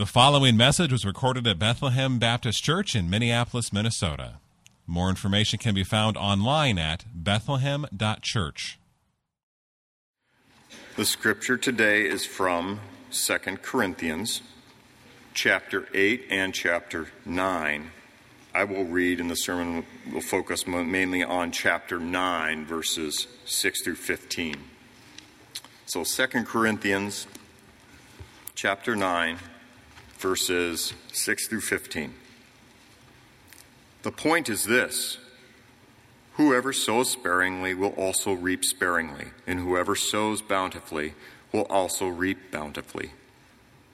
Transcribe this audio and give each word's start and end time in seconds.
The 0.00 0.06
following 0.06 0.56
message 0.56 0.92
was 0.92 1.04
recorded 1.04 1.46
at 1.46 1.58
Bethlehem 1.58 2.18
Baptist 2.18 2.64
Church 2.64 2.96
in 2.96 3.10
Minneapolis, 3.10 3.70
Minnesota. 3.70 4.36
More 4.86 5.10
information 5.10 5.58
can 5.58 5.74
be 5.74 5.84
found 5.84 6.16
online 6.16 6.78
at 6.78 7.04
bethlehem.church. 7.12 8.78
The 10.96 11.04
scripture 11.04 11.58
today 11.58 12.08
is 12.08 12.24
from 12.24 12.80
2 13.12 13.38
Corinthians 13.60 14.40
chapter 15.34 15.86
8 15.92 16.28
and 16.30 16.54
chapter 16.54 17.08
9. 17.26 17.90
I 18.54 18.64
will 18.64 18.84
read, 18.84 19.20
and 19.20 19.30
the 19.30 19.36
sermon 19.36 19.84
will 20.10 20.22
focus 20.22 20.66
mainly 20.66 21.22
on 21.22 21.52
chapter 21.52 21.98
9, 21.98 22.64
verses 22.64 23.26
6 23.44 23.82
through 23.82 23.96
15. 23.96 24.56
So 25.84 26.04
2 26.04 26.44
Corinthians 26.44 27.26
chapter 28.54 28.96
9 28.96 29.36
verses 30.20 30.92
6 31.12 31.48
through 31.48 31.62
15. 31.62 32.14
The 34.02 34.12
point 34.12 34.48
is 34.48 34.64
this 34.64 35.18
Whoever 36.34 36.72
sows 36.72 37.10
sparingly 37.10 37.74
will 37.74 37.94
also 37.96 38.32
reap 38.32 38.64
sparingly, 38.64 39.28
and 39.46 39.58
whoever 39.58 39.94
sows 39.96 40.42
bountifully 40.42 41.14
will 41.52 41.66
also 41.68 42.08
reap 42.08 42.50
bountifully. 42.50 43.12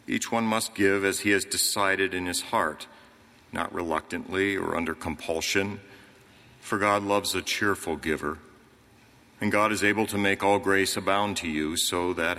Each 0.07 0.31
one 0.31 0.45
must 0.45 0.75
give 0.75 1.05
as 1.05 1.21
he 1.21 1.31
has 1.31 1.45
decided 1.45 2.15
in 2.15 2.27
his 2.27 2.43
heart, 2.43 2.87
not 3.53 3.75
reluctantly 3.75 4.57
or 4.57 4.77
under 4.77 4.95
compulsion, 4.95 5.81
for 6.61 6.79
God 6.79 7.03
loves 7.03 7.35
a 7.35 7.43
cheerful 7.43 7.97
giver. 7.97 8.39
And 9.41 9.51
God 9.53 9.73
is 9.73 9.83
able 9.83 10.07
to 10.07 10.19
make 10.19 10.43
all 10.43 10.59
grace 10.59 10.97
abound 10.97 11.37
to 11.39 11.49
you, 11.49 11.77
so 11.77 12.13
that 12.15 12.39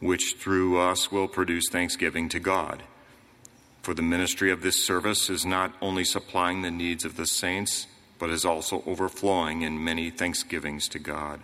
which 0.00 0.36
through 0.38 0.80
us 0.80 1.12
will 1.12 1.28
produce 1.28 1.68
thanksgiving 1.70 2.28
to 2.30 2.40
God. 2.40 2.82
For 3.82 3.94
the 3.94 4.02
ministry 4.02 4.50
of 4.50 4.62
this 4.62 4.84
service 4.84 5.30
is 5.30 5.46
not 5.46 5.74
only 5.80 6.04
supplying 6.04 6.62
the 6.62 6.70
needs 6.70 7.04
of 7.04 7.16
the 7.16 7.26
saints, 7.26 7.86
but 8.18 8.30
is 8.30 8.44
also 8.44 8.82
overflowing 8.86 9.62
in 9.62 9.82
many 9.82 10.10
thanksgivings 10.10 10.88
to 10.88 10.98
God. 10.98 11.40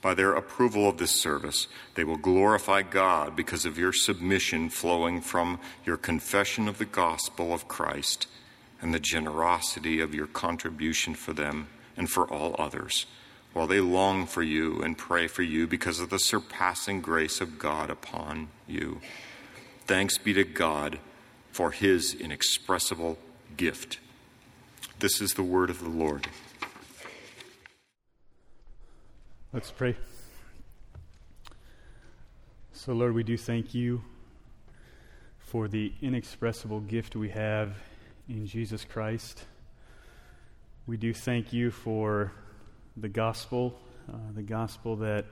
By 0.00 0.14
their 0.14 0.32
approval 0.32 0.88
of 0.88 0.98
this 0.98 1.12
service, 1.12 1.68
they 1.94 2.04
will 2.04 2.16
glorify 2.16 2.82
God 2.82 3.36
because 3.36 3.64
of 3.64 3.78
your 3.78 3.92
submission 3.92 4.68
flowing 4.68 5.20
from 5.20 5.60
your 5.84 5.96
confession 5.96 6.68
of 6.68 6.78
the 6.78 6.84
gospel 6.84 7.52
of 7.52 7.68
Christ 7.68 8.26
and 8.80 8.92
the 8.92 8.98
generosity 8.98 10.00
of 10.00 10.14
your 10.14 10.26
contribution 10.26 11.14
for 11.14 11.32
them 11.32 11.68
and 11.96 12.10
for 12.10 12.26
all 12.26 12.56
others 12.58 13.06
while 13.52 13.66
they 13.66 13.80
long 13.80 14.26
for 14.26 14.42
you 14.42 14.80
and 14.82 14.96
pray 14.96 15.26
for 15.26 15.42
you 15.42 15.66
because 15.66 16.00
of 16.00 16.10
the 16.10 16.18
surpassing 16.18 17.00
grace 17.00 17.40
of 17.40 17.58
God 17.58 17.90
upon 17.90 18.48
you. 18.66 19.00
Thanks 19.86 20.18
be 20.18 20.32
to 20.32 20.44
God 20.44 20.98
for 21.50 21.70
his 21.70 22.14
inexpressible 22.14 23.18
gift. 23.56 23.98
This 25.00 25.20
is 25.20 25.34
the 25.34 25.42
word 25.42 25.68
of 25.68 25.80
the 25.80 25.88
Lord. 25.88 26.28
Let's 29.52 29.70
pray. 29.70 29.96
So, 32.72 32.92
Lord, 32.94 33.14
we 33.14 33.22
do 33.22 33.36
thank 33.36 33.74
you 33.74 34.02
for 35.38 35.68
the 35.68 35.92
inexpressible 36.00 36.80
gift 36.80 37.14
we 37.14 37.28
have 37.28 37.74
in 38.28 38.46
Jesus 38.46 38.84
Christ. 38.84 39.44
We 40.86 40.96
do 40.96 41.12
thank 41.12 41.52
you 41.52 41.70
for 41.70 42.32
the 42.96 43.08
gospel, 43.08 43.78
uh, 44.12 44.16
the 44.34 44.42
gospel 44.42 44.96
that 44.96 45.26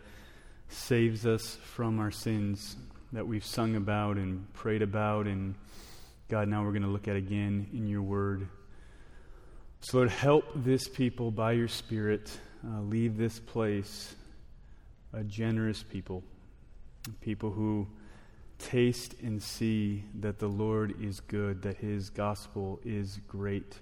saves 0.68 1.26
us 1.26 1.56
from 1.62 1.98
our 1.98 2.10
sins 2.10 2.76
that 3.12 3.26
we've 3.26 3.44
sung 3.44 3.76
about 3.76 4.16
and 4.16 4.52
prayed 4.54 4.82
about. 4.82 5.26
And 5.26 5.54
God, 6.28 6.48
now 6.48 6.64
we're 6.64 6.72
going 6.72 6.82
to 6.82 6.88
look 6.88 7.08
at 7.08 7.16
again 7.16 7.68
in 7.72 7.86
your 7.86 8.02
word. 8.02 8.48
So, 9.80 9.98
Lord, 9.98 10.10
help 10.10 10.44
this 10.54 10.88
people 10.88 11.30
by 11.30 11.52
your 11.52 11.68
Spirit 11.68 12.30
uh, 12.66 12.80
leave 12.82 13.16
this 13.16 13.38
place 13.38 14.14
a 15.12 15.24
generous 15.24 15.82
people, 15.82 16.22
people 17.20 17.50
who 17.50 17.88
taste 18.58 19.14
and 19.22 19.42
see 19.42 20.04
that 20.20 20.38
the 20.38 20.46
Lord 20.46 20.94
is 21.02 21.18
good, 21.18 21.62
that 21.62 21.78
his 21.78 22.10
gospel 22.10 22.78
is 22.84 23.18
great, 23.26 23.78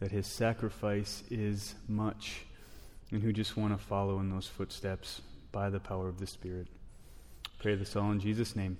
that 0.00 0.10
his 0.10 0.26
sacrifice 0.26 1.22
is 1.30 1.74
much 1.86 2.44
and 3.10 3.22
who 3.22 3.32
just 3.32 3.56
want 3.56 3.78
to 3.78 3.84
follow 3.84 4.20
in 4.20 4.30
those 4.30 4.46
footsteps 4.46 5.20
by 5.52 5.70
the 5.70 5.80
power 5.80 6.08
of 6.08 6.18
the 6.18 6.26
Spirit. 6.26 6.66
Pray 7.58 7.74
this 7.74 7.96
all 7.96 8.10
in 8.10 8.20
Jesus' 8.20 8.56
name. 8.56 8.76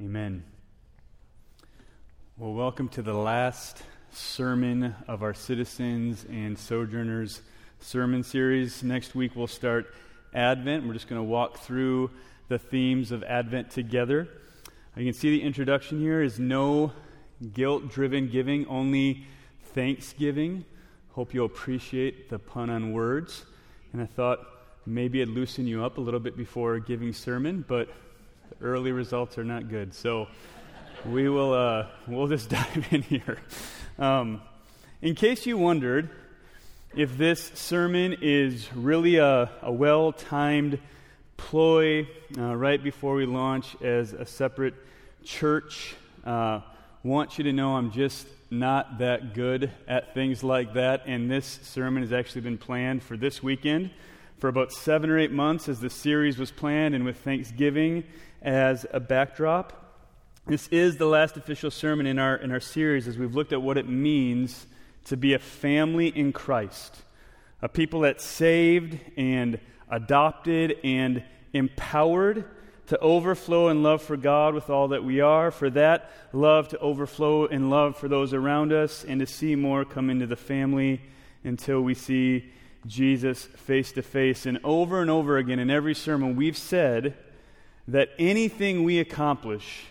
Amen. 0.00 0.44
Well, 2.38 2.54
welcome 2.54 2.88
to 2.90 3.02
the 3.02 3.14
last 3.14 3.82
sermon 4.10 4.94
of 5.08 5.22
our 5.22 5.34
Citizens 5.34 6.24
and 6.28 6.58
Sojourners 6.58 7.40
sermon 7.80 8.22
series. 8.22 8.82
Next 8.82 9.14
week 9.14 9.32
we'll 9.34 9.46
start 9.46 9.94
Advent. 10.34 10.86
We're 10.86 10.94
just 10.94 11.08
going 11.08 11.20
to 11.20 11.28
walk 11.28 11.58
through 11.58 12.10
the 12.48 12.58
themes 12.58 13.12
of 13.12 13.22
Advent 13.24 13.70
together. 13.70 14.28
You 14.96 15.04
can 15.04 15.14
see 15.14 15.30
the 15.30 15.42
introduction 15.42 16.00
here 16.00 16.22
is 16.22 16.38
no 16.38 16.92
guilt 17.54 17.90
driven 17.90 18.28
giving, 18.28 18.66
only 18.66 19.26
thanksgiving. 19.74 20.64
Hope 21.14 21.34
you'll 21.34 21.44
appreciate 21.44 22.30
the 22.30 22.38
pun 22.38 22.70
on 22.70 22.94
words. 22.94 23.44
And 23.92 24.00
I 24.00 24.06
thought 24.06 24.46
maybe 24.86 25.20
I'd 25.20 25.28
loosen 25.28 25.66
you 25.66 25.84
up 25.84 25.98
a 25.98 26.00
little 26.00 26.20
bit 26.20 26.38
before 26.38 26.78
giving 26.78 27.12
sermon, 27.12 27.66
but 27.68 27.90
the 28.48 28.64
early 28.64 28.92
results 28.92 29.36
are 29.36 29.44
not 29.44 29.68
good. 29.68 29.92
So 29.92 30.26
we 31.04 31.28
will 31.28 31.52
uh, 31.52 31.88
we'll 32.06 32.28
just 32.28 32.48
dive 32.48 32.86
in 32.90 33.02
here. 33.02 33.36
Um, 33.98 34.40
in 35.02 35.14
case 35.14 35.44
you 35.44 35.58
wondered 35.58 36.08
if 36.96 37.18
this 37.18 37.52
sermon 37.56 38.16
is 38.22 38.72
really 38.74 39.16
a, 39.16 39.50
a 39.60 39.70
well 39.70 40.12
timed 40.12 40.78
ploy 41.36 42.08
uh, 42.38 42.56
right 42.56 42.82
before 42.82 43.16
we 43.16 43.26
launch 43.26 43.76
as 43.82 44.14
a 44.14 44.24
separate 44.24 44.72
church, 45.24 45.94
uh, 46.24 46.60
want 47.02 47.36
you 47.36 47.44
to 47.44 47.52
know 47.52 47.76
I'm 47.76 47.90
just 47.90 48.26
not 48.52 48.98
that 48.98 49.32
good 49.34 49.70
at 49.88 50.12
things 50.12 50.44
like 50.44 50.74
that, 50.74 51.02
and 51.06 51.30
this 51.30 51.58
sermon 51.62 52.02
has 52.02 52.12
actually 52.12 52.42
been 52.42 52.58
planned 52.58 53.02
for 53.02 53.16
this 53.16 53.42
weekend 53.42 53.90
for 54.38 54.48
about 54.48 54.72
seven 54.72 55.08
or 55.08 55.18
eight 55.18 55.32
months 55.32 55.68
as 55.68 55.80
the 55.80 55.88
series 55.88 56.36
was 56.36 56.50
planned, 56.50 56.94
and 56.94 57.04
with 57.04 57.16
Thanksgiving 57.16 58.04
as 58.42 58.84
a 58.92 59.00
backdrop. 59.00 59.78
This 60.46 60.68
is 60.68 60.98
the 60.98 61.06
last 61.06 61.36
official 61.36 61.70
sermon 61.70 62.06
in 62.06 62.18
our, 62.18 62.36
in 62.36 62.50
our 62.50 62.60
series 62.60 63.08
as 63.08 63.16
we've 63.16 63.34
looked 63.34 63.52
at 63.52 63.62
what 63.62 63.78
it 63.78 63.88
means 63.88 64.66
to 65.04 65.16
be 65.16 65.32
a 65.32 65.38
family 65.38 66.08
in 66.08 66.32
Christ, 66.32 67.02
a 67.62 67.68
people 67.68 68.00
that's 68.00 68.24
saved 68.24 68.98
and 69.16 69.60
adopted 69.88 70.76
and 70.84 71.22
empowered 71.52 72.44
to 72.88 72.98
overflow 72.98 73.68
in 73.68 73.82
love 73.82 74.02
for 74.02 74.16
God 74.16 74.54
with 74.54 74.68
all 74.68 74.88
that 74.88 75.04
we 75.04 75.20
are, 75.20 75.50
for 75.50 75.70
that 75.70 76.10
love 76.32 76.68
to 76.68 76.78
overflow 76.78 77.46
in 77.46 77.70
love 77.70 77.96
for 77.96 78.08
those 78.08 78.34
around 78.34 78.72
us, 78.72 79.04
and 79.04 79.20
to 79.20 79.26
see 79.26 79.54
more 79.54 79.84
come 79.84 80.10
into 80.10 80.26
the 80.26 80.36
family 80.36 81.00
until 81.44 81.80
we 81.80 81.94
see 81.94 82.50
Jesus 82.86 83.44
face 83.44 83.92
to 83.92 84.02
face. 84.02 84.46
And 84.46 84.58
over 84.64 85.00
and 85.00 85.10
over 85.10 85.38
again 85.38 85.58
in 85.58 85.70
every 85.70 85.94
sermon, 85.94 86.36
we've 86.36 86.56
said 86.56 87.14
that 87.88 88.10
anything 88.18 88.84
we 88.84 88.98
accomplish 88.98 89.84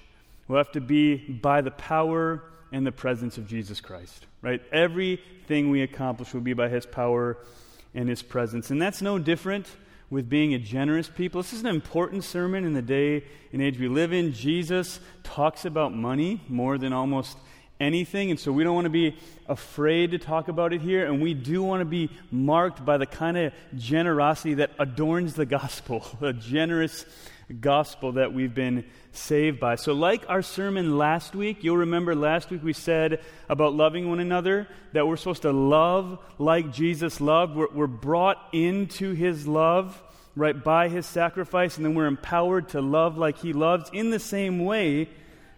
will 0.47 0.57
have 0.57 0.71
to 0.73 0.81
be 0.81 1.15
by 1.15 1.61
the 1.61 1.71
power 1.71 2.44
and 2.71 2.85
the 2.85 2.91
presence 2.91 3.37
of 3.37 3.47
Jesus 3.47 3.81
Christ, 3.81 4.25
right? 4.41 4.61
Everything 4.71 5.69
we 5.69 5.81
accomplish 5.81 6.33
will 6.33 6.41
be 6.41 6.53
by 6.53 6.69
his 6.69 6.85
power 6.85 7.37
and 7.94 8.07
his 8.07 8.21
presence. 8.21 8.69
And 8.69 8.81
that's 8.81 9.01
no 9.01 9.19
different 9.19 9.67
with 10.11 10.29
being 10.29 10.53
a 10.53 10.59
generous 10.59 11.07
people. 11.07 11.41
This 11.41 11.53
is 11.53 11.61
an 11.61 11.67
important 11.67 12.25
sermon 12.25 12.65
in 12.65 12.73
the 12.73 12.81
day 12.81 13.23
and 13.53 13.61
age 13.61 13.79
we 13.79 13.87
live 13.87 14.13
in. 14.13 14.33
Jesus 14.33 14.99
talks 15.23 15.63
about 15.65 15.95
money 15.95 16.43
more 16.49 16.77
than 16.77 16.91
almost 16.91 17.37
anything, 17.79 18.29
and 18.29 18.39
so 18.39 18.51
we 18.51 18.63
don't 18.63 18.75
want 18.75 18.85
to 18.85 18.91
be 18.91 19.17
afraid 19.47 20.11
to 20.11 20.19
talk 20.19 20.49
about 20.49 20.73
it 20.73 20.81
here, 20.81 21.05
and 21.05 21.21
we 21.21 21.33
do 21.33 21.63
want 21.63 21.79
to 21.79 21.85
be 21.85 22.11
marked 22.29 22.83
by 22.85 22.97
the 22.97 23.05
kind 23.05 23.37
of 23.37 23.53
generosity 23.75 24.55
that 24.55 24.71
adorns 24.77 25.33
the 25.33 25.45
gospel, 25.45 26.05
a 26.21 26.33
generous 26.33 27.05
gospel 27.53 28.13
that 28.13 28.33
we've 28.33 28.53
been 28.53 28.86
saved 29.12 29.59
by. 29.59 29.75
So, 29.75 29.94
like 29.94 30.24
our 30.30 30.42
sermon 30.42 30.98
last 30.98 31.36
week, 31.36 31.63
you'll 31.63 31.77
remember 31.77 32.15
last 32.15 32.50
week 32.50 32.63
we 32.63 32.74
said 32.74 33.21
about 33.50 33.74
loving 33.74 34.09
one 34.09 34.19
another 34.19 34.68
that 34.94 35.07
we're 35.07 35.18
supposed 35.18 35.42
to 35.44 35.51
love 35.51 36.19
like 36.38 36.71
Jesus 36.71 37.21
loved. 37.21 37.56
We're, 37.56 37.71
we're 37.74 37.88
brought 37.88 38.38
into 38.51 39.13
his 39.13 39.48
love, 39.48 40.01
right, 40.36 40.62
by 40.62 40.89
his 40.89 41.06
sacrifice, 41.06 41.77
and 41.77 41.86
then 41.86 41.95
we're 41.95 42.07
empowered 42.07 42.69
to 42.69 42.81
love 42.81 43.18
like 43.18 43.38
he 43.38 43.54
loves. 43.54 43.89
In 43.94 44.09
the 44.09 44.19
same 44.19 44.63
way, 44.63 45.09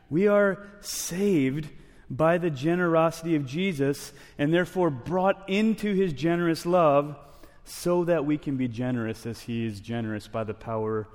we 0.10 0.28
are 0.28 0.66
saved 0.82 1.70
by 2.10 2.38
the 2.38 2.50
generosity 2.50 3.36
of 3.36 3.46
Jesus 3.46 4.14
and 4.38 4.54
therefore 4.54 4.90
brought 4.90 5.50
into 5.50 5.94
his 5.94 6.14
generous 6.14 6.66
love 6.66 7.18
so 7.66 8.04
that 8.06 8.26
we 8.26 8.38
can 8.38 8.58
be 8.58 8.68
generous 8.68 9.26
as 9.26 9.42
he 9.42 9.66
is 9.66 9.80
generous 9.80 10.28
by 10.28 10.44
the 10.44 10.54
power 10.54 11.00
of 11.00 11.08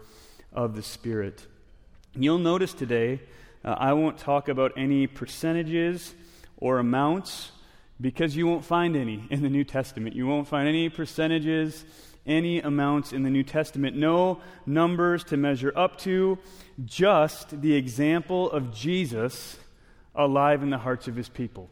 the 0.52 0.82
Spirit. 0.82 1.46
You'll 2.14 2.38
notice 2.38 2.72
today, 2.72 3.20
uh, 3.64 3.76
I 3.78 3.92
won't 3.92 4.18
talk 4.18 4.48
about 4.48 4.72
any 4.76 5.06
percentages 5.06 6.14
or 6.56 6.78
amounts 6.78 7.52
because 8.00 8.36
you 8.36 8.46
won't 8.46 8.64
find 8.64 8.96
any 8.96 9.26
in 9.30 9.42
the 9.42 9.50
New 9.50 9.64
Testament. 9.64 10.14
You 10.14 10.26
won't 10.26 10.48
find 10.48 10.68
any 10.68 10.88
percentages, 10.88 11.84
any 12.26 12.60
amounts 12.60 13.12
in 13.12 13.22
the 13.22 13.30
New 13.30 13.42
Testament. 13.42 13.96
No 13.96 14.40
numbers 14.66 15.24
to 15.24 15.36
measure 15.36 15.72
up 15.76 15.98
to, 15.98 16.38
just 16.84 17.60
the 17.60 17.74
example 17.74 18.50
of 18.50 18.74
Jesus 18.74 19.58
alive 20.14 20.62
in 20.62 20.70
the 20.70 20.78
hearts 20.78 21.08
of 21.08 21.16
his 21.16 21.28
people. 21.28 21.68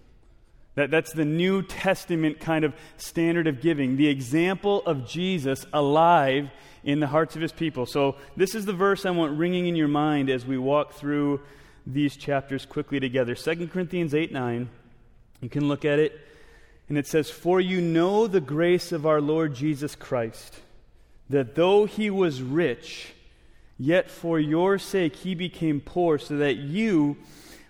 That, 0.76 0.90
that's 0.90 1.12
the 1.12 1.24
New 1.24 1.62
Testament 1.62 2.38
kind 2.38 2.64
of 2.64 2.74
standard 2.98 3.46
of 3.46 3.60
giving, 3.60 3.96
the 3.96 4.08
example 4.08 4.82
of 4.86 5.08
Jesus 5.08 5.66
alive 5.72 6.50
in 6.84 7.00
the 7.00 7.06
hearts 7.06 7.34
of 7.34 7.42
his 7.42 7.52
people. 7.52 7.86
So, 7.86 8.16
this 8.36 8.54
is 8.54 8.66
the 8.66 8.74
verse 8.74 9.04
I 9.04 9.10
want 9.10 9.38
ringing 9.38 9.66
in 9.66 9.74
your 9.74 9.88
mind 9.88 10.30
as 10.30 10.46
we 10.46 10.58
walk 10.58 10.92
through 10.92 11.40
these 11.86 12.16
chapters 12.16 12.66
quickly 12.66 13.00
together. 13.00 13.34
2 13.34 13.68
Corinthians 13.68 14.14
8 14.14 14.32
9. 14.32 14.68
You 15.40 15.48
can 15.48 15.68
look 15.68 15.84
at 15.84 15.98
it, 15.98 16.20
and 16.88 16.98
it 16.98 17.06
says, 17.06 17.30
For 17.30 17.58
you 17.60 17.80
know 17.80 18.26
the 18.26 18.40
grace 18.40 18.92
of 18.92 19.06
our 19.06 19.20
Lord 19.20 19.54
Jesus 19.54 19.94
Christ, 19.94 20.60
that 21.30 21.54
though 21.54 21.86
he 21.86 22.10
was 22.10 22.42
rich, 22.42 23.12
yet 23.78 24.10
for 24.10 24.38
your 24.38 24.78
sake 24.78 25.16
he 25.16 25.34
became 25.34 25.80
poor, 25.80 26.18
so 26.18 26.36
that 26.36 26.56
you, 26.56 27.16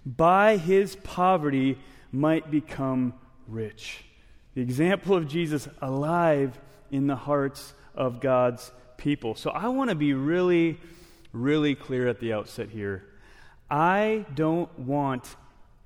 by 0.05 0.56
his 0.56 0.97
poverty, 0.97 1.79
might 2.12 2.50
become 2.50 3.14
rich. 3.49 4.05
The 4.55 4.62
example 4.62 5.14
of 5.14 5.29
Jesus 5.29 5.69
alive 5.81 6.58
in 6.91 7.06
the 7.06 7.17
hearts 7.17 7.75
of 7.94 8.20
God's 8.20 8.70
people. 8.97 9.35
So 9.35 9.50
I 9.50 9.69
want 9.69 9.91
to 9.91 9.97
be 9.97 10.14
really, 10.14 10.79
really 11.32 11.75
clear 11.75 12.08
at 12.08 12.20
the 12.20 12.32
outset 12.32 12.70
here. 12.70 13.05
I 13.70 14.25
don't 14.35 14.76
want 14.79 15.37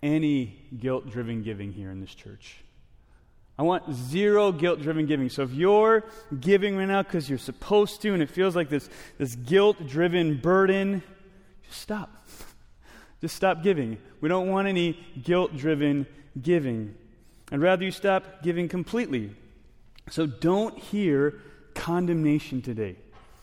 any 0.02 0.58
guilt 0.78 1.10
driven 1.10 1.42
giving 1.42 1.72
here 1.72 1.90
in 1.90 2.00
this 2.00 2.14
church. 2.14 2.58
I 3.58 3.62
want 3.62 3.92
zero 3.92 4.52
guilt 4.52 4.80
driven 4.80 5.06
giving. 5.06 5.28
So 5.28 5.42
if 5.42 5.52
you're 5.52 6.04
giving 6.40 6.76
right 6.76 6.86
now 6.86 7.02
because 7.02 7.28
you're 7.28 7.38
supposed 7.38 8.00
to 8.02 8.14
and 8.14 8.22
it 8.22 8.30
feels 8.30 8.56
like 8.56 8.70
this, 8.70 8.88
this 9.18 9.34
guilt 9.34 9.86
driven 9.86 10.38
burden, 10.38 11.02
just 11.66 11.80
stop. 11.80 12.19
Just 13.20 13.36
stop 13.36 13.62
giving. 13.62 13.98
We 14.20 14.28
don't 14.28 14.48
want 14.48 14.68
any 14.68 14.98
guilt 15.22 15.56
driven 15.56 16.06
giving. 16.40 16.94
I'd 17.52 17.60
rather 17.60 17.84
you 17.84 17.90
stop 17.90 18.42
giving 18.42 18.68
completely. 18.68 19.30
So 20.10 20.26
don't 20.26 20.78
hear 20.78 21.40
condemnation 21.74 22.62
today. 22.62 22.96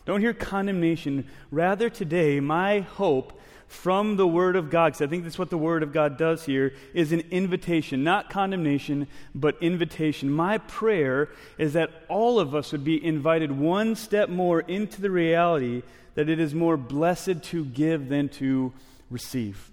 Don't 0.06 0.22
hear 0.22 0.34
condemnation. 0.34 1.28
Rather, 1.52 1.90
today, 1.90 2.40
my 2.40 2.80
hope 2.80 3.40
from 3.68 4.16
the 4.16 4.26
Word 4.26 4.56
of 4.56 4.70
God, 4.70 4.94
because 4.94 5.02
I 5.02 5.08
think 5.08 5.24
that's 5.24 5.38
what 5.38 5.50
the 5.50 5.58
Word 5.58 5.84
of 5.84 5.92
God 5.92 6.18
does 6.18 6.46
here, 6.46 6.74
is 6.94 7.12
an 7.12 7.24
invitation, 7.32 8.04
not 8.04 8.30
condemnation, 8.30 9.08
but 9.36 9.62
invitation. 9.62 10.32
My 10.32 10.60
prayer 10.60 11.30
is 11.58 11.74
that 11.74 11.92
all 12.08 12.40
of 12.40 12.56
us 12.56 12.72
would 12.72 12.86
be 12.86 13.04
invited 13.06 13.52
one 13.52 13.96
step 13.96 14.30
more 14.30 14.62
into 14.62 15.02
the 15.02 15.12
reality 15.12 15.84
that 16.16 16.30
it 16.30 16.40
is 16.40 16.56
more 16.56 16.78
blessed 16.78 17.44
to 17.44 17.66
give 17.66 18.08
than 18.08 18.30
to 18.30 18.72
receive. 19.10 19.72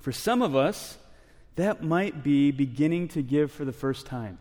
For 0.00 0.12
some 0.12 0.42
of 0.42 0.56
us, 0.56 0.98
that 1.56 1.82
might 1.82 2.22
be 2.22 2.50
beginning 2.50 3.08
to 3.08 3.22
give 3.22 3.52
for 3.52 3.64
the 3.64 3.72
first 3.72 4.06
time. 4.06 4.38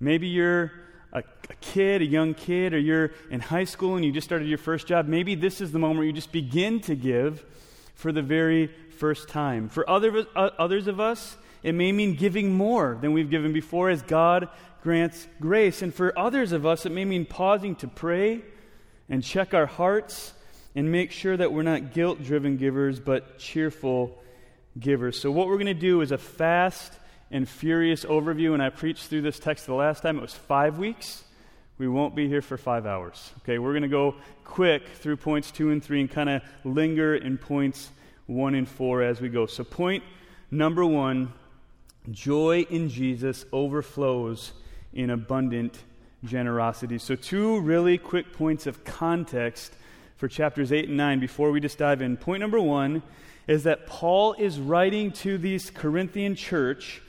Maybe 0.00 0.28
you're 0.28 0.72
a, 1.12 1.18
a, 1.18 1.54
kid, 1.60 2.02
a 2.02 2.04
young 2.04 2.34
kid, 2.34 2.74
or 2.74 2.78
you're 2.78 3.12
in 3.30 3.40
high 3.40 3.64
school 3.64 3.96
and 3.96 4.04
you 4.04 4.12
just 4.12 4.26
started 4.26 4.48
your 4.48 4.58
first 4.58 4.86
job. 4.86 5.06
Maybe 5.06 5.34
this 5.34 5.60
is 5.60 5.72
the 5.72 5.78
moment 5.78 5.98
where 5.98 6.06
you 6.06 6.12
just 6.12 6.32
begin 6.32 6.80
to 6.82 6.94
give 6.94 7.44
for 7.94 8.12
the 8.12 8.22
very 8.22 8.68
first 8.98 9.28
time. 9.28 9.68
For 9.68 9.88
other, 9.88 10.26
uh, 10.34 10.50
others 10.58 10.86
of 10.86 11.00
us, 11.00 11.36
it 11.62 11.74
may 11.74 11.92
mean 11.92 12.14
giving 12.14 12.52
more 12.52 12.98
than 13.00 13.12
we've 13.12 13.30
given 13.30 13.52
before 13.52 13.90
as 13.90 14.02
God 14.02 14.48
grants 14.82 15.26
grace. 15.40 15.82
And 15.82 15.94
for 15.94 16.16
others 16.18 16.52
of 16.52 16.66
us, 16.66 16.84
it 16.84 16.92
may 16.92 17.04
mean 17.04 17.24
pausing 17.24 17.74
to 17.76 17.88
pray 17.88 18.42
and 19.08 19.22
check 19.22 19.54
our 19.54 19.66
hearts 19.66 20.34
and 20.74 20.90
make 20.90 21.12
sure 21.12 21.36
that 21.36 21.52
we're 21.52 21.62
not 21.62 21.92
guilt 21.92 22.22
driven 22.22 22.56
givers, 22.56 22.98
but 22.98 23.38
cheerful 23.38 24.18
givers. 24.78 25.18
So, 25.18 25.30
what 25.30 25.46
we're 25.46 25.56
going 25.56 25.66
to 25.66 25.74
do 25.74 26.00
is 26.00 26.12
a 26.12 26.18
fast 26.18 26.92
and 27.30 27.48
furious 27.48 28.04
overview. 28.04 28.54
And 28.54 28.62
I 28.62 28.70
preached 28.70 29.06
through 29.06 29.22
this 29.22 29.38
text 29.38 29.66
the 29.66 29.74
last 29.74 30.02
time, 30.02 30.18
it 30.18 30.22
was 30.22 30.34
five 30.34 30.78
weeks. 30.78 31.22
We 31.76 31.88
won't 31.88 32.14
be 32.14 32.28
here 32.28 32.42
for 32.42 32.56
five 32.56 32.86
hours. 32.86 33.32
Okay, 33.42 33.58
we're 33.58 33.72
going 33.72 33.82
to 33.82 33.88
go 33.88 34.14
quick 34.44 34.86
through 34.88 35.16
points 35.16 35.50
two 35.50 35.70
and 35.70 35.82
three 35.82 36.00
and 36.00 36.10
kind 36.10 36.28
of 36.28 36.42
linger 36.62 37.16
in 37.16 37.36
points 37.38 37.90
one 38.26 38.54
and 38.54 38.68
four 38.68 39.02
as 39.02 39.20
we 39.20 39.28
go. 39.28 39.46
So, 39.46 39.64
point 39.64 40.04
number 40.50 40.84
one 40.84 41.32
joy 42.10 42.66
in 42.70 42.88
Jesus 42.88 43.44
overflows 43.52 44.52
in 44.92 45.10
abundant 45.10 45.78
generosity. 46.24 46.98
So, 46.98 47.16
two 47.16 47.60
really 47.60 47.98
quick 47.98 48.32
points 48.32 48.66
of 48.66 48.84
context 48.84 49.74
for 50.24 50.28
chapters 50.28 50.72
8 50.72 50.88
and 50.88 50.96
9 50.96 51.20
before 51.20 51.50
we 51.50 51.60
just 51.60 51.76
dive 51.76 52.00
in. 52.00 52.16
Point 52.16 52.40
number 52.40 52.58
one 52.58 53.02
is 53.46 53.64
that 53.64 53.86
Paul 53.86 54.32
is 54.32 54.58
writing 54.58 55.12
to 55.12 55.36
this 55.36 55.68
Corinthian 55.68 56.34
church 56.34 57.02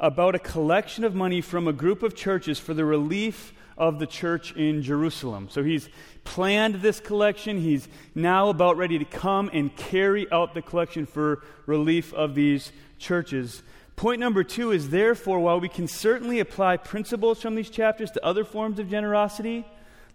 about 0.00 0.34
a 0.34 0.40
collection 0.40 1.04
of 1.04 1.14
money 1.14 1.40
from 1.40 1.68
a 1.68 1.72
group 1.72 2.02
of 2.02 2.16
churches 2.16 2.58
for 2.58 2.74
the 2.74 2.84
relief 2.84 3.52
of 3.78 4.00
the 4.00 4.06
church 4.08 4.50
in 4.56 4.82
Jerusalem. 4.82 5.46
So 5.48 5.62
he's 5.62 5.88
planned 6.24 6.82
this 6.82 6.98
collection. 6.98 7.60
He's 7.60 7.86
now 8.16 8.48
about 8.48 8.76
ready 8.76 8.98
to 8.98 9.04
come 9.04 9.48
and 9.52 9.76
carry 9.76 10.28
out 10.32 10.52
the 10.52 10.62
collection 10.62 11.06
for 11.06 11.44
relief 11.66 12.12
of 12.14 12.34
these 12.34 12.72
churches. 12.98 13.62
Point 13.94 14.18
number 14.18 14.42
two 14.42 14.72
is 14.72 14.90
therefore, 14.90 15.38
while 15.38 15.60
we 15.60 15.68
can 15.68 15.86
certainly 15.86 16.40
apply 16.40 16.78
principles 16.78 17.40
from 17.40 17.54
these 17.54 17.70
chapters 17.70 18.10
to 18.10 18.26
other 18.26 18.44
forms 18.44 18.80
of 18.80 18.90
generosity, 18.90 19.64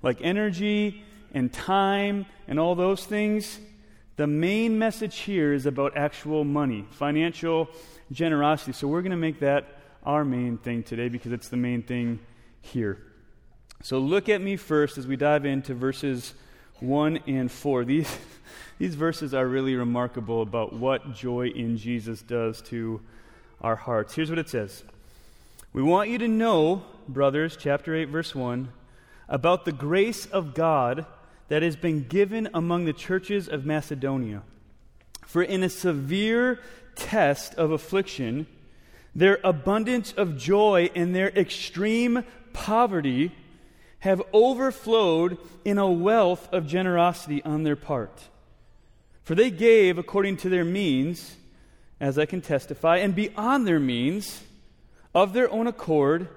like 0.03 0.17
energy 0.21 1.05
and 1.33 1.51
time 1.51 2.25
and 2.47 2.59
all 2.59 2.75
those 2.75 3.05
things, 3.05 3.59
the 4.17 4.27
main 4.27 4.77
message 4.77 5.19
here 5.19 5.53
is 5.53 5.65
about 5.65 5.97
actual 5.97 6.43
money, 6.43 6.85
financial 6.91 7.69
generosity. 8.11 8.73
So 8.73 8.87
we're 8.87 9.01
going 9.01 9.11
to 9.11 9.17
make 9.17 9.39
that 9.39 9.77
our 10.03 10.25
main 10.25 10.57
thing 10.57 10.83
today 10.83 11.09
because 11.09 11.31
it's 11.31 11.49
the 11.49 11.57
main 11.57 11.81
thing 11.83 12.19
here. 12.61 13.01
So 13.83 13.99
look 13.99 14.29
at 14.29 14.41
me 14.41 14.57
first 14.57 14.97
as 14.97 15.07
we 15.07 15.15
dive 15.15 15.45
into 15.45 15.73
verses 15.73 16.33
1 16.79 17.21
and 17.27 17.51
4. 17.51 17.85
These, 17.85 18.17
these 18.77 18.95
verses 18.95 19.33
are 19.33 19.47
really 19.47 19.75
remarkable 19.75 20.41
about 20.41 20.73
what 20.73 21.13
joy 21.13 21.47
in 21.47 21.77
Jesus 21.77 22.21
does 22.21 22.61
to 22.63 23.01
our 23.61 23.75
hearts. 23.75 24.15
Here's 24.15 24.29
what 24.29 24.39
it 24.39 24.49
says 24.49 24.83
We 25.73 25.83
want 25.83 26.09
you 26.09 26.17
to 26.17 26.27
know, 26.27 26.83
brothers, 27.07 27.57
chapter 27.59 27.95
8, 27.95 28.05
verse 28.05 28.35
1, 28.35 28.69
about 29.29 29.65
the 29.65 29.71
grace 29.71 30.25
of 30.25 30.53
God 30.53 31.05
that 31.51 31.63
has 31.63 31.75
been 31.75 32.05
given 32.07 32.47
among 32.53 32.85
the 32.85 32.93
churches 32.93 33.49
of 33.49 33.65
Macedonia. 33.65 34.41
For 35.25 35.43
in 35.43 35.63
a 35.63 35.69
severe 35.69 36.61
test 36.95 37.55
of 37.55 37.71
affliction, 37.71 38.47
their 39.13 39.37
abundance 39.43 40.13
of 40.13 40.37
joy 40.37 40.89
and 40.95 41.13
their 41.13 41.27
extreme 41.27 42.23
poverty 42.53 43.33
have 43.99 44.21
overflowed 44.31 45.37
in 45.65 45.77
a 45.77 45.91
wealth 45.91 46.47
of 46.53 46.67
generosity 46.67 47.43
on 47.43 47.63
their 47.63 47.75
part. 47.75 48.29
For 49.25 49.35
they 49.35 49.51
gave 49.51 49.97
according 49.97 50.37
to 50.37 50.49
their 50.49 50.63
means, 50.63 51.35
as 51.99 52.17
I 52.17 52.25
can 52.25 52.39
testify, 52.39 52.99
and 52.99 53.13
beyond 53.13 53.67
their 53.67 53.81
means, 53.81 54.41
of 55.13 55.33
their 55.33 55.51
own 55.51 55.67
accord, 55.67 56.29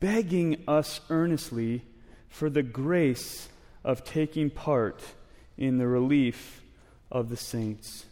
begging 0.00 0.64
us 0.66 1.02
earnestly 1.10 1.82
for 2.30 2.48
the 2.48 2.62
grace 2.62 3.50
of 3.84 4.04
taking 4.04 4.50
part 4.50 5.00
in 5.56 5.78
the 5.78 5.86
relief 5.86 6.62
of 7.10 7.28
the 7.28 7.36
saints. 7.36 8.06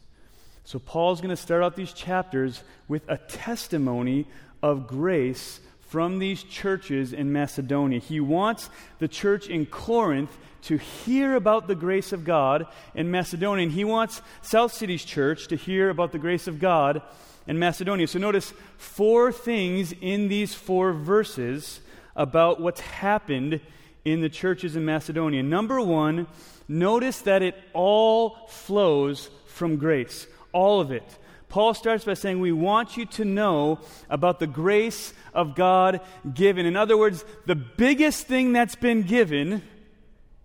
So, 0.64 0.78
Paul's 0.78 1.20
going 1.20 1.30
to 1.30 1.36
start 1.36 1.62
out 1.62 1.74
these 1.74 1.92
chapters 1.92 2.62
with 2.86 3.02
a 3.08 3.16
testimony 3.16 4.26
of 4.62 4.86
grace 4.86 5.60
from 5.80 6.20
these 6.20 6.44
churches 6.44 7.12
in 7.12 7.32
Macedonia. 7.32 7.98
He 7.98 8.20
wants 8.20 8.70
the 9.00 9.08
church 9.08 9.48
in 9.48 9.66
Corinth 9.66 10.36
to 10.62 10.76
hear 10.76 11.34
about 11.34 11.66
the 11.66 11.74
grace 11.74 12.12
of 12.12 12.24
God 12.24 12.66
in 12.94 13.10
Macedonia. 13.10 13.64
And 13.64 13.72
he 13.72 13.84
wants 13.84 14.22
South 14.42 14.72
City's 14.72 15.04
church 15.04 15.48
to 15.48 15.56
hear 15.56 15.90
about 15.90 16.12
the 16.12 16.18
grace 16.18 16.46
of 16.46 16.60
God 16.60 17.02
in 17.46 17.58
Macedonia. 17.58 18.06
So 18.06 18.20
notice 18.20 18.52
four 18.76 19.32
things 19.32 19.92
in 20.00 20.28
these 20.28 20.54
four 20.54 20.92
verses 20.92 21.80
about 22.14 22.60
what's 22.60 22.80
happened 22.80 23.60
in 24.04 24.20
the 24.20 24.28
churches 24.28 24.76
in 24.76 24.84
Macedonia. 24.84 25.42
Number 25.42 25.80
one, 25.80 26.26
notice 26.68 27.20
that 27.20 27.42
it 27.42 27.54
all 27.72 28.46
flows 28.48 29.30
from 29.46 29.76
grace. 29.76 30.26
All 30.52 30.80
of 30.80 30.90
it. 30.90 31.04
Paul 31.48 31.74
starts 31.74 32.04
by 32.04 32.14
saying, 32.14 32.40
We 32.40 32.52
want 32.52 32.96
you 32.96 33.06
to 33.06 33.24
know 33.24 33.80
about 34.08 34.38
the 34.38 34.46
grace 34.46 35.12
of 35.34 35.56
God 35.56 36.00
given. 36.32 36.64
In 36.64 36.76
other 36.76 36.96
words, 36.96 37.24
the 37.46 37.56
biggest 37.56 38.26
thing 38.26 38.52
that's 38.52 38.76
been 38.76 39.02
given 39.02 39.62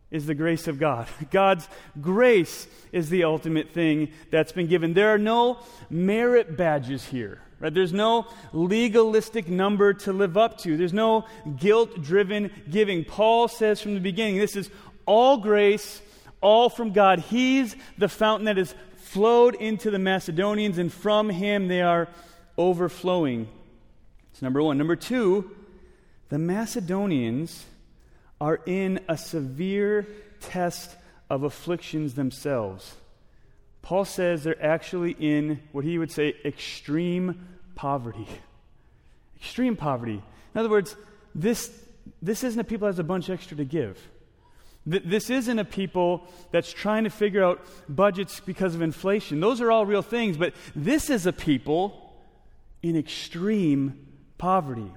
is 0.10 0.26
the 0.26 0.34
grace 0.34 0.68
of 0.68 0.80
God. 0.80 1.08
God's 1.32 1.70
grace 2.02 2.68
is 2.92 3.10
the 3.10 3.24
ultimate 3.24 3.72
thing 3.72 4.12
that's 4.32 4.52
been 4.52 4.68
given. 4.68 4.94
There 4.94 5.14
are 5.14 5.20
no 5.20 5.60
merit 5.90 6.58
badges 6.58 7.06
here. 7.06 7.42
Right? 7.60 7.74
There's 7.74 7.94
no 7.94 8.28
legalistic 8.52 9.48
number 9.48 9.94
to 9.94 10.14
live 10.14 10.38
up 10.38 10.58
to. 10.60 10.76
There's 10.76 10.94
no 10.94 11.26
guilt 11.58 12.02
driven 12.02 12.52
giving. 12.70 13.06
Paul 13.06 13.48
says 13.48 13.82
from 13.82 13.94
the 13.94 14.00
beginning 14.00 14.38
this 14.38 14.56
is 14.56 14.70
all 15.06 15.38
grace, 15.38 16.02
all 16.42 16.70
from 16.70 16.92
God. 16.92 17.20
He's 17.20 17.76
the 17.98 18.10
fountain 18.10 18.46
that 18.46 18.58
has 18.58 18.76
flowed 18.98 19.56
into 19.56 19.90
the 19.90 20.00
Macedonians, 20.00 20.78
and 20.78 20.92
from 20.92 21.30
him 21.30 21.68
they 21.68 21.82
are 21.82 22.10
overflowing. 22.58 23.48
It's 24.32 24.42
number 24.42 24.62
one. 24.62 24.78
Number 24.78 24.98
two, 24.98 25.50
the 26.30 26.40
Macedonians 26.40 27.66
are 28.42 28.60
in 28.66 29.00
a 29.08 29.18
severe 29.18 30.08
test 30.42 30.96
of 31.30 31.44
afflictions 31.44 32.16
themselves. 32.16 32.96
Paul 33.86 34.04
says 34.04 34.44
they're 34.44 34.66
actually 34.66 35.12
in 35.12 35.60
what 35.72 35.86
he 35.86 36.00
would 36.00 36.12
say 36.12 36.34
extreme 36.44 37.48
poverty. 37.76 38.28
Extreme 39.38 39.76
poverty. 39.76 40.24
In 40.56 40.60
other 40.60 40.72
words, 40.72 40.96
this, 41.36 41.72
this 42.20 42.44
isn't 42.44 42.60
a 42.60 42.64
people 42.64 42.88
that 42.88 42.94
has 42.94 43.00
a 43.00 43.04
bunch 43.04 43.30
extra 43.30 43.56
to 43.58 43.64
give. 43.64 44.00
This 44.88 45.30
isn't 45.30 45.60
a 45.60 45.66
people 45.66 46.24
that's 46.50 46.74
trying 46.74 47.04
to 47.04 47.12
figure 47.12 47.44
out 47.44 47.64
budgets 47.88 48.40
because 48.40 48.74
of 48.74 48.82
inflation. 48.82 49.40
Those 49.40 49.62
are 49.62 49.72
all 49.72 49.86
real 49.86 50.02
things, 50.02 50.36
but 50.36 50.56
this 50.76 51.12
is 51.12 51.28
a 51.28 51.34
people 51.34 52.12
in 52.82 52.98
extreme 52.98 54.08
poverty. 54.40 54.92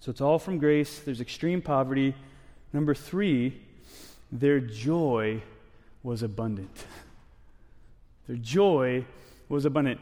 So 0.00 0.10
it's 0.10 0.22
all 0.22 0.38
from 0.38 0.56
grace. 0.56 1.00
There's 1.00 1.20
extreme 1.20 1.60
poverty. 1.60 2.14
Number 2.72 2.94
three, 2.94 3.60
their 4.32 4.60
joy 4.60 5.42
was 6.02 6.22
abundant. 6.22 6.70
Their 8.26 8.36
joy 8.36 9.04
was 9.48 9.64
abundant. 9.64 10.00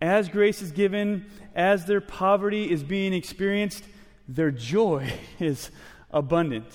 As 0.00 0.28
grace 0.28 0.62
is 0.62 0.72
given, 0.72 1.26
as 1.54 1.84
their 1.84 2.00
poverty 2.00 2.70
is 2.70 2.82
being 2.82 3.12
experienced, 3.12 3.84
their 4.28 4.50
joy 4.50 5.12
is 5.38 5.70
abundant. 6.10 6.66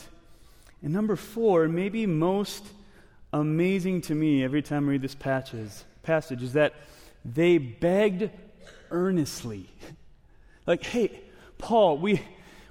And 0.81 0.93
number 0.93 1.15
four, 1.15 1.67
maybe 1.67 2.05
most 2.05 2.65
amazing 3.33 4.01
to 4.01 4.15
me 4.15 4.43
every 4.43 4.61
time 4.61 4.87
I 4.87 4.91
read 4.91 5.01
this 5.01 5.15
passage, 5.15 6.43
is 6.43 6.53
that 6.53 6.73
they 7.23 7.57
begged 7.57 8.29
earnestly. 8.91 9.69
Like, 10.67 10.83
hey, 10.83 11.21
Paul, 11.59 11.99
we, 11.99 12.19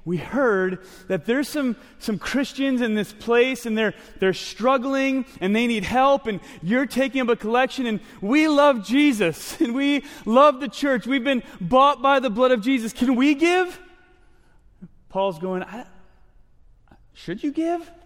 we 0.05 0.19
heard 0.19 0.81
that 1.09 1.25
there's 1.25 1.49
some, 1.49 1.77
some 1.99 2.19
Christians 2.19 2.83
in 2.83 2.95
this 2.95 3.13
place 3.13 3.65
and 3.65 3.77
they're, 3.77 3.95
they're 4.19 4.35
struggling 4.35 5.25
and 5.41 5.57
they 5.57 5.67
need 5.67 5.85
help, 5.85 6.27
and 6.27 6.41
you're 6.63 6.87
taking 6.87 7.23
up 7.23 7.29
a 7.29 7.37
collection, 7.37 7.87
and 7.87 8.01
we 8.21 8.47
love 8.47 8.85
Jesus 8.87 9.59
and 9.61 9.75
we 9.75 10.05
love 10.27 10.61
the 10.61 10.69
church. 10.69 11.07
We've 11.07 11.25
been 11.25 11.43
bought 11.61 12.03
by 12.03 12.21
the 12.21 12.31
blood 12.31 12.53
of 12.53 12.61
Jesus. 12.61 12.93
Can 12.93 13.17
we 13.17 13.35
give? 13.35 13.81
Paul's 15.09 15.39
going, 15.39 15.65
Should 17.13 17.43
you 17.43 17.53
give? 17.53 17.91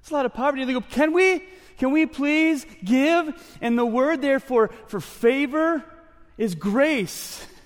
It's 0.00 0.12
a 0.12 0.14
lot 0.14 0.24
of 0.24 0.32
poverty. 0.32 0.64
They 0.64 0.72
go, 0.72 0.80
Can 0.80 1.12
we? 1.12 1.44
Can 1.76 1.90
we 1.90 2.06
please 2.06 2.64
give? 2.82 3.58
And 3.60 3.78
the 3.78 3.84
word 3.84 4.22
there 4.22 4.40
for, 4.40 4.70
for 4.86 5.00
favor 5.00 5.84
is 6.38 6.54
grace. 6.54 7.46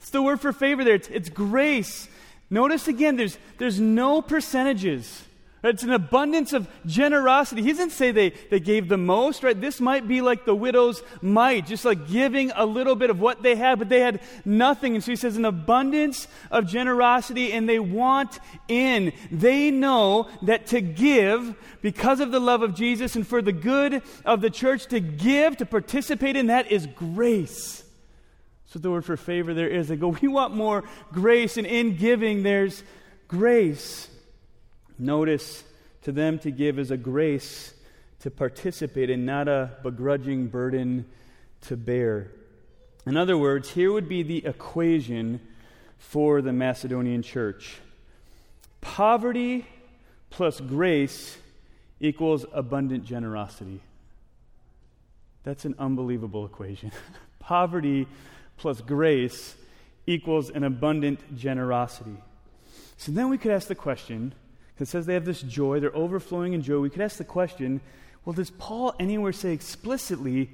It's 0.00 0.10
the 0.10 0.22
word 0.22 0.40
for 0.40 0.54
favor 0.54 0.84
there. 0.84 0.94
It's, 0.94 1.08
it's 1.08 1.28
grace. 1.28 2.08
Notice 2.50 2.88
again, 2.88 3.16
there's, 3.16 3.38
there's 3.58 3.78
no 3.78 4.22
percentages. 4.22 5.24
It's 5.64 5.82
an 5.82 5.92
abundance 5.92 6.52
of 6.52 6.68
generosity. 6.86 7.62
He 7.62 7.72
doesn't 7.72 7.90
say 7.90 8.12
they, 8.12 8.30
they 8.48 8.60
gave 8.60 8.88
the 8.88 8.96
most, 8.96 9.42
right? 9.42 9.60
This 9.60 9.80
might 9.80 10.06
be 10.06 10.20
like 10.20 10.44
the 10.44 10.54
widow's 10.54 11.02
mite, 11.20 11.66
just 11.66 11.84
like 11.84 12.08
giving 12.08 12.52
a 12.52 12.64
little 12.64 12.94
bit 12.94 13.10
of 13.10 13.20
what 13.20 13.42
they 13.42 13.56
had, 13.56 13.80
but 13.80 13.88
they 13.88 13.98
had 13.98 14.20
nothing. 14.44 14.94
And 14.94 15.02
so 15.02 15.10
he 15.10 15.16
says, 15.16 15.36
an 15.36 15.44
abundance 15.44 16.28
of 16.52 16.68
generosity, 16.68 17.52
and 17.52 17.68
they 17.68 17.80
want 17.80 18.38
in. 18.68 19.12
They 19.32 19.72
know 19.72 20.28
that 20.42 20.68
to 20.68 20.80
give, 20.80 21.56
because 21.82 22.20
of 22.20 22.30
the 22.30 22.40
love 22.40 22.62
of 22.62 22.76
Jesus 22.76 23.16
and 23.16 23.26
for 23.26 23.42
the 23.42 23.52
good 23.52 24.00
of 24.24 24.40
the 24.40 24.50
church, 24.50 24.86
to 24.86 25.00
give, 25.00 25.56
to 25.56 25.66
participate 25.66 26.36
in 26.36 26.46
that 26.46 26.70
is 26.70 26.86
grace. 26.86 27.82
So 28.68 28.78
the 28.78 28.90
word 28.90 29.04
for 29.04 29.16
favor 29.16 29.54
there 29.54 29.68
is. 29.68 29.88
They 29.88 29.96
go, 29.96 30.08
we 30.08 30.28
want 30.28 30.54
more 30.54 30.84
grace, 31.12 31.56
and 31.56 31.66
in 31.66 31.96
giving, 31.96 32.42
there's 32.42 32.82
grace. 33.26 34.08
Notice 34.98 35.64
to 36.02 36.12
them 36.12 36.38
to 36.40 36.50
give 36.50 36.78
is 36.78 36.90
a 36.90 36.96
grace 36.96 37.74
to 38.20 38.30
participate 38.30 39.10
in, 39.10 39.24
not 39.24 39.48
a 39.48 39.70
begrudging 39.82 40.48
burden 40.48 41.06
to 41.62 41.76
bear. 41.76 42.30
In 43.06 43.16
other 43.16 43.38
words, 43.38 43.70
here 43.70 43.90
would 43.90 44.08
be 44.08 44.22
the 44.22 44.44
equation 44.44 45.40
for 45.96 46.42
the 46.42 46.52
Macedonian 46.52 47.22
church 47.22 47.78
poverty 48.80 49.66
plus 50.30 50.60
grace 50.60 51.36
equals 52.00 52.44
abundant 52.52 53.04
generosity. 53.04 53.80
That's 55.42 55.64
an 55.64 55.74
unbelievable 55.78 56.46
equation. 56.46 56.92
poverty 57.38 58.06
plus 58.58 58.80
grace 58.80 59.54
equals 60.06 60.50
an 60.50 60.64
abundant 60.64 61.36
generosity. 61.36 62.16
So 62.96 63.12
then 63.12 63.30
we 63.30 63.38
could 63.38 63.52
ask 63.52 63.68
the 63.68 63.74
question, 63.74 64.34
because 64.74 64.88
it 64.88 64.90
says 64.90 65.06
they 65.06 65.14
have 65.14 65.24
this 65.24 65.42
joy, 65.42 65.80
they're 65.80 65.96
overflowing 65.96 66.52
in 66.52 66.62
joy. 66.62 66.78
We 66.80 66.90
could 66.90 67.00
ask 67.00 67.16
the 67.16 67.24
question, 67.24 67.80
well, 68.24 68.34
does 68.34 68.50
Paul 68.50 68.94
anywhere 68.98 69.32
say 69.32 69.52
explicitly 69.52 70.50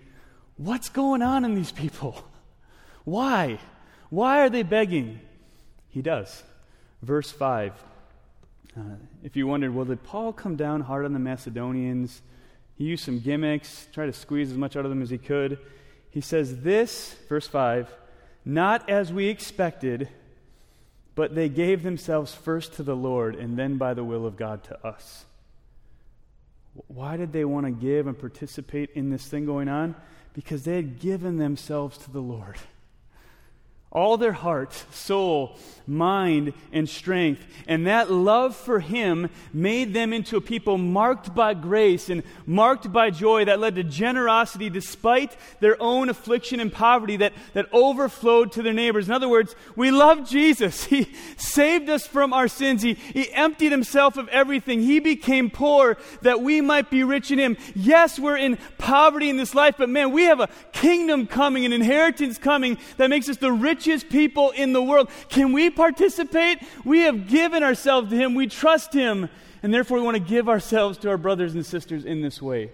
what's 0.56 0.88
going 0.88 1.22
on 1.22 1.44
in 1.44 1.54
these 1.54 1.72
people? 1.72 2.22
Why? 3.04 3.58
Why 4.10 4.40
are 4.40 4.50
they 4.50 4.62
begging? 4.62 5.20
He 5.88 6.02
does. 6.02 6.42
Verse 7.02 7.30
5. 7.30 7.72
Uh, 8.76 8.80
if 9.22 9.36
you 9.36 9.46
wondered, 9.46 9.74
well, 9.74 9.84
did 9.84 10.02
Paul 10.02 10.32
come 10.32 10.56
down 10.56 10.80
hard 10.80 11.04
on 11.04 11.12
the 11.12 11.18
Macedonians? 11.18 12.22
He 12.76 12.84
used 12.84 13.04
some 13.04 13.20
gimmicks, 13.20 13.86
tried 13.92 14.06
to 14.06 14.12
squeeze 14.12 14.50
as 14.50 14.58
much 14.58 14.76
out 14.76 14.84
of 14.84 14.90
them 14.90 15.00
as 15.00 15.10
he 15.10 15.18
could. 15.18 15.58
He 16.14 16.20
says, 16.20 16.60
This, 16.60 17.16
verse 17.28 17.48
5, 17.48 17.92
not 18.44 18.88
as 18.88 19.12
we 19.12 19.26
expected, 19.26 20.08
but 21.16 21.34
they 21.34 21.48
gave 21.48 21.82
themselves 21.82 22.32
first 22.32 22.74
to 22.74 22.84
the 22.84 22.94
Lord 22.94 23.34
and 23.34 23.58
then 23.58 23.78
by 23.78 23.94
the 23.94 24.04
will 24.04 24.24
of 24.24 24.36
God 24.36 24.62
to 24.64 24.86
us. 24.86 25.24
Why 26.86 27.16
did 27.16 27.32
they 27.32 27.44
want 27.44 27.66
to 27.66 27.72
give 27.72 28.06
and 28.06 28.16
participate 28.16 28.90
in 28.94 29.10
this 29.10 29.26
thing 29.26 29.44
going 29.44 29.68
on? 29.68 29.96
Because 30.34 30.62
they 30.62 30.76
had 30.76 31.00
given 31.00 31.38
themselves 31.38 31.98
to 31.98 32.12
the 32.12 32.22
Lord 32.22 32.58
all 33.94 34.16
their 34.16 34.32
heart, 34.32 34.72
soul, 34.90 35.56
mind, 35.86 36.52
and 36.72 36.88
strength. 36.88 37.46
And 37.68 37.86
that 37.86 38.10
love 38.10 38.56
for 38.56 38.80
Him 38.80 39.30
made 39.52 39.94
them 39.94 40.12
into 40.12 40.36
a 40.36 40.40
people 40.40 40.78
marked 40.78 41.32
by 41.34 41.54
grace 41.54 42.08
and 42.08 42.22
marked 42.44 42.92
by 42.92 43.10
joy 43.10 43.44
that 43.44 43.60
led 43.60 43.76
to 43.76 43.84
generosity 43.84 44.68
despite 44.68 45.36
their 45.60 45.80
own 45.80 46.08
affliction 46.08 46.58
and 46.58 46.72
poverty 46.72 47.18
that, 47.18 47.34
that 47.52 47.66
overflowed 47.72 48.52
to 48.52 48.62
their 48.62 48.72
neighbors. 48.72 49.06
In 49.06 49.14
other 49.14 49.28
words, 49.28 49.54
we 49.76 49.90
love 49.90 50.28
Jesus. 50.28 50.88
He 50.94 51.08
saved 51.36 51.88
us 51.88 52.06
from 52.06 52.32
our 52.32 52.46
sins. 52.46 52.82
He, 52.82 52.94
he 52.94 53.32
emptied 53.32 53.72
Himself 53.72 54.16
of 54.16 54.28
everything. 54.28 54.80
He 54.80 55.00
became 55.00 55.50
poor 55.50 55.96
that 56.22 56.40
we 56.40 56.60
might 56.60 56.88
be 56.88 57.02
rich 57.02 57.32
in 57.32 57.38
Him. 57.38 57.56
Yes, 57.74 58.18
we're 58.18 58.36
in 58.36 58.58
poverty 58.78 59.28
in 59.28 59.36
this 59.36 59.56
life, 59.56 59.74
but 59.76 59.88
man, 59.88 60.12
we 60.12 60.24
have 60.24 60.38
a 60.38 60.48
kingdom 60.72 61.26
coming, 61.26 61.64
an 61.64 61.72
inheritance 61.72 62.38
coming 62.38 62.78
that 62.96 63.10
makes 63.10 63.28
us 63.28 63.38
the 63.38 63.50
richest 63.50 63.83
richest 63.86 64.08
people 64.08 64.50
in 64.50 64.72
the 64.72 64.82
world. 64.82 65.10
Can 65.28 65.52
we 65.52 65.70
participate? 65.70 66.58
We 66.84 67.00
have 67.00 67.28
given 67.28 67.62
ourselves 67.62 68.10
to 68.10 68.16
Him, 68.16 68.34
we 68.34 68.46
trust 68.46 68.92
Him, 68.92 69.28
and 69.62 69.72
therefore 69.72 69.98
we 69.98 70.04
want 70.04 70.16
to 70.16 70.22
give 70.22 70.48
ourselves 70.48 70.98
to 70.98 71.10
our 71.10 71.18
brothers 71.18 71.54
and 71.54 71.64
sisters 71.64 72.04
in 72.04 72.22
this 72.22 72.40
way. 72.40 72.70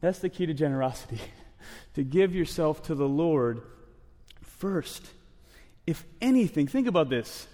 That's 0.00 0.18
the 0.18 0.28
key 0.28 0.46
to 0.46 0.54
generosity 0.54 1.20
to 1.94 2.04
give 2.04 2.34
yourself 2.34 2.82
to 2.84 2.94
the 2.94 3.08
Lord 3.08 3.62
first. 4.42 5.06
if 5.86 6.04
anything, 6.20 6.66
think 6.66 6.86
about 6.86 7.08
this, 7.08 7.46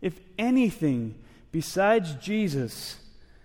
if 0.00 0.18
anything 0.38 1.16
besides 1.52 2.14
Jesus 2.14 2.96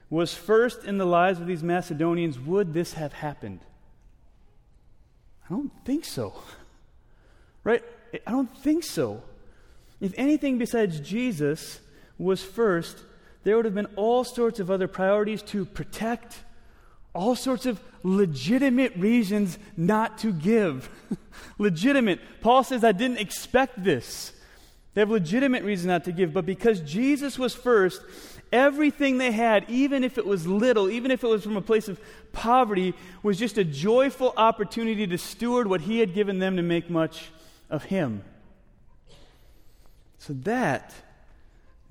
was 0.10 0.34
first 0.34 0.84
in 0.84 0.98
the 0.98 1.06
lives 1.06 1.40
of 1.40 1.48
these 1.48 1.64
Macedonians, 1.64 2.40
would 2.40 2.74
this 2.74 2.94
have 2.94 3.14
happened? 3.14 3.62
I 5.46 5.54
don't 5.54 5.72
think 5.84 6.06
so. 6.06 6.34
Right? 7.66 7.84
I 8.26 8.32
don't 8.32 8.56
think 8.60 8.86
so. 8.86 9.22
If 10.00 10.14
anything 10.16 10.58
besides 10.58 11.02
Jesus 11.02 11.82
was 12.18 12.42
first, 12.42 13.04
there 13.44 13.58
would 13.58 13.66
have 13.66 13.76
been 13.76 13.88
all 13.98 14.24
sorts 14.24 14.62
of 14.62 14.72
other 14.72 14.88
priorities 14.88 15.42
to 15.44 15.66
protect, 15.66 16.44
all 17.14 17.36
sorts 17.36 17.66
of 17.66 17.82
legitimate 18.04 18.96
reasons 18.96 19.58
not 19.76 20.20
to 20.20 20.32
give. 20.32 20.90
legitimate. 21.58 22.20
Paul 22.40 22.64
says, 22.64 22.84
I 22.84 22.92
didn't 22.92 23.18
expect 23.18 23.84
this. 23.84 24.32
They 24.94 25.02
have 25.02 25.10
legitimate 25.10 25.64
reason 25.64 25.90
not 25.90 26.06
to 26.06 26.12
give, 26.12 26.34
but 26.34 26.46
because 26.46 26.80
Jesus 26.82 27.38
was 27.38 27.54
first, 27.54 28.02
everything 28.54 29.18
they 29.18 29.32
had, 29.32 29.70
even 29.70 30.04
if 30.04 30.18
it 30.18 30.26
was 30.26 30.48
little, 30.48 30.90
even 30.90 31.12
if 31.12 31.24
it 31.24 31.28
was 31.28 31.44
from 31.44 31.58
a 31.58 31.62
place 31.62 31.88
of 31.88 32.00
poverty, 32.32 32.94
was 33.24 33.38
just 33.38 33.58
a 33.58 33.64
joyful 33.64 34.34
opportunity 34.38 35.06
to 35.08 35.18
steward 35.18 35.68
what 35.68 35.82
he 35.82 36.00
had 36.00 36.14
given 36.14 36.40
them 36.40 36.56
to 36.56 36.62
make 36.62 36.90
much 36.90 37.30
of 37.70 37.86
him. 37.86 38.24
So 40.18 40.34
that 40.34 40.94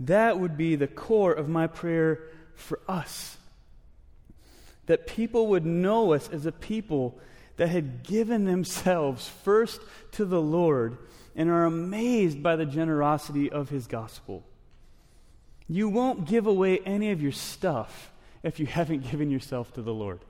that 0.01 0.41
would 0.41 0.57
be 0.57 0.77
the 0.77 0.87
core 0.87 1.33
of 1.33 1.49
my 1.49 1.67
prayer 1.67 2.21
for 2.55 2.81
us. 2.89 3.37
That 4.87 5.07
people 5.07 5.49
would 5.49 5.65
know 5.65 6.13
us 6.13 6.29
as 6.31 6.47
a 6.47 6.53
people 6.53 7.19
that 7.57 7.69
had 7.69 8.03
given 8.03 8.45
themselves 8.45 9.29
first 9.45 9.81
to 10.13 10.25
the 10.25 10.41
Lord 10.41 10.99
and 11.37 11.49
are 11.49 11.65
amazed 11.65 12.43
by 12.43 12.57
the 12.57 12.67
generosity 12.67 13.51
of 13.51 13.69
his 13.69 13.87
gospel. 13.87 14.45
You 15.69 15.89
won't 15.89 16.27
give 16.27 16.47
away 16.47 16.81
any 16.81 17.11
of 17.11 17.23
your 17.23 17.33
stuff 17.33 18.13
if 18.43 18.61
you 18.61 18.67
haven't 18.67 19.11
given 19.11 19.31
yourself 19.31 19.73
to 19.75 19.83
the 19.83 19.95
Lord. 19.95 20.21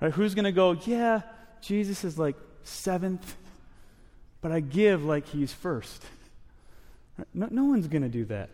Right? 0.00 0.12
Who's 0.12 0.34
going 0.34 0.44
to 0.44 0.52
go, 0.52 0.72
yeah, 0.84 1.22
Jesus 1.60 2.04
is 2.04 2.18
like 2.18 2.36
seventh, 2.62 3.36
but 4.40 4.52
I 4.52 4.60
give 4.60 5.04
like 5.04 5.26
he's 5.28 5.52
first? 5.52 6.04
No, 7.32 7.48
no 7.50 7.64
one's 7.64 7.88
going 7.88 8.02
to 8.02 8.08
do 8.08 8.24
that. 8.26 8.50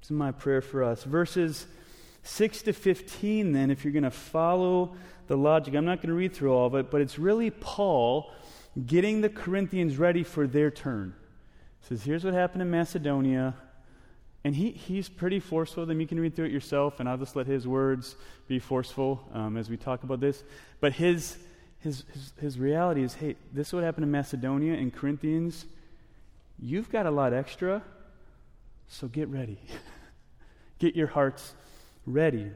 It's 0.00 0.10
my 0.10 0.32
prayer 0.32 0.60
for 0.60 0.84
us. 0.84 1.04
Verses 1.04 1.66
6 2.22 2.62
to 2.62 2.72
15, 2.72 3.52
then, 3.52 3.70
if 3.70 3.84
you're 3.84 3.92
going 3.92 4.04
to 4.04 4.10
follow 4.10 4.94
the 5.26 5.36
logic, 5.36 5.74
I'm 5.74 5.84
not 5.84 5.98
going 5.98 6.08
to 6.08 6.14
read 6.14 6.34
through 6.34 6.52
all 6.52 6.66
of 6.66 6.74
it, 6.74 6.90
but 6.90 7.00
it's 7.00 7.18
really 7.18 7.50
Paul 7.50 8.32
getting 8.86 9.20
the 9.20 9.28
Corinthians 9.28 9.96
ready 9.96 10.22
for 10.22 10.46
their 10.46 10.70
turn. 10.70 11.14
He 11.80 11.88
says, 11.88 12.04
Here's 12.04 12.24
what 12.24 12.34
happened 12.34 12.62
in 12.62 12.70
Macedonia. 12.70 13.54
And 14.44 14.54
he, 14.54 14.70
he's 14.70 15.08
pretty 15.08 15.40
forceful 15.40 15.82
with 15.82 15.88
them. 15.88 16.00
You 16.00 16.06
can 16.06 16.20
read 16.20 16.36
through 16.36 16.46
it 16.46 16.52
yourself, 16.52 17.00
and 17.00 17.08
I'll 17.08 17.18
just 17.18 17.34
let 17.34 17.46
his 17.46 17.66
words 17.66 18.14
be 18.46 18.58
forceful 18.58 19.20
um, 19.34 19.56
as 19.56 19.68
we 19.68 19.76
talk 19.76 20.04
about 20.04 20.20
this. 20.20 20.44
But 20.80 20.92
his, 20.92 21.36
his, 21.80 22.04
his, 22.12 22.32
his 22.40 22.58
reality 22.58 23.02
is 23.02 23.14
hey, 23.14 23.36
this 23.52 23.68
is 23.68 23.72
what 23.72 23.84
happened 23.84 24.04
in 24.04 24.10
Macedonia 24.10 24.74
and 24.74 24.92
Corinthians. 24.92 25.66
You've 26.60 26.90
got 26.90 27.06
a 27.06 27.10
lot 27.10 27.32
extra, 27.32 27.82
so 28.88 29.06
get 29.06 29.28
ready. 29.28 29.58
get 30.78 30.96
your 30.96 31.06
hearts 31.06 31.54
ready. 32.06 32.50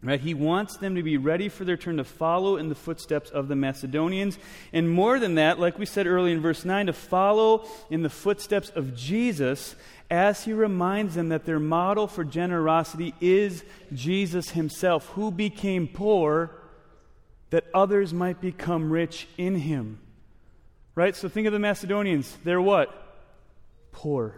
Right? 0.00 0.20
He 0.20 0.32
wants 0.32 0.76
them 0.76 0.94
to 0.94 1.02
be 1.02 1.16
ready 1.16 1.48
for 1.48 1.64
their 1.64 1.76
turn 1.76 1.96
to 1.96 2.04
follow 2.04 2.56
in 2.56 2.68
the 2.68 2.76
footsteps 2.76 3.30
of 3.30 3.48
the 3.48 3.56
Macedonians. 3.56 4.38
And 4.72 4.88
more 4.88 5.18
than 5.18 5.34
that, 5.34 5.58
like 5.58 5.76
we 5.76 5.86
said 5.86 6.06
earlier 6.06 6.32
in 6.32 6.40
verse 6.40 6.64
9, 6.64 6.86
to 6.86 6.92
follow 6.92 7.66
in 7.90 8.02
the 8.02 8.08
footsteps 8.08 8.70
of 8.70 8.94
Jesus 8.94 9.74
as 10.08 10.44
he 10.44 10.52
reminds 10.52 11.16
them 11.16 11.30
that 11.30 11.46
their 11.46 11.58
model 11.58 12.06
for 12.06 12.22
generosity 12.22 13.12
is 13.20 13.64
Jesus 13.92 14.50
himself, 14.50 15.06
who 15.08 15.32
became 15.32 15.88
poor 15.88 16.57
that 17.50 17.64
others 17.72 18.12
might 18.12 18.40
become 18.40 18.90
rich 18.92 19.26
in 19.36 19.56
him. 19.56 20.00
Right? 20.94 21.14
So 21.14 21.28
think 21.28 21.46
of 21.46 21.52
the 21.52 21.58
Macedonians. 21.58 22.36
They're 22.44 22.60
what? 22.60 22.92
Poor. 23.92 24.34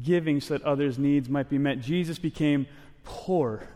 Giving 0.00 0.40
so 0.40 0.58
that 0.58 0.66
others' 0.66 0.98
needs 0.98 1.28
might 1.28 1.48
be 1.48 1.58
met. 1.58 1.80
Jesus 1.80 2.18
became 2.18 2.66
poor 3.04 3.66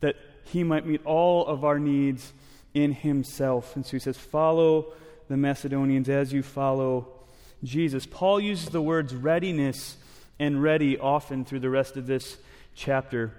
that 0.00 0.16
he 0.44 0.62
might 0.62 0.86
meet 0.86 1.04
all 1.04 1.46
of 1.46 1.64
our 1.64 1.78
needs 1.78 2.32
in 2.74 2.92
himself. 2.92 3.74
And 3.74 3.84
so 3.84 3.92
he 3.92 3.98
says, 3.98 4.16
Follow 4.16 4.92
the 5.28 5.36
Macedonians 5.36 6.08
as 6.08 6.32
you 6.32 6.42
follow 6.42 7.08
Jesus. 7.64 8.06
Paul 8.06 8.40
uses 8.40 8.68
the 8.68 8.82
words 8.82 9.14
readiness 9.14 9.96
and 10.38 10.62
ready 10.62 10.98
often 10.98 11.44
through 11.44 11.60
the 11.60 11.70
rest 11.70 11.96
of 11.96 12.06
this 12.06 12.36
chapter. 12.74 13.32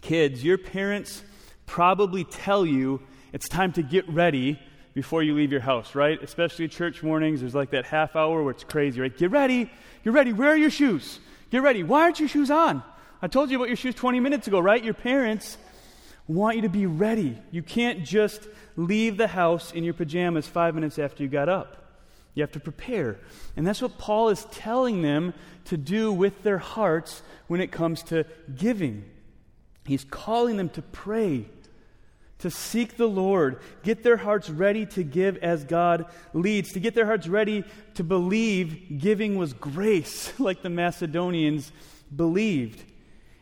Kids, 0.00 0.42
your 0.42 0.58
parents 0.58 1.22
probably 1.66 2.24
tell 2.24 2.64
you 2.64 3.00
it's 3.34 3.48
time 3.48 3.72
to 3.72 3.82
get 3.82 4.08
ready 4.08 4.60
before 4.94 5.20
you 5.20 5.34
leave 5.34 5.50
your 5.50 5.60
house, 5.60 5.96
right? 5.96 6.22
Especially 6.22 6.68
church 6.68 7.02
mornings, 7.02 7.40
there's 7.40 7.54
like 7.54 7.70
that 7.70 7.84
half 7.84 8.14
hour 8.14 8.44
where 8.44 8.52
it's 8.52 8.62
crazy, 8.62 9.00
right? 9.00 9.16
Get 9.16 9.32
ready, 9.32 9.68
get 10.04 10.12
ready, 10.12 10.32
where 10.32 10.50
are 10.50 10.56
your 10.56 10.70
shoes? 10.70 11.18
Get 11.50 11.60
ready. 11.60 11.82
Why 11.82 12.02
aren't 12.02 12.20
your 12.20 12.28
shoes 12.28 12.48
on? 12.48 12.84
I 13.20 13.26
told 13.26 13.50
you 13.50 13.56
about 13.56 13.66
your 13.66 13.76
shoes 13.76 13.96
20 13.96 14.20
minutes 14.20 14.46
ago, 14.46 14.60
right? 14.60 14.82
Your 14.82 14.94
parents 14.94 15.58
want 16.28 16.54
you 16.54 16.62
to 16.62 16.68
be 16.68 16.86
ready. 16.86 17.36
You 17.50 17.64
can't 17.64 18.04
just 18.04 18.46
leave 18.76 19.16
the 19.16 19.26
house 19.26 19.72
in 19.72 19.82
your 19.82 19.94
pajamas 19.94 20.46
five 20.46 20.76
minutes 20.76 21.00
after 21.00 21.24
you 21.24 21.28
got 21.28 21.48
up. 21.48 21.76
You 22.34 22.44
have 22.44 22.52
to 22.52 22.60
prepare. 22.60 23.18
And 23.56 23.66
that's 23.66 23.82
what 23.82 23.98
Paul 23.98 24.28
is 24.28 24.44
telling 24.52 25.02
them 25.02 25.34
to 25.64 25.76
do 25.76 26.12
with 26.12 26.44
their 26.44 26.58
hearts 26.58 27.22
when 27.48 27.60
it 27.60 27.72
comes 27.72 28.04
to 28.04 28.26
giving. 28.54 29.04
He's 29.84 30.04
calling 30.04 30.56
them 30.56 30.68
to 30.70 30.82
pray, 30.82 31.46
to 32.38 32.50
seek 32.50 32.96
the 32.96 33.08
Lord, 33.08 33.60
get 33.82 34.02
their 34.02 34.16
hearts 34.16 34.50
ready 34.50 34.86
to 34.86 35.02
give 35.02 35.36
as 35.38 35.64
God 35.64 36.06
leads, 36.32 36.72
to 36.72 36.80
get 36.80 36.94
their 36.94 37.06
hearts 37.06 37.26
ready 37.26 37.64
to 37.94 38.04
believe 38.04 38.98
giving 38.98 39.36
was 39.36 39.52
grace, 39.52 40.32
like 40.40 40.62
the 40.62 40.70
Macedonians 40.70 41.72
believed. 42.14 42.82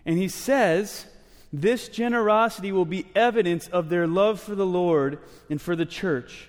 And 0.05 0.19
he 0.19 0.29
says, 0.29 1.07
this 1.53 1.89
generosity 1.89 2.73
will 2.73 2.85
be 2.85 3.07
evidence 3.15 3.69
of 3.69 3.89
their 3.89 4.07
love 4.07 4.41
for 4.41 4.55
the 4.55 4.67
Lord 4.67 5.19
and 5.51 5.61
for 5.61 5.77
the 5.77 5.87
church. 5.87 6.49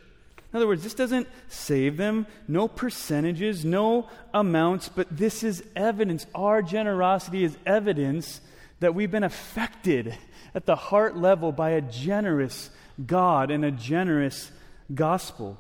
In 0.52 0.58
other 0.58 0.68
words, 0.68 0.84
this 0.84 0.94
doesn't 0.94 1.28
save 1.48 1.98
them, 1.98 2.28
no 2.48 2.68
percentages, 2.68 3.66
no 3.66 4.08
amounts, 4.34 4.88
but 4.88 5.08
this 5.10 5.44
is 5.44 5.64
evidence. 5.76 6.28
Our 6.36 6.62
generosity 6.62 7.44
is 7.44 7.58
evidence 7.66 8.40
that 8.80 8.94
we've 8.94 9.10
been 9.10 9.24
affected 9.24 10.16
at 10.56 10.66
the 10.66 10.76
heart 10.76 11.18
level 11.18 11.52
by 11.52 11.72
a 11.72 11.82
generous 11.82 12.70
God 13.06 13.52
and 13.52 13.66
a 13.66 13.72
generous 13.72 14.52
gospel. 14.94 15.58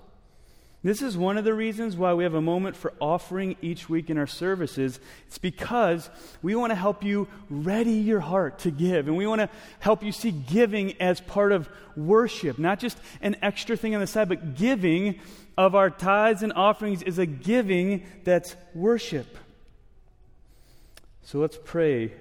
This 0.83 1.01
is 1.01 1.17
one 1.17 1.37
of 1.37 1.45
the 1.45 1.53
reasons 1.53 1.95
why 1.95 2.13
we 2.13 2.25
have 2.25 2.33
a 2.33 2.41
moment 2.41 2.75
for 2.75 2.93
offering 2.99 3.55
each 3.61 3.87
week 3.87 4.09
in 4.09 4.17
our 4.17 4.27
services. 4.27 4.99
It's 5.27 5.37
because 5.37 6.09
we 6.41 6.55
want 6.55 6.71
to 6.71 6.75
help 6.75 7.05
you 7.05 7.29
ready 7.49 7.93
your 7.93 8.19
heart 8.19 8.59
to 8.59 8.71
give. 8.71 9.07
And 9.07 9.15
we 9.15 9.25
want 9.25 9.39
to 9.39 9.49
help 9.79 10.03
you 10.03 10.11
see 10.11 10.31
giving 10.31 11.01
as 11.01 11.21
part 11.21 11.53
of 11.53 11.69
worship, 11.95 12.59
not 12.59 12.79
just 12.79 12.97
an 13.21 13.37
extra 13.41 13.77
thing 13.77 13.95
on 13.95 14.01
the 14.01 14.07
side, 14.07 14.27
but 14.27 14.55
giving 14.55 15.21
of 15.57 15.73
our 15.73 15.89
tithes 15.89 16.43
and 16.43 16.51
offerings 16.51 17.01
is 17.01 17.17
a 17.17 17.25
giving 17.25 18.03
that's 18.25 18.53
worship. 18.73 19.37
So 21.21 21.39
let's 21.39 21.57
pray 21.63 22.11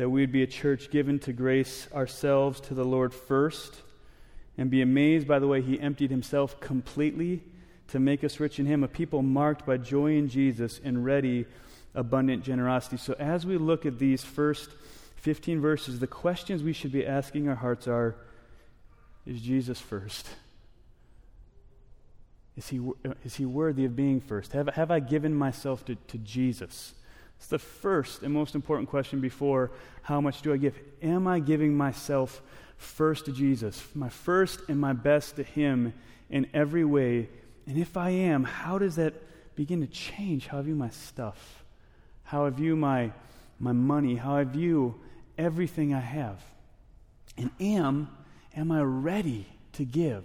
that 0.00 0.08
we 0.08 0.22
would 0.22 0.32
be 0.32 0.42
a 0.42 0.46
church 0.46 0.90
given 0.90 1.18
to 1.18 1.30
grace 1.30 1.86
ourselves 1.92 2.58
to 2.58 2.72
the 2.72 2.86
Lord 2.86 3.12
first 3.12 3.82
and 4.56 4.70
be 4.70 4.80
amazed 4.80 5.28
by 5.28 5.38
the 5.38 5.46
way 5.46 5.60
He 5.60 5.78
emptied 5.78 6.10
Himself 6.10 6.58
completely 6.58 7.42
to 7.88 8.00
make 8.00 8.24
us 8.24 8.40
rich 8.40 8.58
in 8.58 8.64
Him, 8.64 8.82
a 8.82 8.88
people 8.88 9.20
marked 9.20 9.66
by 9.66 9.76
joy 9.76 10.16
in 10.16 10.30
Jesus 10.30 10.80
and 10.82 11.04
ready, 11.04 11.44
abundant 11.94 12.42
generosity. 12.42 12.96
So, 12.96 13.14
as 13.18 13.44
we 13.44 13.58
look 13.58 13.84
at 13.84 13.98
these 13.98 14.24
first 14.24 14.70
15 15.16 15.60
verses, 15.60 15.98
the 15.98 16.06
questions 16.06 16.62
we 16.62 16.72
should 16.72 16.92
be 16.92 17.04
asking 17.04 17.50
our 17.50 17.56
hearts 17.56 17.86
are 17.86 18.16
Is 19.26 19.42
Jesus 19.42 19.80
first? 19.80 20.30
Is 22.56 22.68
he, 22.68 22.80
is 23.22 23.34
he 23.34 23.44
worthy 23.44 23.84
of 23.84 23.94
being 23.96 24.22
first? 24.22 24.52
Have, 24.52 24.68
have 24.68 24.90
I 24.90 25.00
given 25.00 25.34
myself 25.34 25.84
to, 25.84 25.94
to 25.94 26.16
Jesus? 26.16 26.94
It's 27.40 27.48
the 27.48 27.58
first 27.58 28.22
and 28.22 28.32
most 28.32 28.54
important 28.54 28.88
question 28.88 29.20
before 29.20 29.72
how 30.02 30.20
much 30.20 30.42
do 30.42 30.52
I 30.52 30.56
give? 30.56 30.78
Am 31.02 31.26
I 31.26 31.40
giving 31.40 31.76
myself 31.76 32.40
first 32.76 33.24
to 33.24 33.32
Jesus? 33.32 33.82
My 33.94 34.08
first 34.08 34.60
and 34.68 34.78
my 34.78 34.92
best 34.92 35.36
to 35.36 35.42
Him 35.42 35.92
in 36.30 36.46
every 36.54 36.84
way 36.84 37.28
and 37.70 37.78
if 37.78 37.96
I 37.96 38.10
am, 38.10 38.42
how 38.42 38.78
does 38.78 38.96
that 38.96 39.14
begin 39.54 39.80
to 39.80 39.86
change 39.86 40.48
how 40.48 40.58
I 40.58 40.62
view 40.62 40.74
my 40.74 40.90
stuff? 40.90 41.64
How 42.24 42.46
I 42.46 42.50
view 42.50 42.74
my, 42.74 43.12
my 43.60 43.70
money? 43.70 44.16
How 44.16 44.34
I 44.34 44.42
view 44.42 45.00
everything 45.38 45.94
I 45.94 46.00
have? 46.00 46.42
And 47.36 47.50
am, 47.60 48.08
am 48.56 48.72
I 48.72 48.82
ready 48.82 49.46
to 49.74 49.84
give? 49.84 50.24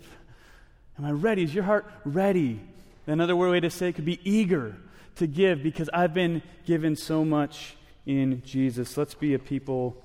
Am 0.97 1.06
I 1.06 1.12
ready? 1.12 1.43
Is 1.43 1.54
your 1.54 1.65
heart 1.65 1.86
ready? 2.04 2.60
Another 3.06 3.36
way 3.36 3.60
to 3.60 3.69
say 3.69 3.89
it 3.89 3.93
could 3.93 4.06
be 4.06 4.19
eager 4.23 4.75
to 5.15 5.28
give 5.28 5.63
because 5.63 5.89
I've 5.93 6.13
been 6.13 6.41
given 6.65 6.95
so 6.95 7.23
much 7.23 7.75
in 8.06 8.41
Jesus. 8.45 8.97
Let's 8.97 9.13
be 9.13 9.34
a 9.34 9.39
people 9.39 10.01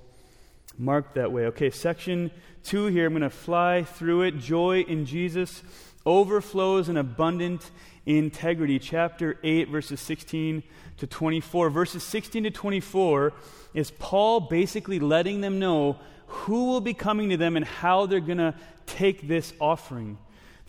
marked 0.79 1.15
that 1.15 1.33
way. 1.33 1.47
Okay, 1.47 1.71
section 1.71 2.31
two 2.63 2.87
here. 2.87 3.07
I'm 3.07 3.13
going 3.13 3.23
to 3.23 3.31
fly 3.31 3.83
through 3.83 4.23
it. 4.23 4.39
Joy 4.39 4.81
in 4.81 5.07
Jesus 5.07 5.63
overflows 6.07 6.89
in 6.89 6.97
abundant 6.97 7.71
integrity. 8.07 8.79
Chapter 8.79 9.39
8, 9.43 9.69
verses 9.69 10.01
16 10.01 10.63
to 10.99 11.07
24. 11.07 11.71
Verses 11.71 12.03
16 12.03 12.45
to 12.45 12.51
24 12.51 13.33
is 13.75 13.91
Paul 13.93 14.41
basically 14.41 14.99
letting 14.99 15.41
them 15.41 15.59
know 15.59 15.99
who 16.27 16.67
will 16.67 16.81
be 16.81 16.95
coming 16.95 17.31
to 17.31 17.37
them 17.37 17.57
and 17.57 17.65
how 17.65 18.07
they're 18.07 18.21
going 18.21 18.39
to 18.39 18.55
take 18.87 19.27
this 19.29 19.53
offering. 19.61 20.19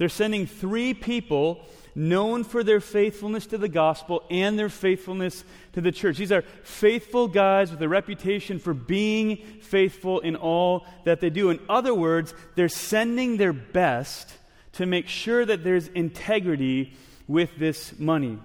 They're 0.02 0.10
sending 0.10 0.48
three 0.48 0.96
people 0.96 1.64
known 1.94 2.44
for 2.44 2.64
their 2.64 2.80
faithfulness 2.80 3.46
to 3.46 3.60
the 3.60 3.70
gospel 3.70 4.24
and 4.32 4.58
their 4.58 4.68
faithfulness 4.68 5.44
to 5.74 5.82
the 5.82 5.92
church. 5.92 6.18
These 6.18 6.32
are 6.32 6.42
faithful 6.64 7.28
guys 7.28 7.70
with 7.70 7.80
a 7.84 7.88
reputation 7.88 8.58
for 8.58 8.74
being 8.74 9.36
faithful 9.62 10.20
in 10.22 10.36
all 10.36 10.88
that 11.06 11.22
they 11.22 11.30
do. 11.30 11.52
In 11.52 11.60
other 11.70 11.94
words, 11.94 12.34
they're 12.56 12.68
sending 12.68 13.38
their 13.38 13.54
best 13.54 14.34
to 14.72 14.88
make 14.88 15.08
sure 15.08 15.46
that 15.46 15.64
there's 15.64 15.88
integrity 15.90 16.94
with 17.28 17.56
this 17.60 18.00
money. 18.00 18.40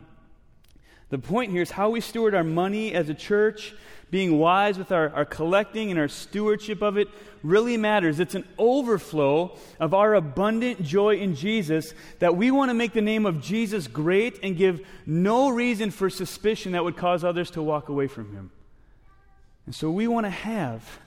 The 1.08 1.18
point 1.18 1.52
here 1.52 1.62
is 1.62 1.70
how 1.70 1.88
we 1.88 2.02
steward 2.02 2.34
our 2.34 2.44
money 2.44 2.92
as 2.92 3.08
a 3.08 3.14
church 3.14 3.72
being 4.10 4.38
wise 4.38 4.78
with 4.78 4.92
our, 4.92 5.10
our 5.10 5.24
collecting 5.24 5.90
and 5.90 5.98
our 5.98 6.08
stewardship 6.08 6.82
of 6.82 6.96
it 6.96 7.08
really 7.42 7.76
matters. 7.76 8.20
It's 8.20 8.34
an 8.34 8.46
overflow 8.58 9.56
of 9.80 9.94
our 9.94 10.14
abundant 10.14 10.82
joy 10.82 11.16
in 11.16 11.34
Jesus 11.34 11.92
that 12.18 12.36
we 12.36 12.50
want 12.50 12.70
to 12.70 12.74
make 12.74 12.92
the 12.92 13.02
name 13.02 13.26
of 13.26 13.40
Jesus 13.40 13.86
great 13.86 14.38
and 14.42 14.56
give 14.56 14.86
no 15.06 15.48
reason 15.48 15.90
for 15.90 16.08
suspicion 16.08 16.72
that 16.72 16.84
would 16.84 16.96
cause 16.96 17.24
others 17.24 17.50
to 17.52 17.62
walk 17.62 17.88
away 17.88 18.06
from 18.06 18.32
him. 18.32 18.50
And 19.66 19.74
so 19.74 19.90
we 19.90 20.06
want 20.06 20.26
to 20.26 20.30
have 20.30 21.00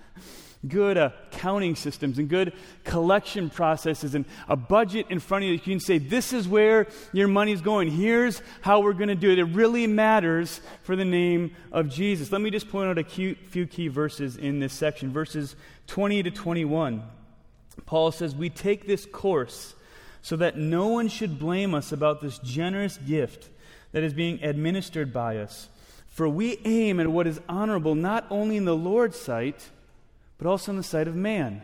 good 0.67 0.97
accounting 0.97 1.75
systems 1.75 2.19
and 2.19 2.27
good 2.27 2.53
collection 2.83 3.49
processes 3.49 4.13
and 4.13 4.25
a 4.47 4.55
budget 4.55 5.05
in 5.09 5.19
front 5.19 5.43
of 5.43 5.47
you. 5.47 5.53
You 5.53 5.59
can 5.59 5.79
say, 5.79 5.97
This 5.97 6.33
is 6.33 6.47
where 6.47 6.87
your 7.13 7.27
money's 7.27 7.61
going. 7.61 7.89
Here's 7.89 8.41
how 8.61 8.81
we're 8.81 8.93
going 8.93 9.09
to 9.09 9.15
do 9.15 9.31
it. 9.31 9.39
It 9.39 9.45
really 9.45 9.87
matters 9.87 10.59
for 10.83 10.95
the 10.95 11.05
name 11.05 11.55
of 11.71 11.89
Jesus. 11.89 12.31
Let 12.31 12.41
me 12.41 12.49
just 12.49 12.69
point 12.69 12.89
out 12.89 12.97
a 12.97 13.03
few 13.03 13.67
key 13.67 13.87
verses 13.87 14.35
in 14.37 14.59
this 14.59 14.73
section 14.73 15.11
verses 15.11 15.55
20 15.87 16.23
to 16.23 16.31
21. 16.31 17.03
Paul 17.85 18.11
says, 18.11 18.35
We 18.35 18.49
take 18.49 18.85
this 18.85 19.05
course 19.05 19.75
so 20.21 20.35
that 20.35 20.57
no 20.57 20.87
one 20.87 21.07
should 21.07 21.39
blame 21.39 21.73
us 21.73 21.91
about 21.91 22.19
this 22.19 22.37
generous 22.39 22.97
gift 22.97 23.49
that 23.91 24.03
is 24.03 24.13
being 24.13 24.43
administered 24.43 25.13
by 25.13 25.37
us. 25.37 25.69
For 26.07 26.27
we 26.27 26.59
aim 26.65 26.99
at 26.99 27.07
what 27.07 27.27
is 27.27 27.39
honorable 27.47 27.95
not 27.95 28.25
only 28.29 28.57
in 28.57 28.65
the 28.65 28.75
Lord's 28.75 29.17
sight, 29.17 29.69
but 30.39 30.47
also 30.47 30.71
in 30.71 30.77
the 30.77 30.83
sight 30.83 31.07
of 31.07 31.15
man. 31.15 31.61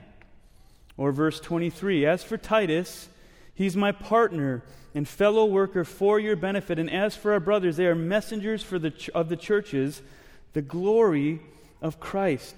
Or 0.97 1.11
verse 1.11 1.39
23 1.39 2.05
As 2.05 2.23
for 2.23 2.37
Titus, 2.37 3.09
he's 3.55 3.75
my 3.75 3.91
partner 3.91 4.63
and 4.93 5.07
fellow 5.07 5.45
worker 5.45 5.83
for 5.83 6.19
your 6.19 6.35
benefit. 6.35 6.77
And 6.77 6.91
as 6.91 7.15
for 7.15 7.33
our 7.33 7.39
brothers, 7.39 7.77
they 7.77 7.87
are 7.87 7.95
messengers 7.95 8.61
for 8.61 8.77
the 8.77 8.91
ch- 8.91 9.09
of 9.09 9.29
the 9.29 9.35
churches, 9.35 10.01
the 10.53 10.61
glory 10.61 11.41
of 11.81 11.99
Christ. 11.99 12.55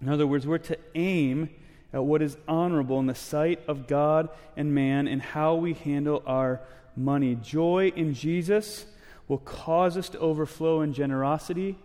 In 0.00 0.08
other 0.08 0.26
words, 0.26 0.46
we're 0.46 0.58
to 0.58 0.78
aim 0.94 1.50
at 1.92 2.04
what 2.04 2.22
is 2.22 2.36
honorable 2.46 3.00
in 3.00 3.06
the 3.06 3.14
sight 3.14 3.60
of 3.66 3.86
God 3.86 4.28
and 4.56 4.74
man 4.74 5.08
and 5.08 5.20
how 5.20 5.56
we 5.56 5.74
handle 5.74 6.22
our 6.26 6.60
money. 6.96 7.34
Joy 7.34 7.92
in 7.96 8.14
Jesus 8.14 8.86
will 9.28 9.38
cause 9.38 9.96
us 9.96 10.08
to 10.10 10.18
overflow 10.18 10.80
in 10.80 10.92
generosity, 10.92 11.78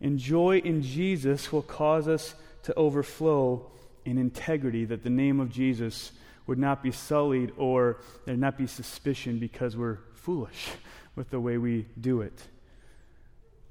and 0.00 0.18
joy 0.18 0.58
in 0.58 0.82
Jesus 0.82 1.52
will 1.52 1.62
cause 1.62 2.08
us 2.08 2.34
to 2.64 2.74
overflow 2.74 3.70
in 4.04 4.18
integrity, 4.18 4.84
that 4.84 5.02
the 5.02 5.10
name 5.10 5.40
of 5.40 5.50
Jesus 5.50 6.12
would 6.46 6.58
not 6.58 6.82
be 6.82 6.90
sullied 6.90 7.52
or 7.56 7.98
there 8.24 8.36
not 8.36 8.58
be 8.58 8.66
suspicion 8.66 9.38
because 9.38 9.76
we're 9.76 9.98
foolish 10.14 10.68
with 11.16 11.30
the 11.30 11.40
way 11.40 11.58
we 11.58 11.86
do 12.00 12.20
it. 12.20 12.42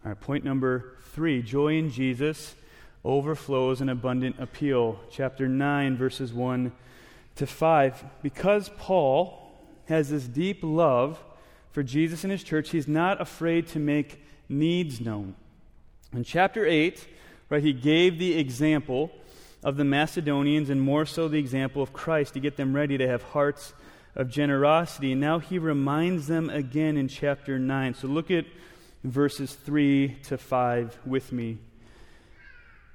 All 0.03 0.11
right, 0.11 0.19
point 0.19 0.43
number 0.43 0.97
three 1.13 1.41
joy 1.41 1.77
in 1.77 1.91
Jesus 1.91 2.55
overflows 3.03 3.81
in 3.81 3.89
abundant 3.89 4.35
appeal. 4.39 4.99
Chapter 5.11 5.47
9, 5.47 5.97
verses 5.97 6.33
1 6.33 6.71
to 7.35 7.47
5. 7.47 8.05
Because 8.21 8.69
Paul 8.77 9.51
has 9.85 10.09
this 10.09 10.25
deep 10.25 10.59
love 10.61 11.19
for 11.71 11.83
Jesus 11.83 12.23
and 12.23 12.31
his 12.31 12.43
church, 12.43 12.71
he's 12.71 12.87
not 12.87 13.21
afraid 13.21 13.67
to 13.67 13.79
make 13.79 14.23
needs 14.47 14.99
known. 14.99 15.35
In 16.13 16.23
chapter 16.23 16.65
8, 16.65 17.07
Right? 17.49 17.63
He 17.63 17.73
gave 17.73 18.19
the 18.19 18.37
example 18.37 19.11
of 19.63 19.75
the 19.75 19.83
Macedonians 19.83 20.69
and 20.69 20.81
more 20.81 21.05
so 21.05 21.27
the 21.27 21.39
example 21.39 21.81
of 21.81 21.93
Christ 21.93 22.33
to 22.35 22.39
get 22.39 22.57
them 22.57 22.75
ready 22.75 22.97
to 22.97 23.07
have 23.07 23.23
hearts 23.23 23.73
of 24.15 24.29
generosity. 24.29 25.11
And 25.11 25.21
now 25.21 25.39
he 25.39 25.59
reminds 25.59 26.27
them 26.27 26.49
again 26.49 26.95
in 26.97 27.07
chapter 27.07 27.59
9. 27.59 27.93
So 27.95 28.07
look 28.07 28.31
at 28.31 28.45
verses 29.03 29.53
3 29.53 30.17
to 30.23 30.37
5 30.37 30.99
with 31.05 31.31
me. 31.31 31.57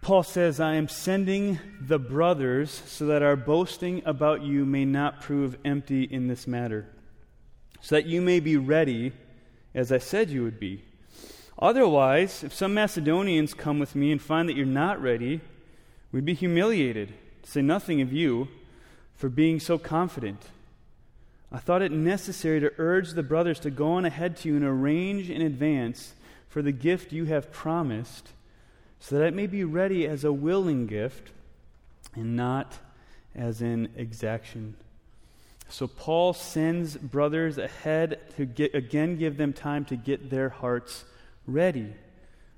Paul 0.00 0.22
says, 0.22 0.60
I 0.60 0.74
am 0.74 0.88
sending 0.88 1.58
the 1.80 1.98
brothers 1.98 2.70
so 2.70 3.06
that 3.06 3.22
our 3.22 3.36
boasting 3.36 4.02
about 4.04 4.42
you 4.42 4.66
may 4.66 4.84
not 4.84 5.22
prove 5.22 5.56
empty 5.64 6.02
in 6.02 6.28
this 6.28 6.46
matter, 6.46 6.86
so 7.80 7.94
that 7.94 8.04
you 8.04 8.20
may 8.20 8.38
be 8.38 8.58
ready 8.58 9.12
as 9.74 9.90
I 9.90 9.98
said 9.98 10.28
you 10.28 10.42
would 10.42 10.60
be. 10.60 10.84
Otherwise, 11.58 12.42
if 12.42 12.52
some 12.52 12.74
Macedonians 12.74 13.54
come 13.54 13.78
with 13.78 13.94
me 13.94 14.10
and 14.10 14.20
find 14.20 14.48
that 14.48 14.56
you're 14.56 14.66
not 14.66 15.00
ready, 15.00 15.40
we'd 16.10 16.24
be 16.24 16.34
humiliated, 16.34 17.12
to 17.42 17.50
say 17.50 17.62
nothing 17.62 18.00
of 18.00 18.12
you, 18.12 18.48
for 19.14 19.28
being 19.28 19.60
so 19.60 19.78
confident. 19.78 20.42
I 21.52 21.58
thought 21.58 21.82
it 21.82 21.92
necessary 21.92 22.58
to 22.60 22.72
urge 22.78 23.12
the 23.12 23.22
brothers 23.22 23.60
to 23.60 23.70
go 23.70 23.92
on 23.92 24.04
ahead 24.04 24.36
to 24.38 24.48
you 24.48 24.56
and 24.56 24.64
arrange 24.64 25.30
in 25.30 25.40
advance 25.40 26.14
for 26.48 26.62
the 26.62 26.72
gift 26.72 27.12
you 27.12 27.26
have 27.26 27.52
promised, 27.52 28.30
so 28.98 29.16
that 29.16 29.26
it 29.26 29.34
may 29.34 29.46
be 29.46 29.62
ready 29.62 30.06
as 30.06 30.24
a 30.24 30.32
willing 30.32 30.86
gift 30.86 31.30
and 32.14 32.34
not 32.36 32.78
as 33.34 33.60
an 33.60 33.88
exaction. 33.96 34.74
So 35.68 35.86
Paul 35.86 36.32
sends 36.32 36.96
brothers 36.96 37.58
ahead 37.58 38.20
to 38.36 38.44
get, 38.44 38.74
again 38.74 39.16
give 39.16 39.36
them 39.36 39.52
time 39.52 39.84
to 39.86 39.96
get 39.96 40.30
their 40.30 40.48
hearts 40.48 41.04
ready. 41.46 41.92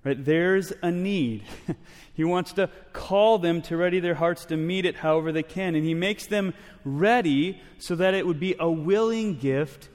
Right? 0.05 0.25
There's 0.25 0.73
a 0.83 0.91
need. 0.91 1.43
he 2.15 2.23
wants 2.23 2.53
to 2.55 2.71
call 2.93 3.39
them 3.39 3.61
to 3.63 3.77
ready 3.77 3.99
their 3.99 4.15
hearts 4.15 4.45
to 4.47 4.57
meet 4.57 4.87
it 4.87 4.97
however 4.97 5.33
they 5.33 5.43
can. 5.43 5.75
And 5.75 5.85
he 5.85 5.95
makes 5.95 6.27
them 6.27 6.55
ready 6.85 7.61
so 7.79 7.97
that 7.97 8.15
it 8.15 8.27
would 8.27 8.39
be 8.39 8.55
a 8.61 8.71
willing 8.71 9.37
gift 9.37 9.89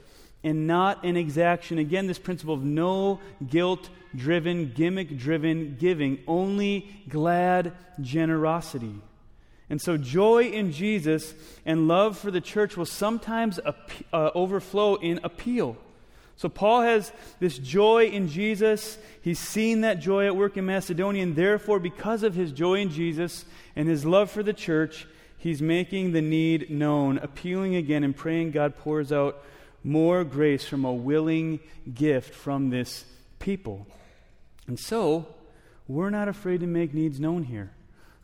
and 0.44 0.66
not 0.66 1.04
an 1.04 1.16
exaction. 1.16 1.78
Again, 1.78 2.06
this 2.06 2.18
principle 2.18 2.54
of 2.54 2.62
no 2.62 3.20
guilt 3.48 3.88
driven, 4.14 4.72
gimmick 4.72 5.16
driven 5.16 5.76
giving, 5.78 6.18
only 6.26 6.90
glad 7.08 7.72
generosity. 8.00 8.94
And 9.70 9.80
so, 9.80 9.96
joy 9.96 10.44
in 10.44 10.72
Jesus 10.72 11.32
and 11.64 11.88
love 11.88 12.18
for 12.18 12.30
the 12.30 12.42
church 12.42 12.76
will 12.76 12.84
sometimes 12.84 13.58
uh, 13.58 14.30
overflow 14.34 14.96
in 14.96 15.20
appeal. 15.24 15.78
So 16.36 16.48
Paul 16.48 16.82
has 16.82 17.12
this 17.40 17.58
joy 17.58 18.06
in 18.06 18.28
Jesus. 18.28 18.98
He's 19.20 19.38
seen 19.38 19.82
that 19.82 20.00
joy 20.00 20.26
at 20.26 20.36
work 20.36 20.56
in 20.56 20.66
Macedonia, 20.66 21.22
and 21.22 21.36
therefore, 21.36 21.78
because 21.78 22.22
of 22.22 22.34
his 22.34 22.52
joy 22.52 22.80
in 22.80 22.90
Jesus 22.90 23.44
and 23.76 23.88
his 23.88 24.04
love 24.04 24.30
for 24.30 24.42
the 24.42 24.52
church, 24.52 25.06
he's 25.38 25.62
making 25.62 26.12
the 26.12 26.22
need 26.22 26.70
known, 26.70 27.18
appealing 27.18 27.76
again 27.76 28.02
and 28.02 28.16
praying 28.16 28.50
God 28.50 28.76
pours 28.76 29.12
out 29.12 29.42
more 29.84 30.24
grace 30.24 30.64
from 30.64 30.84
a 30.84 30.92
willing 30.92 31.60
gift 31.92 32.34
from 32.34 32.70
this 32.70 33.04
people. 33.38 33.86
And 34.66 34.78
so, 34.78 35.26
we're 35.88 36.10
not 36.10 36.28
afraid 36.28 36.60
to 36.60 36.66
make 36.66 36.94
needs 36.94 37.20
known 37.20 37.42
here. 37.42 37.70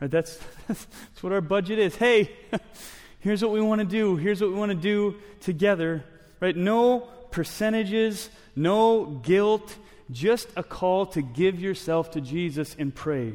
Right? 0.00 0.10
That's, 0.10 0.38
that's 0.68 1.22
what 1.22 1.32
our 1.32 1.40
budget 1.40 1.78
is. 1.78 1.96
Hey, 1.96 2.30
here's 3.20 3.42
what 3.42 3.52
we 3.52 3.60
want 3.60 3.80
to 3.80 3.86
do. 3.86 4.16
Here's 4.16 4.40
what 4.40 4.50
we 4.50 4.56
want 4.56 4.70
to 4.70 4.76
do 4.76 5.16
together. 5.40 6.04
Right? 6.40 6.56
No 6.56 7.08
percentages, 7.30 8.30
no 8.56 9.04
guilt, 9.04 9.76
just 10.10 10.48
a 10.56 10.62
call 10.62 11.06
to 11.06 11.22
give 11.22 11.60
yourself 11.60 12.10
to 12.12 12.20
Jesus 12.20 12.74
and 12.78 12.94
pray. 12.94 13.34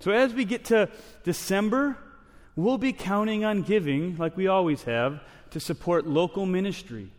So 0.00 0.12
as 0.12 0.32
we 0.32 0.44
get 0.44 0.66
to 0.66 0.88
December, 1.24 1.96
we'll 2.54 2.78
be 2.78 2.92
counting 2.92 3.44
on 3.44 3.62
giving, 3.62 4.16
like 4.16 4.36
we 4.36 4.46
always 4.46 4.82
have, 4.84 5.20
to 5.50 5.60
support 5.60 6.06
local 6.06 6.46
ministry, 6.46 7.10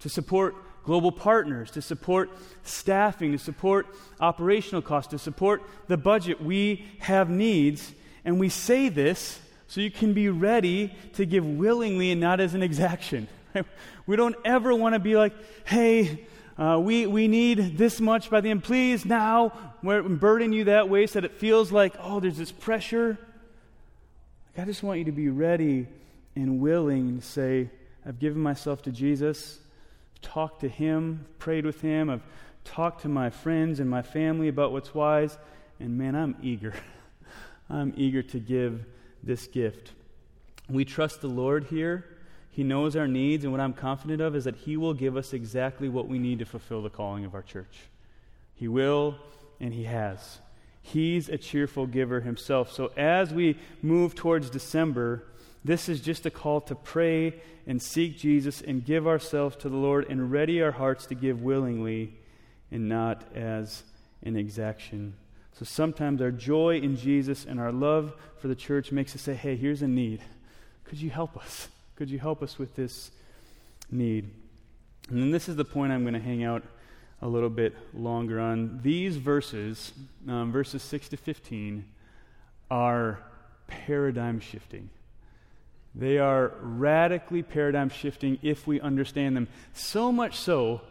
to 0.00 0.08
support 0.08 0.54
global 0.84 1.12
partners, 1.12 1.70
to 1.72 1.82
support 1.82 2.30
staffing, 2.62 3.32
to 3.32 3.38
support 3.38 3.86
operational 4.20 4.82
costs, 4.82 5.10
to 5.10 5.18
support 5.18 5.62
the 5.86 5.96
budget. 5.96 6.40
We 6.40 6.86
have 7.00 7.28
needs, 7.28 7.92
and 8.24 8.38
we 8.38 8.48
say 8.48 8.88
this 8.88 9.40
so 9.66 9.82
you 9.82 9.90
can 9.90 10.14
be 10.14 10.30
ready 10.30 10.94
to 11.14 11.26
give 11.26 11.44
willingly 11.44 12.10
and 12.10 12.20
not 12.20 12.40
as 12.40 12.54
an 12.54 12.62
exaction. 12.62 13.28
We 14.06 14.16
don't 14.16 14.36
ever 14.44 14.74
want 14.74 14.94
to 14.94 14.98
be 14.98 15.16
like, 15.16 15.32
hey, 15.64 16.26
Uh, 16.58 16.76
we, 16.76 17.06
we 17.06 17.28
need 17.28 17.78
this 17.78 18.00
much 18.00 18.30
by 18.30 18.40
the 18.40 18.50
end. 18.50 18.64
Please 18.64 19.04
now 19.04 19.52
we're 19.80 20.02
burden 20.02 20.52
you 20.52 20.64
that 20.64 20.88
way 20.88 21.06
so 21.06 21.20
that 21.20 21.30
it 21.30 21.38
feels 21.38 21.70
like, 21.70 21.94
oh, 22.00 22.18
there's 22.18 22.36
this 22.36 22.50
pressure. 22.50 23.16
Like, 24.46 24.64
I 24.64 24.66
just 24.66 24.82
want 24.82 24.98
you 24.98 25.04
to 25.04 25.12
be 25.12 25.28
ready 25.28 25.86
and 26.34 26.58
willing 26.58 27.20
to 27.20 27.24
say, 27.24 27.70
I've 28.04 28.18
given 28.18 28.42
myself 28.42 28.82
to 28.82 28.90
Jesus, 28.90 29.60
I've 30.16 30.20
talked 30.20 30.62
to 30.62 30.68
Him, 30.68 31.26
prayed 31.38 31.64
with 31.64 31.80
Him, 31.80 32.10
I've 32.10 32.26
talked 32.64 33.02
to 33.02 33.08
my 33.08 33.30
friends 33.30 33.78
and 33.78 33.88
my 33.88 34.02
family 34.02 34.48
about 34.48 34.72
what's 34.72 34.92
wise, 34.92 35.38
and 35.78 35.96
man, 35.96 36.16
I'm 36.16 36.34
eager. 36.42 36.74
I'm 37.70 37.92
eager 37.96 38.22
to 38.22 38.40
give 38.40 38.84
this 39.22 39.46
gift. 39.46 39.92
We 40.68 40.84
trust 40.84 41.20
the 41.20 41.28
Lord 41.28 41.66
here. 41.70 42.04
He 42.58 42.64
knows 42.64 42.96
our 42.96 43.06
needs, 43.06 43.44
and 43.44 43.52
what 43.52 43.60
I'm 43.60 43.72
confident 43.72 44.20
of 44.20 44.34
is 44.34 44.42
that 44.42 44.56
He 44.56 44.76
will 44.76 44.92
give 44.92 45.16
us 45.16 45.32
exactly 45.32 45.88
what 45.88 46.08
we 46.08 46.18
need 46.18 46.40
to 46.40 46.44
fulfill 46.44 46.82
the 46.82 46.90
calling 46.90 47.24
of 47.24 47.32
our 47.32 47.42
church. 47.42 47.82
He 48.56 48.66
will, 48.66 49.14
and 49.60 49.72
He 49.72 49.84
has. 49.84 50.40
He's 50.82 51.28
a 51.28 51.38
cheerful 51.38 51.86
giver 51.86 52.20
Himself. 52.20 52.72
So 52.72 52.90
as 52.96 53.32
we 53.32 53.60
move 53.80 54.16
towards 54.16 54.50
December, 54.50 55.22
this 55.64 55.88
is 55.88 56.00
just 56.00 56.26
a 56.26 56.32
call 56.32 56.60
to 56.62 56.74
pray 56.74 57.40
and 57.64 57.80
seek 57.80 58.18
Jesus 58.18 58.60
and 58.60 58.84
give 58.84 59.06
ourselves 59.06 59.54
to 59.58 59.68
the 59.68 59.76
Lord 59.76 60.10
and 60.10 60.32
ready 60.32 60.60
our 60.60 60.72
hearts 60.72 61.06
to 61.06 61.14
give 61.14 61.40
willingly 61.40 62.12
and 62.72 62.88
not 62.88 63.22
as 63.36 63.84
an 64.24 64.34
exaction. 64.34 65.14
So 65.52 65.64
sometimes 65.64 66.20
our 66.20 66.32
joy 66.32 66.80
in 66.80 66.96
Jesus 66.96 67.44
and 67.44 67.60
our 67.60 67.70
love 67.70 68.14
for 68.38 68.48
the 68.48 68.56
church 68.56 68.90
makes 68.90 69.14
us 69.14 69.22
say, 69.22 69.34
hey, 69.34 69.54
here's 69.54 69.82
a 69.82 69.86
need. 69.86 70.22
Could 70.82 71.00
you 71.00 71.10
help 71.10 71.36
us? 71.36 71.68
Could 71.98 72.10
you 72.10 72.20
help 72.20 72.44
us 72.44 72.60
with 72.60 72.76
this 72.76 73.10
need? 73.90 74.30
And 75.10 75.20
then 75.20 75.32
this 75.32 75.48
is 75.48 75.56
the 75.56 75.64
point 75.64 75.90
I'm 75.90 76.02
going 76.02 76.14
to 76.14 76.20
hang 76.20 76.44
out 76.44 76.62
a 77.20 77.26
little 77.26 77.50
bit 77.50 77.74
longer 77.92 78.38
on. 78.38 78.78
These 78.84 79.16
verses, 79.16 79.92
um, 80.28 80.52
verses 80.52 80.80
6 80.84 81.08
to 81.08 81.16
15, 81.16 81.84
are 82.70 83.18
paradigm 83.66 84.38
shifting. 84.38 84.90
They 85.92 86.18
are 86.18 86.52
radically 86.60 87.42
paradigm 87.42 87.88
shifting 87.88 88.38
if 88.42 88.64
we 88.64 88.80
understand 88.80 89.36
them. 89.36 89.48
So 89.72 90.12
much 90.12 90.36
so 90.36 90.82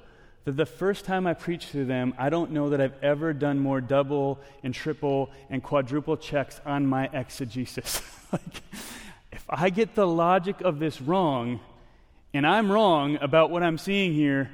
that 0.43 0.57
the 0.57 0.65
first 0.65 1.05
time 1.05 1.25
I 1.25 1.35
preach 1.35 1.71
to 1.71 1.85
them, 1.85 2.15
I 2.17 2.29
don't 2.29 2.51
know 2.51 2.71
that 2.71 2.81
I've 2.81 3.01
ever 3.01 3.31
done 3.31 3.59
more 3.59 3.79
double 3.79 4.41
and 4.61 4.73
triple 4.73 5.31
and 5.49 5.63
quadruple 5.63 6.17
checks 6.17 6.59
on 6.65 6.85
my 6.85 7.09
exegesis. 7.13 8.01
like, 8.33 8.61
I 9.49 9.69
get 9.69 9.95
the 9.95 10.07
logic 10.07 10.61
of 10.61 10.79
this 10.79 11.01
wrong, 11.01 11.61
and 12.33 12.45
I'm 12.45 12.71
wrong 12.71 13.17
about 13.21 13.49
what 13.49 13.63
I'm 13.63 13.77
seeing 13.77 14.13
here, 14.13 14.51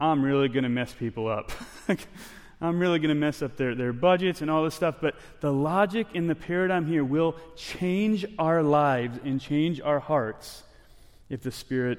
I'm 0.00 0.22
really 0.22 0.48
going 0.48 0.64
to 0.64 0.70
mess 0.70 0.92
people 0.92 1.28
up. 1.28 1.52
I'm 2.60 2.78
really 2.78 2.98
going 2.98 3.10
to 3.10 3.14
mess 3.14 3.42
up 3.42 3.56
their, 3.56 3.74
their 3.74 3.92
budgets 3.92 4.40
and 4.40 4.50
all 4.50 4.64
this 4.64 4.74
stuff. 4.74 4.96
But 5.00 5.16
the 5.40 5.52
logic 5.52 6.06
in 6.14 6.26
the 6.26 6.34
paradigm 6.34 6.86
here 6.86 7.04
will 7.04 7.36
change 7.54 8.24
our 8.38 8.62
lives 8.62 9.18
and 9.24 9.40
change 9.40 9.80
our 9.80 10.00
hearts 10.00 10.62
if 11.28 11.42
the 11.42 11.50
Spirit 11.50 11.98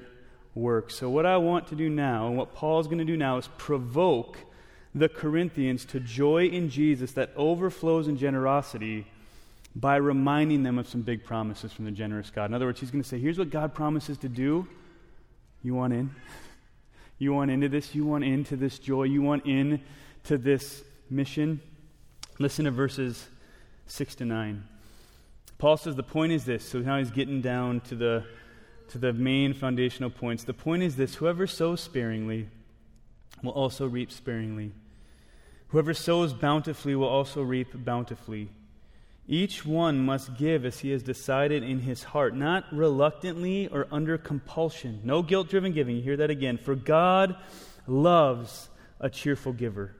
works. 0.54 0.96
So, 0.96 1.08
what 1.08 1.26
I 1.26 1.36
want 1.36 1.68
to 1.68 1.76
do 1.76 1.88
now, 1.88 2.26
and 2.26 2.36
what 2.36 2.54
Paul 2.54 2.80
is 2.80 2.86
going 2.88 2.98
to 2.98 3.04
do 3.04 3.16
now, 3.16 3.36
is 3.36 3.48
provoke 3.56 4.38
the 4.94 5.08
Corinthians 5.08 5.84
to 5.86 6.00
joy 6.00 6.46
in 6.46 6.70
Jesus 6.70 7.12
that 7.12 7.30
overflows 7.36 8.08
in 8.08 8.16
generosity 8.16 9.06
by 9.78 9.96
reminding 9.96 10.64
them 10.64 10.76
of 10.76 10.88
some 10.88 11.02
big 11.02 11.24
promises 11.24 11.72
from 11.72 11.84
the 11.84 11.92
generous 11.92 12.30
God. 12.30 12.46
In 12.46 12.54
other 12.54 12.66
words, 12.66 12.80
he's 12.80 12.90
going 12.90 13.02
to 13.02 13.08
say, 13.08 13.18
Here's 13.18 13.38
what 13.38 13.50
God 13.50 13.74
promises 13.74 14.18
to 14.18 14.28
do. 14.28 14.66
You 15.62 15.74
want 15.74 15.92
in? 15.92 16.10
You 17.20 17.32
want 17.32 17.50
into 17.50 17.68
this? 17.68 17.96
You 17.96 18.06
want 18.06 18.22
into 18.22 18.54
this 18.54 18.78
joy? 18.78 19.02
You 19.02 19.22
want 19.22 19.44
in 19.44 19.82
to 20.26 20.38
this 20.38 20.84
mission? 21.10 21.60
Listen 22.38 22.64
to 22.66 22.70
verses 22.70 23.26
6 23.88 24.14
to 24.14 24.24
9. 24.24 24.62
Paul 25.58 25.76
says 25.76 25.96
the 25.96 26.04
point 26.04 26.30
is 26.30 26.44
this. 26.44 26.64
So 26.64 26.78
now 26.78 26.96
he's 26.98 27.10
getting 27.10 27.40
down 27.40 27.80
to 27.80 27.96
the 27.96 28.24
to 28.90 28.98
the 28.98 29.12
main 29.12 29.52
foundational 29.52 30.10
points. 30.10 30.44
The 30.44 30.54
point 30.54 30.84
is 30.84 30.94
this 30.94 31.16
whoever 31.16 31.48
sows 31.48 31.80
sparingly 31.80 32.48
will 33.42 33.52
also 33.52 33.86
reap 33.86 34.10
sparingly. 34.10 34.72
Whoever 35.68 35.92
sows 35.94 36.32
bountifully 36.32 36.94
will 36.94 37.08
also 37.08 37.42
reap 37.42 37.68
bountifully. 37.74 38.48
Each 39.30 39.64
one 39.64 39.98
must 40.06 40.38
give 40.38 40.64
as 40.64 40.78
he 40.78 40.90
has 40.90 41.02
decided 41.02 41.62
in 41.62 41.80
his 41.80 42.02
heart, 42.02 42.34
not 42.34 42.64
reluctantly 42.72 43.68
or 43.68 43.86
under 43.92 44.16
compulsion. 44.16 45.00
No 45.04 45.22
guilt 45.22 45.50
driven 45.50 45.72
giving. 45.72 45.96
You 45.96 46.02
hear 46.02 46.16
that 46.16 46.30
again. 46.30 46.56
For 46.56 46.74
God 46.74 47.36
loves 47.86 48.70
a 48.98 49.10
cheerful 49.10 49.52
giver. 49.52 49.94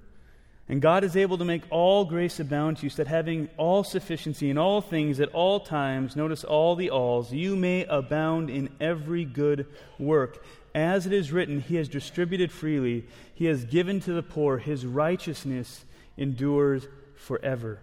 And 0.66 0.80
God 0.80 1.04
is 1.04 1.14
able 1.14 1.36
to 1.38 1.44
make 1.44 1.62
all 1.68 2.06
grace 2.06 2.40
abound 2.40 2.78
to 2.78 2.84
you, 2.84 2.90
so 2.90 3.02
that 3.02 3.06
having 3.06 3.50
all 3.58 3.84
sufficiency 3.84 4.48
in 4.48 4.56
all 4.56 4.80
things 4.80 5.20
at 5.20 5.30
all 5.30 5.60
times, 5.60 6.16
notice 6.16 6.42
all 6.42 6.74
the 6.74 6.90
alls, 6.90 7.32
you 7.32 7.54
may 7.54 7.84
abound 7.84 8.48
in 8.48 8.70
every 8.80 9.26
good 9.26 9.66
work. 9.98 10.44
As 10.74 11.06
it 11.06 11.12
is 11.12 11.32
written, 11.32 11.60
He 11.60 11.76
has 11.76 11.88
distributed 11.88 12.50
freely, 12.50 13.06
He 13.34 13.46
has 13.46 13.64
given 13.64 14.00
to 14.00 14.12
the 14.12 14.22
poor, 14.22 14.58
His 14.58 14.84
righteousness 14.84 15.84
endures 16.16 16.86
forever. 17.14 17.80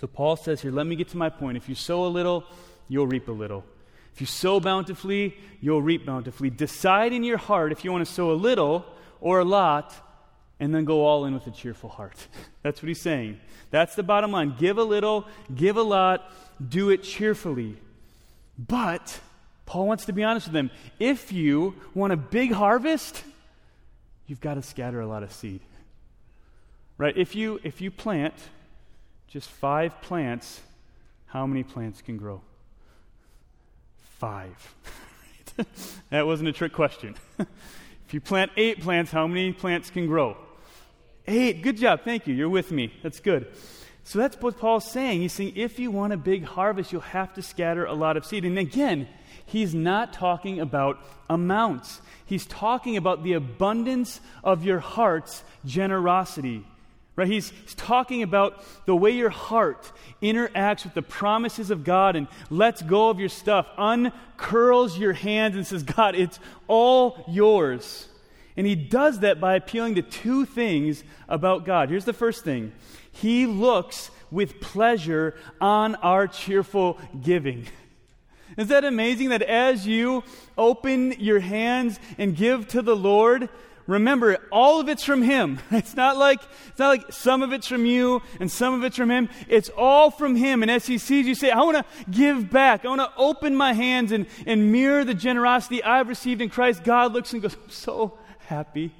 So 0.00 0.06
Paul 0.06 0.36
says 0.36 0.60
here, 0.60 0.70
let 0.70 0.86
me 0.86 0.96
get 0.96 1.08
to 1.08 1.16
my 1.16 1.30
point. 1.30 1.56
If 1.56 1.68
you 1.68 1.74
sow 1.74 2.06
a 2.06 2.08
little, 2.08 2.44
you'll 2.88 3.06
reap 3.06 3.28
a 3.28 3.32
little. 3.32 3.64
If 4.14 4.20
you 4.20 4.26
sow 4.26 4.60
bountifully, 4.60 5.36
you'll 5.60 5.82
reap 5.82 6.06
bountifully. 6.06 6.50
Decide 6.50 7.12
in 7.12 7.24
your 7.24 7.38
heart 7.38 7.72
if 7.72 7.84
you 7.84 7.92
want 7.92 8.06
to 8.06 8.12
sow 8.12 8.30
a 8.30 8.34
little 8.34 8.84
or 9.20 9.40
a 9.40 9.44
lot 9.44 9.94
and 10.58 10.74
then 10.74 10.84
go 10.84 11.04
all 11.04 11.24
in 11.24 11.34
with 11.34 11.46
a 11.46 11.50
cheerful 11.50 11.90
heart. 11.90 12.26
That's 12.62 12.82
what 12.82 12.88
he's 12.88 13.00
saying. 13.00 13.40
That's 13.70 13.94
the 13.94 14.02
bottom 14.02 14.32
line. 14.32 14.54
Give 14.58 14.78
a 14.78 14.84
little, 14.84 15.26
give 15.54 15.76
a 15.76 15.82
lot, 15.82 16.32
do 16.66 16.90
it 16.90 17.02
cheerfully. 17.02 17.76
But 18.58 19.20
Paul 19.66 19.86
wants 19.86 20.06
to 20.06 20.12
be 20.12 20.22
honest 20.22 20.46
with 20.46 20.54
them. 20.54 20.70
If 20.98 21.32
you 21.32 21.74
want 21.94 22.12
a 22.12 22.16
big 22.16 22.52
harvest, 22.52 23.22
you've 24.26 24.40
got 24.40 24.54
to 24.54 24.62
scatter 24.62 25.00
a 25.00 25.06
lot 25.06 25.22
of 25.22 25.32
seed. 25.32 25.60
Right? 26.96 27.16
If 27.16 27.34
you 27.34 27.60
if 27.62 27.82
you 27.82 27.90
plant 27.90 28.34
just 29.28 29.48
5 29.48 30.00
plants, 30.02 30.60
how 31.26 31.46
many 31.46 31.62
plants 31.62 32.02
can 32.02 32.16
grow? 32.16 32.40
5. 34.18 34.74
that 36.10 36.26
wasn't 36.26 36.48
a 36.48 36.52
trick 36.52 36.72
question. 36.72 37.14
if 37.38 38.14
you 38.14 38.20
plant 38.20 38.52
8 38.56 38.80
plants, 38.80 39.10
how 39.10 39.26
many 39.26 39.52
plants 39.52 39.90
can 39.90 40.06
grow? 40.06 40.36
Eight. 41.28 41.62
Good 41.62 41.76
job. 41.76 42.02
Thank 42.04 42.26
you. 42.26 42.34
You're 42.34 42.48
with 42.48 42.70
me. 42.70 42.92
That's 43.02 43.20
good. 43.20 43.48
So 44.04 44.20
that's 44.20 44.40
what 44.40 44.58
Paul's 44.58 44.88
saying. 44.88 45.20
He's 45.20 45.32
saying 45.32 45.54
if 45.56 45.80
you 45.80 45.90
want 45.90 46.12
a 46.12 46.16
big 46.16 46.44
harvest, 46.44 46.92
you'll 46.92 47.00
have 47.00 47.34
to 47.34 47.42
scatter 47.42 47.84
a 47.84 47.94
lot 47.94 48.16
of 48.16 48.24
seed. 48.24 48.44
And 48.44 48.58
again, 48.58 49.08
he's 49.44 49.74
not 49.74 50.12
talking 50.12 50.60
about 50.60 51.00
amounts, 51.28 52.00
he's 52.24 52.46
talking 52.46 52.96
about 52.96 53.24
the 53.24 53.32
abundance 53.32 54.20
of 54.44 54.64
your 54.64 54.78
heart's 54.78 55.42
generosity. 55.64 56.64
Right? 57.16 57.28
He's, 57.28 57.48
he's 57.48 57.74
talking 57.74 58.22
about 58.22 58.62
the 58.84 58.94
way 58.94 59.10
your 59.10 59.30
heart 59.30 59.90
interacts 60.22 60.84
with 60.84 60.92
the 60.92 61.02
promises 61.02 61.70
of 61.70 61.82
God 61.82 62.14
and 62.14 62.28
lets 62.50 62.82
go 62.82 63.08
of 63.08 63.18
your 63.18 63.30
stuff, 63.30 63.66
uncurls 63.78 64.98
your 64.98 65.14
hands 65.14 65.56
and 65.56 65.66
says, 65.66 65.82
God, 65.82 66.14
it's 66.14 66.38
all 66.68 67.24
yours. 67.26 68.08
And 68.54 68.66
he 68.66 68.74
does 68.74 69.20
that 69.20 69.40
by 69.40 69.54
appealing 69.54 69.94
to 69.94 70.02
two 70.02 70.44
things 70.44 71.04
about 71.26 71.64
God. 71.64 71.88
Here's 71.88 72.04
the 72.04 72.12
first 72.12 72.44
thing 72.44 72.72
He 73.12 73.46
looks 73.46 74.10
with 74.30 74.60
pleasure 74.60 75.34
on 75.60 75.94
our 75.96 76.26
cheerful 76.26 76.98
giving. 77.22 77.66
Is 78.56 78.68
that 78.68 78.84
amazing 78.84 79.30
that 79.30 79.42
as 79.42 79.86
you 79.86 80.24
open 80.56 81.12
your 81.18 81.40
hands 81.40 81.98
and 82.16 82.34
give 82.34 82.68
to 82.68 82.80
the 82.80 82.96
Lord, 82.96 83.50
remember 83.86 84.38
all 84.50 84.80
of 84.80 84.88
it's 84.88 85.04
from 85.04 85.22
him. 85.22 85.58
It's 85.70 85.94
not 85.94 86.16
like 86.16 86.40
it's 86.68 86.78
not 86.78 86.88
like 86.88 87.12
some 87.12 87.42
of 87.42 87.52
it's 87.52 87.66
from 87.66 87.86
you 87.86 88.22
and 88.40 88.50
some 88.50 88.74
of 88.74 88.84
it's 88.84 88.96
from 88.96 89.10
him. 89.10 89.28
It's 89.48 89.70
all 89.76 90.10
from 90.10 90.36
him. 90.36 90.62
And 90.62 90.70
as 90.70 90.86
he 90.86 90.98
sees 90.98 91.26
you 91.26 91.34
say 91.34 91.50
i 91.50 91.60
want 91.62 91.76
to 91.76 91.84
give 92.10 92.50
back. 92.50 92.84
I 92.84 92.88
want 92.88 93.00
to 93.00 93.12
open 93.16 93.54
my 93.54 93.72
hands 93.72 94.12
and, 94.12 94.26
and 94.46 94.72
mirror 94.72 95.04
the 95.04 95.14
generosity 95.14 95.82
i've 95.82 96.08
received 96.08 96.40
in 96.40 96.48
christ. 96.48 96.82
God 96.82 97.12
looks 97.12 97.32
and 97.32 97.42
goes 97.42 97.54
i'm 97.54 97.70
so 97.70 98.18
happy. 98.38 98.92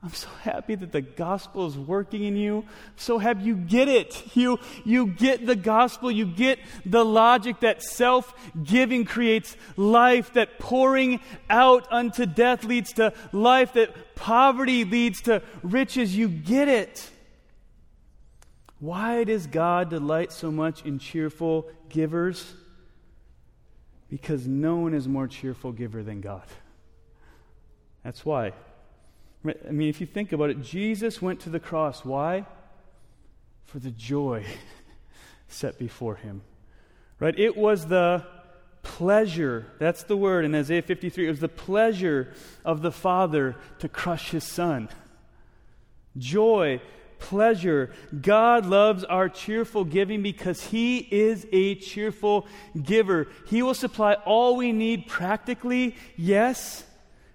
I'm 0.00 0.12
so 0.12 0.28
happy 0.42 0.76
that 0.76 0.92
the 0.92 1.00
gospel 1.00 1.66
is 1.66 1.76
working 1.76 2.22
in 2.22 2.36
you. 2.36 2.64
So 2.94 3.18
happy 3.18 3.42
you 3.42 3.56
get 3.56 3.88
it. 3.88 4.36
You, 4.36 4.60
you 4.84 5.08
get 5.08 5.44
the 5.44 5.56
gospel. 5.56 6.10
You 6.10 6.24
get 6.24 6.60
the 6.86 7.04
logic 7.04 7.60
that 7.60 7.82
self 7.82 8.32
giving 8.62 9.04
creates 9.04 9.56
life, 9.76 10.34
that 10.34 10.60
pouring 10.60 11.18
out 11.50 11.88
unto 11.90 12.26
death 12.26 12.62
leads 12.62 12.92
to 12.94 13.12
life, 13.32 13.72
that 13.72 14.14
poverty 14.14 14.84
leads 14.84 15.22
to 15.22 15.42
riches. 15.64 16.16
You 16.16 16.28
get 16.28 16.68
it. 16.68 17.10
Why 18.78 19.24
does 19.24 19.48
God 19.48 19.90
delight 19.90 20.30
so 20.30 20.52
much 20.52 20.84
in 20.84 21.00
cheerful 21.00 21.68
givers? 21.88 22.54
Because 24.08 24.46
no 24.46 24.76
one 24.76 24.94
is 24.94 25.08
more 25.08 25.26
cheerful 25.26 25.72
giver 25.72 26.04
than 26.04 26.20
God. 26.20 26.46
That's 28.04 28.24
why. 28.24 28.52
I 29.44 29.70
mean, 29.70 29.88
if 29.88 30.00
you 30.00 30.06
think 30.06 30.32
about 30.32 30.50
it, 30.50 30.62
Jesus 30.62 31.22
went 31.22 31.40
to 31.40 31.50
the 31.50 31.60
cross. 31.60 32.04
Why? 32.04 32.44
For 33.66 33.78
the 33.78 33.90
joy 33.90 34.44
set 35.48 35.78
before 35.78 36.16
him. 36.16 36.42
Right? 37.20 37.38
It 37.38 37.56
was 37.56 37.86
the 37.86 38.24
pleasure, 38.82 39.66
that's 39.78 40.04
the 40.04 40.16
word 40.16 40.44
in 40.44 40.54
Isaiah 40.54 40.82
53. 40.82 41.26
It 41.26 41.30
was 41.30 41.40
the 41.40 41.48
pleasure 41.48 42.32
of 42.64 42.82
the 42.82 42.92
Father 42.92 43.56
to 43.80 43.88
crush 43.88 44.30
his 44.30 44.44
Son. 44.44 44.88
Joy, 46.16 46.80
pleasure. 47.18 47.92
God 48.20 48.66
loves 48.66 49.04
our 49.04 49.28
cheerful 49.28 49.84
giving 49.84 50.22
because 50.22 50.64
he 50.64 50.98
is 50.98 51.46
a 51.52 51.76
cheerful 51.76 52.46
giver. 52.80 53.28
He 53.46 53.62
will 53.62 53.74
supply 53.74 54.14
all 54.14 54.56
we 54.56 54.72
need 54.72 55.06
practically, 55.06 55.94
yes 56.16 56.84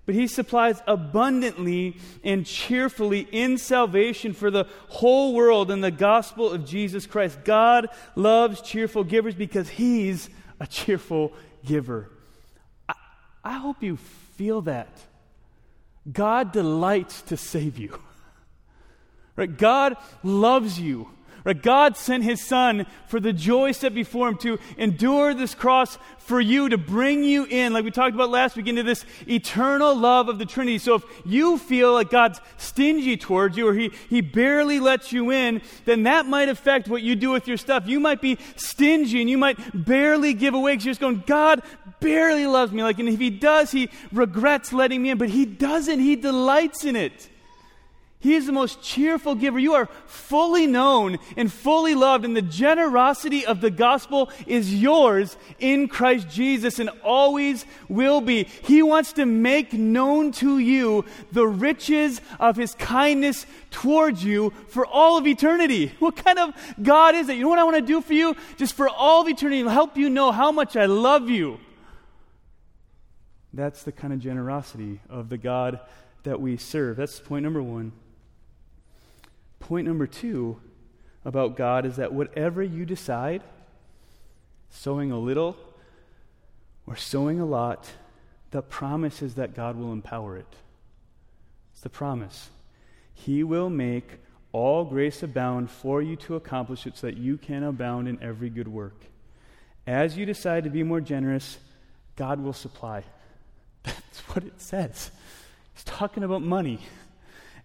but 0.06 0.16
he 0.16 0.28
supplies 0.28 0.82
abundantly 0.86 1.98
and 2.24 2.46
cheerfully 2.46 3.28
in 3.32 3.58
salvation 3.58 4.34
for 4.34 4.52
the 4.52 4.66
whole 4.90 5.34
world 5.34 5.72
in 5.72 5.82
the 5.82 5.92
gospel 5.92 6.52
of 6.52 6.66
Jesus 6.66 7.06
Christ. 7.06 7.40
God 7.46 7.88
loves 8.16 8.62
cheerful 8.62 9.04
givers 9.04 9.36
because 9.36 9.70
he's 9.70 10.30
a 10.60 10.68
cheerful 10.68 11.34
giver. 11.66 12.10
I, 12.90 12.94
I 13.44 13.54
hope 13.54 13.82
you 13.82 13.98
feel 14.36 14.62
that. 14.64 14.90
God 16.12 16.52
delights 16.52 17.22
to 17.24 17.38
save 17.38 17.78
you. 17.78 18.00
Right? 19.36 19.58
God 19.58 19.98
loves 20.22 20.80
you. 20.80 21.10
Right? 21.44 21.62
God 21.62 21.98
sent 21.98 22.24
his 22.24 22.42
son 22.42 22.86
for 23.08 23.20
the 23.20 23.34
joy 23.34 23.74
set 23.74 23.94
before 23.94 24.30
him 24.30 24.38
to 24.38 24.60
endure 24.78 25.34
this 25.34 25.54
cross 25.54 25.98
for 26.20 26.40
you, 26.40 26.70
to 26.70 26.78
bring 26.78 27.26
you 27.26 27.44
in, 27.44 27.74
like 27.74 27.84
we 27.84 27.92
talked 27.92 28.16
about 28.16 28.30
last 28.30 28.56
week, 28.56 28.68
into 28.68 28.84
this 28.84 29.04
eternal 29.28 29.94
love 29.94 30.30
of 30.30 30.40
the 30.40 30.46
Trinity. 30.46 30.78
So 30.78 30.96
if 30.96 31.04
you 31.26 31.58
feel 31.58 31.92
like 31.94 32.10
God's 32.10 32.40
stingy 32.56 33.18
towards 33.18 33.58
you 33.58 33.68
or 33.68 33.74
he, 33.74 33.92
he 34.10 34.22
barely 34.22 34.80
lets 34.80 35.12
you 35.12 35.32
in, 35.32 35.62
then 35.84 36.04
that 36.04 36.26
might 36.26 36.48
affect 36.48 36.88
what 36.88 37.02
you 37.02 37.14
do 37.14 37.32
with 37.32 37.46
your 37.46 37.58
stuff. 37.58 37.88
You 37.88 38.00
might 38.00 38.22
be 38.22 38.38
stingy 38.56 39.20
and 39.20 39.30
you 39.30 39.38
might 39.38 39.58
barely 39.74 40.34
give 40.34 40.54
away 40.54 40.74
because 40.74 40.86
you're 40.86 40.92
just 40.94 41.02
going, 41.02 41.24
God 41.28 41.62
barely 42.00 42.48
loves 42.48 42.72
me. 42.72 42.84
Like, 42.84 43.00
and 43.00 43.10
if 43.10 43.20
he 43.20 43.30
does, 43.30 43.70
he 43.70 43.90
regrets 44.14 44.72
letting 44.72 45.02
me 45.02 45.10
in, 45.10 45.18
but 45.18 45.30
he 45.30 45.46
doesn't. 45.46 46.00
He 46.00 46.16
delights 46.16 46.86
in 46.86 46.96
it. 46.96 47.30
He 48.24 48.36
is 48.36 48.46
the 48.46 48.54
most 48.54 48.82
cheerful 48.82 49.36
giver. 49.36 49.60
You 49.60 49.74
are 49.74 49.90
fully 50.06 50.66
known 50.66 51.18
and 51.36 51.52
fully 51.52 51.94
loved, 51.94 52.24
and 52.24 52.38
the 52.38 52.42
generosity 52.42 53.46
of 53.46 53.60
the 53.60 53.70
gospel 53.70 54.32
is 54.48 54.74
yours 54.74 55.36
in 55.60 55.90
Christ 55.90 56.30
Jesus 56.30 56.80
and 56.80 56.90
always 57.04 57.66
will 57.90 58.22
be. 58.22 58.46
He 58.46 58.82
wants 58.82 59.12
to 59.14 59.26
make 59.26 59.74
known 59.74 60.32
to 60.34 60.58
you 60.58 61.04
the 61.34 61.46
riches 61.46 62.22
of 62.40 62.56
his 62.56 62.76
kindness 62.76 63.46
towards 63.72 64.24
you 64.24 64.54
for 64.70 64.88
all 64.88 65.18
of 65.18 65.28
eternity. 65.28 65.92
What 66.00 66.16
kind 66.16 66.40
of 66.40 66.54
God 66.82 67.16
is 67.16 67.28
it? 67.28 67.36
You 67.36 67.44
know 67.44 67.50
what 67.50 67.60
I 67.60 67.66
want 67.66 67.76
to 67.76 67.82
do 67.82 68.00
for 68.00 68.14
you? 68.14 68.38
Just 68.56 68.74
for 68.74 68.88
all 68.88 69.24
of 69.24 69.28
eternity, 69.28 69.64
help 69.64 69.98
you 69.98 70.10
know 70.10 70.32
how 70.32 70.54
much 70.54 70.78
I 70.78 70.86
love 70.86 71.30
you. 71.30 71.60
That's 73.54 73.84
the 73.84 73.92
kind 73.92 74.14
of 74.14 74.20
generosity 74.20 75.02
of 75.10 75.28
the 75.28 75.38
God 75.38 75.82
that 76.24 76.40
we 76.40 76.56
serve. 76.56 76.96
That's 76.96 77.20
point 77.20 77.44
number 77.44 77.62
one. 77.62 77.92
Point 79.64 79.88
number 79.88 80.08
two 80.08 80.60
about 81.24 81.56
God 81.56 81.86
is 81.86 81.96
that 81.96 82.12
whatever 82.12 82.62
you 82.62 82.86
decide, 82.86 83.42
sowing 84.70 85.10
a 85.10 85.18
little 85.18 85.56
or 86.86 86.98
sowing 86.98 87.40
a 87.40 87.46
lot, 87.46 87.90
the 88.52 88.62
promise 88.62 89.22
is 89.22 89.36
that 89.36 89.56
God 89.56 89.78
will 89.78 89.94
empower 89.94 90.36
it. 90.36 90.54
It's 91.72 91.80
the 91.80 91.90
promise. 91.90 92.50
He 93.14 93.42
will 93.42 93.70
make 93.70 94.18
all 94.52 94.84
grace 94.84 95.24
abound 95.24 95.72
for 95.72 96.02
you 96.02 96.18
to 96.18 96.36
accomplish 96.36 96.86
it 96.86 96.98
so 96.98 97.08
that 97.08 97.16
you 97.16 97.38
can 97.38 97.64
abound 97.64 98.10
in 98.10 98.22
every 98.22 98.50
good 98.50 98.68
work. 98.68 99.06
As 99.88 100.18
you 100.18 100.26
decide 100.26 100.66
to 100.66 100.70
be 100.70 100.84
more 100.84 101.00
generous, 101.00 101.58
God 102.18 102.42
will 102.42 102.52
supply. 102.52 103.06
That's 103.84 104.20
what 104.28 104.44
it 104.44 104.60
says. 104.60 105.10
He's 105.74 105.86
talking 105.86 106.26
about 106.26 106.42
money. 106.42 106.82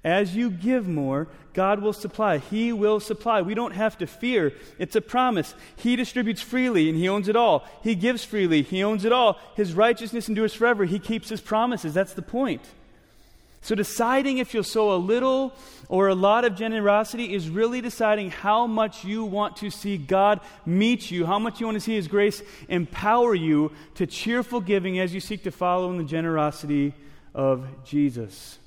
As 0.04 0.36
you 0.36 0.50
give 0.50 0.86
more, 0.86 1.26
God 1.54 1.82
will 1.82 1.92
supply. 1.92 2.38
He 2.38 2.72
will 2.72 3.00
supply. 3.00 3.42
We 3.42 3.54
don't 3.54 3.74
have 3.74 3.98
to 3.98 4.06
fear. 4.06 4.52
It's 4.78 4.94
a 4.94 5.00
promise. 5.00 5.54
He 5.76 5.96
distributes 5.96 6.40
freely 6.40 6.88
and 6.88 6.96
He 6.96 7.08
owns 7.08 7.28
it 7.28 7.34
all. 7.34 7.66
He 7.82 7.96
gives 7.96 8.24
freely. 8.24 8.62
He 8.62 8.84
owns 8.84 9.04
it 9.04 9.12
all. 9.12 9.38
His 9.56 9.74
righteousness 9.74 10.28
endures 10.28 10.54
forever. 10.54 10.84
He 10.84 11.00
keeps 11.00 11.28
His 11.28 11.40
promises. 11.40 11.94
That's 11.94 12.14
the 12.14 12.22
point. 12.22 12.62
So, 13.60 13.74
deciding 13.74 14.38
if 14.38 14.54
you'll 14.54 14.62
sow 14.62 14.94
a 14.94 14.96
little 14.96 15.52
or 15.88 16.06
a 16.06 16.14
lot 16.14 16.44
of 16.44 16.54
generosity 16.54 17.34
is 17.34 17.50
really 17.50 17.80
deciding 17.80 18.30
how 18.30 18.68
much 18.68 19.04
you 19.04 19.24
want 19.24 19.56
to 19.56 19.70
see 19.70 19.98
God 19.98 20.40
meet 20.64 21.10
you, 21.10 21.26
how 21.26 21.40
much 21.40 21.58
you 21.58 21.66
want 21.66 21.74
to 21.74 21.80
see 21.80 21.96
His 21.96 22.06
grace 22.06 22.40
empower 22.68 23.34
you 23.34 23.72
to 23.96 24.06
cheerful 24.06 24.60
giving 24.60 25.00
as 25.00 25.12
you 25.12 25.18
seek 25.18 25.42
to 25.42 25.50
follow 25.50 25.90
in 25.90 25.98
the 25.98 26.04
generosity 26.04 26.94
of 27.34 27.66
Jesus 27.84 28.58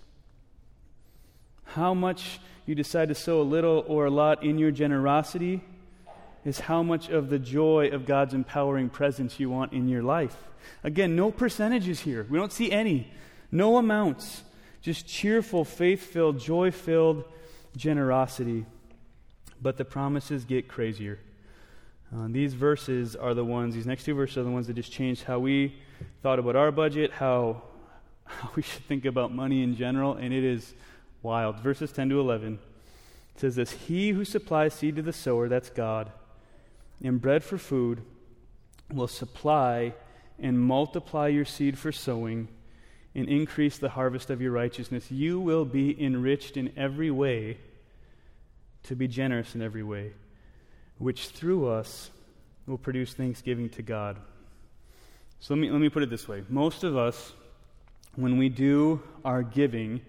how 1.74 1.94
much 1.94 2.40
you 2.66 2.76
decide 2.76 3.10
to 3.10 3.16
sow 3.16 3.42
a 3.42 3.44
little 3.44 3.84
or 3.88 4.06
a 4.06 4.10
lot 4.10 4.44
in 4.44 4.58
your 4.58 4.72
generosity 4.72 5.62
is 6.44 6.60
how 6.62 6.84
much 6.84 7.10
of 7.10 7.30
the 7.30 7.40
joy 7.40 7.90
of 7.92 8.06
God's 8.06 8.34
empowering 8.34 8.90
presence 8.90 9.40
you 9.40 9.50
want 9.50 9.74
in 9.74 9.88
your 9.88 10.04
life. 10.04 10.36
Again, 10.84 11.16
no 11.16 11.32
percentages 11.32 12.02
here. 12.02 12.26
We 12.30 12.38
don't 12.38 12.52
see 12.52 12.72
any. 12.72 13.12
No 13.52 13.78
amounts. 13.78 14.44
Just 14.82 15.08
cheerful, 15.08 15.64
faith 15.64 16.02
filled, 16.02 16.40
joy 16.40 16.72
filled 16.72 17.24
generosity. 17.76 18.66
But 19.62 19.78
the 19.78 19.86
promises 19.86 20.44
get 20.46 20.68
crazier. 20.68 21.20
Uh, 22.14 22.28
these 22.30 22.54
verses 22.54 23.16
are 23.16 23.34
the 23.34 23.46
ones, 23.46 23.76
these 23.76 23.86
next 23.86 24.04
two 24.04 24.16
verses 24.16 24.38
are 24.38 24.44
the 24.44 24.52
ones 24.52 24.68
that 24.68 24.74
just 24.74 24.92
changed 24.92 25.24
how 25.24 25.40
we 25.40 25.76
thought 26.22 26.40
about 26.40 26.56
our 26.56 26.72
budget, 26.72 27.12
how, 27.12 27.62
how 28.26 28.50
we 28.56 28.62
should 28.62 28.84
think 28.86 29.06
about 29.06 29.34
money 29.34 29.64
in 29.64 29.76
general, 29.76 30.16
and 30.16 30.34
it 30.34 30.44
is 30.44 30.74
wild. 31.22 31.60
Verses 31.60 31.92
10 31.92 32.10
to 32.10 32.20
11 32.20 32.60
says 33.36 33.56
this 33.56 33.72
He 33.72 34.10
who 34.10 34.26
supplies 34.26 34.74
seed 34.74 34.96
to 34.96 35.02
the 35.02 35.14
sower, 35.14 35.48
that's 35.50 35.70
God, 35.70 36.12
and 37.04 37.22
bread 37.22 37.44
for 37.44 37.58
food, 37.58 38.04
will 38.92 39.08
supply 39.08 39.94
and 40.40 40.60
multiply 40.60 41.28
your 41.28 41.46
seed 41.46 41.78
for 41.78 41.92
sowing 41.92 42.48
and 43.14 43.28
increase 43.28 43.78
the 43.78 43.90
harvest 43.90 44.30
of 44.30 44.42
your 44.42 44.52
righteousness. 44.52 45.12
You 45.12 45.40
will 45.40 45.66
be 45.66 46.02
enriched 46.02 46.58
in 46.58 46.72
every 46.78 47.12
way 47.12 47.58
to 48.84 48.96
be 48.96 49.08
generous 49.08 49.54
in 49.54 49.62
every 49.62 49.84
way, 49.84 50.14
which 50.98 51.28
through 51.28 51.68
us 51.68 52.10
will 52.66 52.78
produce 52.78 53.14
thanksgiving 53.14 53.70
to 53.70 53.82
God. 53.82 54.18
So 55.40 55.54
let 55.54 55.62
me, 55.62 55.70
let 55.70 55.82
me 55.82 55.90
put 55.90 56.04
it 56.04 56.10
this 56.10 56.28
way. 56.28 56.44
Most 56.50 56.84
of 56.84 56.96
us, 56.96 57.34
when 58.16 58.38
we 58.38 58.50
do 58.50 59.02
our 59.26 59.44
giving, 59.44 60.02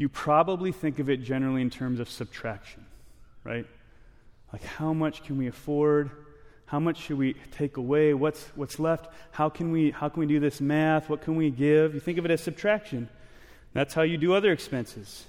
you 0.00 0.08
probably 0.08 0.72
think 0.72 0.98
of 0.98 1.10
it 1.10 1.18
generally 1.18 1.60
in 1.60 1.68
terms 1.68 2.00
of 2.00 2.08
subtraction, 2.08 2.86
right? 3.44 3.66
Like, 4.50 4.64
how 4.64 4.94
much 4.94 5.22
can 5.24 5.36
we 5.36 5.46
afford? 5.46 6.10
How 6.64 6.80
much 6.80 6.96
should 6.96 7.18
we 7.18 7.34
take 7.50 7.76
away? 7.76 8.14
What's, 8.14 8.42
what's 8.54 8.78
left? 8.78 9.08
How 9.30 9.50
can, 9.50 9.72
we, 9.72 9.90
how 9.90 10.08
can 10.08 10.20
we 10.20 10.26
do 10.26 10.40
this 10.40 10.58
math? 10.58 11.10
What 11.10 11.20
can 11.20 11.36
we 11.36 11.50
give? 11.50 11.92
You 11.92 12.00
think 12.00 12.16
of 12.16 12.24
it 12.24 12.30
as 12.30 12.40
subtraction. 12.40 13.10
That's 13.74 13.92
how 13.92 14.00
you 14.00 14.16
do 14.16 14.32
other 14.32 14.50
expenses. 14.52 15.26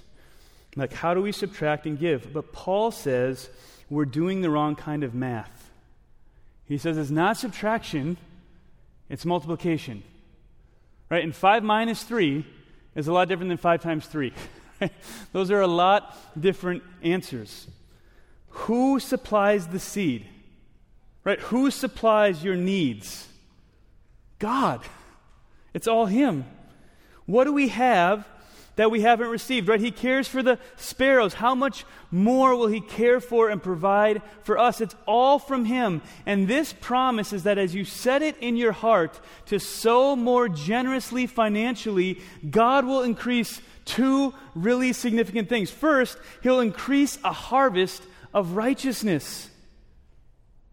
Like, 0.74 0.94
how 0.94 1.12
do 1.12 1.20
we 1.20 1.32
subtract 1.32 1.84
and 1.84 1.98
give? 1.98 2.32
But 2.32 2.54
Paul 2.54 2.92
says 2.92 3.50
we're 3.90 4.06
doing 4.06 4.40
the 4.40 4.48
wrong 4.48 4.74
kind 4.74 5.04
of 5.04 5.14
math. 5.14 5.70
He 6.64 6.78
says 6.78 6.96
it's 6.96 7.10
not 7.10 7.36
subtraction, 7.36 8.16
it's 9.10 9.26
multiplication. 9.26 10.02
Right? 11.10 11.22
And 11.22 11.36
5 11.36 11.62
minus 11.62 12.02
3 12.04 12.46
is 12.94 13.06
a 13.06 13.12
lot 13.12 13.28
different 13.28 13.50
than 13.50 13.58
5 13.58 13.82
times 13.82 14.06
3. 14.06 14.32
Those 15.32 15.50
are 15.50 15.60
a 15.60 15.66
lot 15.66 16.16
different 16.38 16.82
answers. 17.02 17.66
Who 18.48 19.00
supplies 19.00 19.68
the 19.68 19.78
seed? 19.78 20.26
Right? 21.24 21.40
Who 21.40 21.70
supplies 21.70 22.42
your 22.42 22.56
needs? 22.56 23.28
God. 24.38 24.80
It's 25.72 25.86
all 25.86 26.06
Him. 26.06 26.44
What 27.26 27.44
do 27.44 27.52
we 27.52 27.68
have 27.68 28.26
that 28.76 28.90
we 28.90 29.02
haven't 29.02 29.28
received, 29.28 29.68
right? 29.68 29.80
He 29.80 29.90
cares 29.90 30.26
for 30.26 30.42
the 30.42 30.58
sparrows. 30.76 31.34
How 31.34 31.54
much 31.54 31.84
more 32.10 32.56
will 32.56 32.68
He 32.68 32.80
care 32.80 33.20
for 33.20 33.50
and 33.50 33.62
provide 33.62 34.22
for 34.42 34.58
us? 34.58 34.80
It's 34.80 34.96
all 35.06 35.38
from 35.38 35.66
Him. 35.66 36.02
And 36.26 36.48
this 36.48 36.72
promise 36.72 37.32
is 37.32 37.42
that 37.44 37.58
as 37.58 37.74
you 37.74 37.84
set 37.84 38.22
it 38.22 38.36
in 38.38 38.56
your 38.56 38.72
heart 38.72 39.20
to 39.46 39.58
sow 39.58 40.16
more 40.16 40.48
generously 40.48 41.26
financially, 41.26 42.20
God 42.50 42.84
will 42.84 43.02
increase 43.02 43.60
two 43.84 44.34
really 44.54 44.92
significant 44.92 45.48
things. 45.48 45.70
First, 45.70 46.18
He'll 46.42 46.60
increase 46.60 47.18
a 47.24 47.32
harvest 47.32 48.02
of 48.34 48.52
righteousness. 48.52 49.48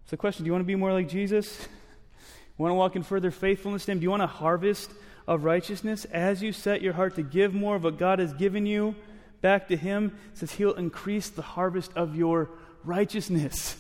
So, 0.05 0.11
the 0.11 0.17
question 0.17 0.43
do 0.43 0.47
you 0.47 0.53
want 0.53 0.63
to 0.63 0.67
be 0.67 0.75
more 0.75 0.93
like 0.93 1.09
Jesus? 1.09 1.67
want 2.57 2.71
to 2.71 2.75
walk 2.75 2.95
in 2.95 3.03
further 3.03 3.31
faithfulness 3.31 3.85
to 3.85 3.91
Him? 3.91 3.99
Do 3.99 4.03
you 4.03 4.09
want 4.09 4.23
a 4.23 4.27
harvest 4.27 4.91
of 5.27 5.43
righteousness, 5.43 6.05
as 6.05 6.41
you 6.41 6.51
set 6.51 6.81
your 6.81 6.93
heart 6.93 7.15
to 7.15 7.21
give 7.21 7.53
more 7.53 7.75
of 7.75 7.83
what 7.83 7.99
God 7.99 8.17
has 8.17 8.33
given 8.33 8.65
you 8.65 8.95
back 9.41 9.67
to 9.67 9.77
Him, 9.77 10.17
says 10.33 10.53
He'll 10.53 10.73
increase 10.73 11.29
the 11.29 11.43
harvest 11.43 11.91
of 11.95 12.15
your 12.15 12.49
righteousness. 12.83 13.77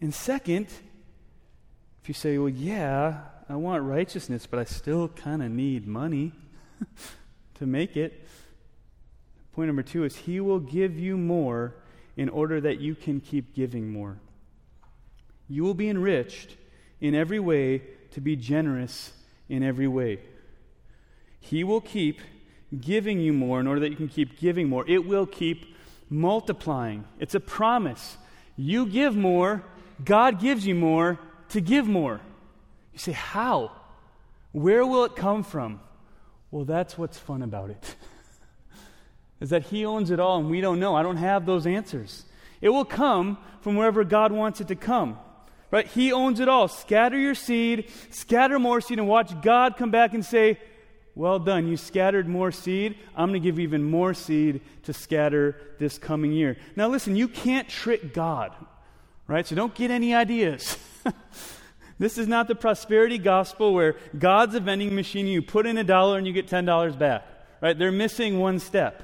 And 0.00 0.14
second, 0.14 0.66
if 2.02 2.08
you 2.08 2.14
say, 2.14 2.38
well, 2.38 2.48
yeah, 2.48 3.22
I 3.48 3.56
want 3.56 3.82
righteousness, 3.82 4.46
but 4.46 4.60
I 4.60 4.64
still 4.64 5.08
kind 5.08 5.42
of 5.42 5.50
need 5.50 5.86
money 5.86 6.32
to 7.54 7.66
make 7.66 7.96
it. 7.96 8.26
Point 9.52 9.68
number 9.68 9.82
two 9.82 10.04
is 10.04 10.16
He 10.16 10.40
will 10.40 10.60
give 10.60 10.98
you 10.98 11.16
more 11.16 11.74
in 12.16 12.28
order 12.28 12.60
that 12.60 12.80
you 12.80 12.94
can 12.94 13.20
keep 13.20 13.54
giving 13.54 13.90
more. 13.90 14.18
You 15.48 15.62
will 15.62 15.74
be 15.74 15.88
enriched 15.88 16.56
in 17.00 17.14
every 17.14 17.40
way 17.40 17.82
to 18.12 18.20
be 18.20 18.36
generous 18.36 19.12
in 19.48 19.62
every 19.62 19.88
way. 19.88 20.20
He 21.40 21.64
will 21.64 21.80
keep 21.80 22.20
giving 22.80 23.20
you 23.20 23.32
more 23.32 23.60
in 23.60 23.66
order 23.66 23.80
that 23.80 23.90
you 23.90 23.96
can 23.96 24.08
keep 24.08 24.38
giving 24.40 24.68
more. 24.68 24.84
It 24.88 25.06
will 25.06 25.26
keep 25.26 25.76
multiplying. 26.08 27.04
It's 27.18 27.34
a 27.34 27.40
promise. 27.40 28.16
You 28.56 28.86
give 28.86 29.14
more, 29.14 29.62
God 30.04 30.40
gives 30.40 30.66
you 30.66 30.74
more 30.74 31.18
to 31.50 31.60
give 31.60 31.86
more. 31.86 32.20
You 32.92 32.98
say, 32.98 33.12
How? 33.12 33.72
Where 34.52 34.86
will 34.86 35.04
it 35.04 35.16
come 35.16 35.42
from? 35.42 35.80
Well, 36.54 36.64
that's 36.64 36.96
what's 36.96 37.18
fun 37.18 37.42
about 37.42 37.70
it. 37.70 37.96
is 39.40 39.50
that 39.50 39.64
He 39.64 39.84
owns 39.84 40.12
it 40.12 40.20
all 40.20 40.38
and 40.38 40.48
we 40.48 40.60
don't 40.60 40.78
know. 40.78 40.94
I 40.94 41.02
don't 41.02 41.16
have 41.16 41.46
those 41.46 41.66
answers. 41.66 42.24
It 42.60 42.68
will 42.68 42.84
come 42.84 43.38
from 43.62 43.74
wherever 43.74 44.04
God 44.04 44.30
wants 44.30 44.60
it 44.60 44.68
to 44.68 44.76
come. 44.76 45.18
Right? 45.72 45.88
He 45.88 46.12
owns 46.12 46.38
it 46.38 46.48
all. 46.48 46.68
Scatter 46.68 47.18
your 47.18 47.34
seed, 47.34 47.90
scatter 48.10 48.60
more 48.60 48.80
seed, 48.80 49.00
and 49.00 49.08
watch 49.08 49.32
God 49.42 49.76
come 49.76 49.90
back 49.90 50.14
and 50.14 50.24
say, 50.24 50.60
Well 51.16 51.40
done. 51.40 51.66
You 51.66 51.76
scattered 51.76 52.28
more 52.28 52.52
seed. 52.52 52.98
I'm 53.16 53.30
going 53.30 53.42
to 53.42 53.44
give 53.44 53.58
you 53.58 53.64
even 53.64 53.82
more 53.82 54.14
seed 54.14 54.60
to 54.84 54.92
scatter 54.92 55.56
this 55.80 55.98
coming 55.98 56.30
year. 56.30 56.56
Now, 56.76 56.86
listen, 56.86 57.16
you 57.16 57.26
can't 57.26 57.68
trick 57.68 58.14
God. 58.14 58.52
Right? 59.26 59.44
So 59.44 59.56
don't 59.56 59.74
get 59.74 59.90
any 59.90 60.14
ideas. 60.14 60.78
this 61.98 62.18
is 62.18 62.26
not 62.26 62.48
the 62.48 62.54
prosperity 62.54 63.18
gospel 63.18 63.72
where 63.72 63.96
God's 64.18 64.54
a 64.54 64.60
vending 64.60 64.94
machine. 64.94 65.26
You 65.26 65.42
put 65.42 65.66
in 65.66 65.78
a 65.78 65.84
dollar 65.84 66.18
and 66.18 66.26
you 66.26 66.32
get 66.32 66.48
$10 66.48 66.98
back. 66.98 67.26
Right? 67.60 67.78
They're 67.78 67.92
missing 67.92 68.38
one 68.38 68.58
step. 68.58 69.02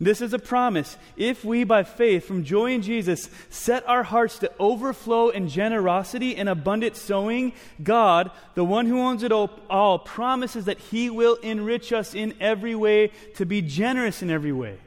This 0.00 0.20
is 0.20 0.32
a 0.32 0.38
promise. 0.38 0.96
If 1.16 1.44
we, 1.44 1.62
by 1.62 1.84
faith, 1.84 2.26
from 2.26 2.44
joy 2.44 2.72
in 2.72 2.82
Jesus, 2.82 3.30
set 3.48 3.88
our 3.88 4.02
hearts 4.02 4.38
to 4.40 4.50
overflow 4.58 5.28
in 5.28 5.48
generosity 5.48 6.36
and 6.36 6.48
abundant 6.48 6.96
sowing, 6.96 7.52
God, 7.82 8.30
the 8.54 8.64
one 8.64 8.86
who 8.86 9.00
owns 9.00 9.22
it 9.22 9.30
all, 9.30 9.98
promises 10.00 10.64
that 10.64 10.78
He 10.78 11.10
will 11.10 11.36
enrich 11.36 11.92
us 11.92 12.14
in 12.14 12.34
every 12.40 12.74
way 12.74 13.12
to 13.36 13.46
be 13.46 13.62
generous 13.62 14.20
in 14.20 14.30
every 14.30 14.52
way. 14.52 14.78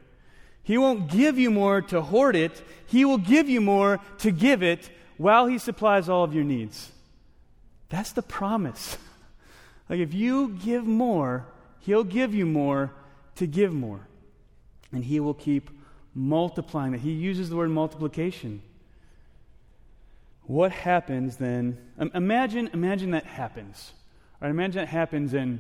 He 0.63 0.77
won't 0.77 1.09
give 1.09 1.39
you 1.39 1.51
more 1.51 1.81
to 1.83 2.01
hoard 2.01 2.35
it, 2.35 2.61
He 2.87 3.05
will 3.05 3.17
give 3.17 3.47
you 3.47 3.61
more 3.61 4.01
to 4.19 4.31
give 4.31 4.61
it 4.61 4.89
while 5.15 5.47
He 5.47 5.57
supplies 5.57 6.09
all 6.09 6.25
of 6.25 6.35
your 6.35 6.43
needs. 6.43 6.91
That's 7.89 8.11
the 8.11 8.21
promise. 8.21 8.97
Like 9.89 9.99
if 9.99 10.13
you 10.13 10.49
give 10.49 10.85
more, 10.85 11.45
He'll 11.79 12.03
give 12.03 12.33
you 12.33 12.45
more 12.45 12.91
to 13.35 13.47
give 13.47 13.71
more 13.73 14.07
and 14.91 15.03
he 15.03 15.19
will 15.19 15.33
keep 15.33 15.69
multiplying 16.13 16.91
that. 16.91 16.99
He 16.99 17.11
uses 17.11 17.49
the 17.49 17.55
word 17.55 17.69
multiplication. 17.69 18.61
What 20.43 20.71
happens 20.71 21.37
then? 21.37 21.77
Imagine, 22.13 22.69
imagine 22.73 23.11
that 23.11 23.25
happens. 23.25 23.93
Right, 24.41 24.49
imagine 24.49 24.81
that 24.81 24.87
happens 24.87 25.33
and, 25.33 25.59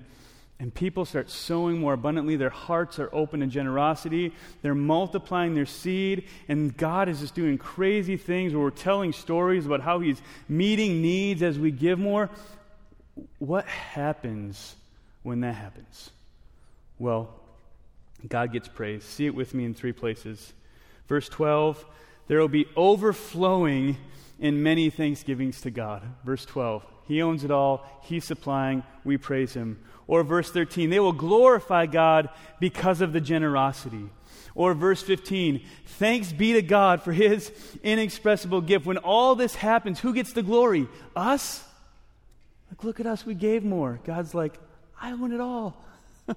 and 0.59 0.73
people 0.73 1.05
start 1.05 1.29
sowing 1.29 1.79
more 1.79 1.93
abundantly. 1.93 2.35
Their 2.35 2.49
hearts 2.49 2.97
are 2.97 3.13
open 3.13 3.41
to 3.41 3.47
generosity. 3.47 4.33
They're 4.63 4.73
multiplying 4.73 5.53
their 5.53 5.67
seed. 5.67 6.23
And 6.47 6.75
God 6.75 7.09
is 7.09 7.19
just 7.19 7.35
doing 7.35 7.59
crazy 7.59 8.17
things 8.17 8.53
where 8.53 8.63
we're 8.63 8.71
telling 8.71 9.13
stories 9.13 9.67
about 9.67 9.81
how 9.81 9.99
He's 9.99 10.21
meeting 10.49 11.01
needs 11.01 11.43
as 11.43 11.59
we 11.59 11.69
give 11.69 11.99
more. 11.99 12.31
What 13.37 13.65
happens 13.65 14.75
when 15.21 15.41
that 15.41 15.53
happens? 15.53 16.09
Well, 16.97 17.29
God 18.27 18.51
gets 18.51 18.67
praise. 18.67 19.03
See 19.03 19.27
it 19.27 19.35
with 19.35 19.53
me 19.53 19.63
in 19.63 19.75
three 19.75 19.93
places. 19.93 20.53
Verse 21.07 21.29
12, 21.29 21.85
there 22.27 22.39
will 22.39 22.47
be 22.47 22.65
overflowing 22.75 23.97
in 24.39 24.63
many 24.63 24.89
thanksgivings 24.89 25.61
to 25.61 25.71
God. 25.71 26.01
Verse 26.25 26.45
12, 26.45 26.83
He 27.07 27.21
owns 27.21 27.43
it 27.43 27.51
all, 27.51 27.85
He's 28.03 28.25
supplying, 28.25 28.83
we 29.03 29.17
praise 29.17 29.53
Him. 29.53 29.79
Or 30.07 30.23
verse 30.23 30.49
13, 30.49 30.89
they 30.89 30.99
will 30.99 31.13
glorify 31.13 31.85
God 31.85 32.29
because 32.59 33.01
of 33.01 33.13
the 33.13 33.21
generosity. 33.21 34.09
Or 34.55 34.73
verse 34.73 35.03
15, 35.03 35.63
thanks 35.85 36.31
be 36.31 36.53
to 36.53 36.61
God 36.61 37.03
for 37.03 37.11
His 37.11 37.51
inexpressible 37.83 38.61
gift. 38.61 38.85
When 38.85 38.97
all 38.97 39.35
this 39.35 39.53
happens, 39.53 39.99
who 39.99 40.13
gets 40.13 40.33
the 40.33 40.43
glory? 40.43 40.87
Us? 41.15 41.63
Like, 42.71 42.83
look 42.83 42.99
at 42.99 43.05
us, 43.05 43.25
we 43.25 43.35
gave 43.35 43.63
more. 43.63 43.99
God's 44.03 44.33
like, 44.33 44.57
I 44.99 45.11
own 45.11 45.31
it 45.31 45.41
all. 45.41 45.77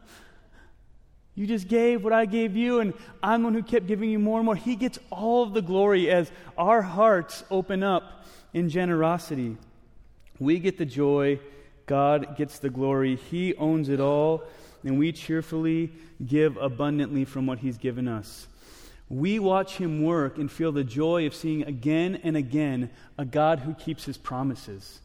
You 1.40 1.46
just 1.46 1.68
gave 1.68 2.04
what 2.04 2.12
I 2.12 2.26
gave 2.26 2.54
you, 2.54 2.80
and 2.80 2.92
I'm 3.22 3.40
the 3.40 3.46
one 3.46 3.54
who 3.54 3.62
kept 3.62 3.86
giving 3.86 4.10
you 4.10 4.18
more 4.18 4.38
and 4.38 4.44
more. 4.44 4.56
He 4.56 4.76
gets 4.76 4.98
all 5.10 5.42
of 5.42 5.54
the 5.54 5.62
glory 5.62 6.10
as 6.10 6.30
our 6.58 6.82
hearts 6.82 7.44
open 7.50 7.82
up 7.82 8.26
in 8.52 8.68
generosity. 8.68 9.56
We 10.38 10.58
get 10.58 10.76
the 10.76 10.84
joy, 10.84 11.40
God 11.90 12.36
gets 12.36 12.60
the 12.60 12.70
glory. 12.70 13.16
He 13.16 13.56
owns 13.56 13.88
it 13.88 13.98
all, 13.98 14.44
and 14.84 14.96
we 14.96 15.10
cheerfully 15.10 15.90
give 16.24 16.56
abundantly 16.56 17.24
from 17.24 17.46
what 17.46 17.58
He's 17.58 17.78
given 17.78 18.06
us. 18.06 18.46
We 19.08 19.40
watch 19.40 19.78
Him 19.78 20.04
work 20.04 20.38
and 20.38 20.48
feel 20.48 20.70
the 20.70 20.84
joy 20.84 21.26
of 21.26 21.34
seeing 21.34 21.64
again 21.64 22.20
and 22.22 22.36
again 22.36 22.90
a 23.18 23.24
God 23.24 23.58
who 23.58 23.74
keeps 23.74 24.04
His 24.04 24.16
promises. 24.16 25.00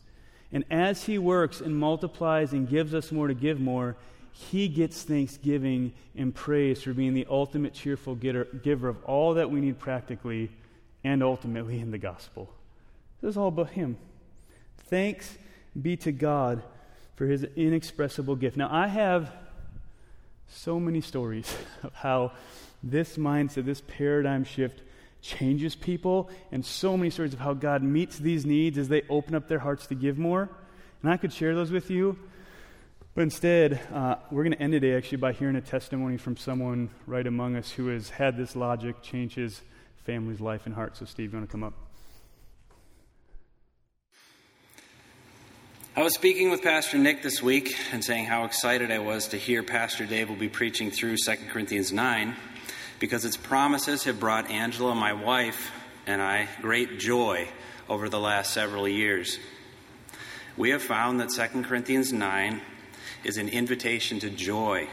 And 0.51 0.63
as 0.69 1.05
He 1.05 1.17
works 1.17 1.59
and 1.59 1.75
multiplies 1.75 2.53
and 2.53 2.69
gives 2.69 2.93
us 2.93 3.11
more 3.11 3.29
to 3.29 3.33
give 3.33 3.59
more, 3.59 3.97
he 4.31 4.67
gets 4.67 5.01
thanksgiving 5.01 5.93
and 6.15 6.36
praise 6.36 6.83
for 6.83 6.93
being 6.93 7.15
the 7.15 7.25
ultimate 7.29 7.73
cheerful 7.73 8.13
giver 8.13 8.89
of 8.89 9.03
all 9.05 9.36
that 9.36 9.49
we 9.49 9.59
need 9.59 9.79
practically 9.79 10.51
and 11.03 11.23
ultimately 11.23 11.79
in 11.79 11.89
the 11.89 11.97
gospel. 11.97 12.53
This 13.21 13.29
is 13.29 13.38
all 13.38 13.47
about 13.47 13.69
Him. 13.69 13.97
Thanks 14.89 15.38
be 15.81 15.97
to 15.97 16.11
God 16.11 16.61
for 17.16 17.26
His 17.26 17.43
inexpressible 17.55 18.36
gift. 18.36 18.57
Now, 18.57 18.70
I 18.72 18.88
have 18.88 19.32
so 20.47 20.80
many 20.80 21.01
stories 21.01 21.55
of 21.84 21.93
how 21.93 22.32
this 22.84 23.18
mindset, 23.18 23.66
this 23.66 23.82
paradigm 23.82 24.43
shift, 24.43 24.82
changes 25.22 25.76
people, 25.76 26.30
and 26.51 26.63
so 26.63 26.95
many 26.95 27.09
stories 27.09 27.34
of 27.34 27.39
how 27.39 27.53
God 27.53 27.82
meets 27.82 28.20
these 28.20 28.45
needs 28.45 28.78
as 28.78 28.89
they 28.89 29.01
open 29.09 29.34
up 29.34 29.47
their 29.47 29.59
hearts 29.59 29.88
to 29.88 29.95
give 29.95 30.20
more. 30.20 30.49
And 31.01 31.11
I 31.11 31.18
could 31.18 31.34
share 31.34 31.55
those 31.55 31.72
with 31.72 31.89
you. 31.89 32.18
But 33.16 33.22
instead, 33.22 33.80
uh, 33.93 34.18
we're 34.30 34.43
going 34.43 34.53
to 34.53 34.61
end 34.61 34.74
today 34.74 34.95
actually 34.95 35.18
by 35.20 35.32
hearing 35.32 35.55
a 35.55 35.61
testimony 35.61 36.18
from 36.18 36.38
someone 36.38 36.89
right 37.07 37.26
among 37.26 37.55
us 37.55 37.72
who 37.72 37.88
has 37.88 38.09
had 38.09 38.38
this 38.38 38.55
logic 38.55 39.01
change 39.01 39.36
his 39.36 39.61
family's 40.03 40.41
life 40.41 40.66
and 40.66 40.76
heart. 40.76 40.97
So, 40.97 41.05
Steve, 41.05 41.32
you 41.32 41.39
want 41.39 41.49
to 41.49 41.51
come 41.51 41.63
up? 41.63 41.84
I 45.98 46.04
was 46.04 46.14
speaking 46.14 46.50
with 46.50 46.62
Pastor 46.62 46.98
Nick 46.98 47.24
this 47.24 47.41
week 47.41 47.74
and 47.93 48.04
saying 48.04 48.26
how 48.26 48.43
excited 48.43 48.91
I 48.91 49.00
was 49.00 49.30
to 49.30 49.38
hear 49.38 49.64
Pastor 49.64 50.06
Dave 50.06 50.28
will 50.28 50.36
be 50.36 50.50
preaching 50.50 50.91
through 50.91 51.16
2 51.16 51.36
Corinthians 51.50 51.93
9 51.93 52.36
because 53.00 53.24
its 53.24 53.38
promises 53.38 54.04
have 54.04 54.20
brought 54.20 54.52
Angela, 54.52 54.93
my 54.93 55.14
wife, 55.14 55.72
and 56.06 56.22
I 56.22 56.50
great 56.60 57.00
joy 57.00 57.48
over 57.88 58.10
the 58.10 58.20
last 58.20 58.52
several 58.52 58.89
years. 58.89 59.39
We 60.58 60.72
have 60.72 60.84
found 60.84 61.22
that 61.22 61.30
2 61.30 61.64
Corinthians 61.64 62.12
9 62.12 62.62
is 63.24 63.38
an 63.38 63.48
invitation 63.48 64.20
to 64.20 64.30
joy 64.30 64.89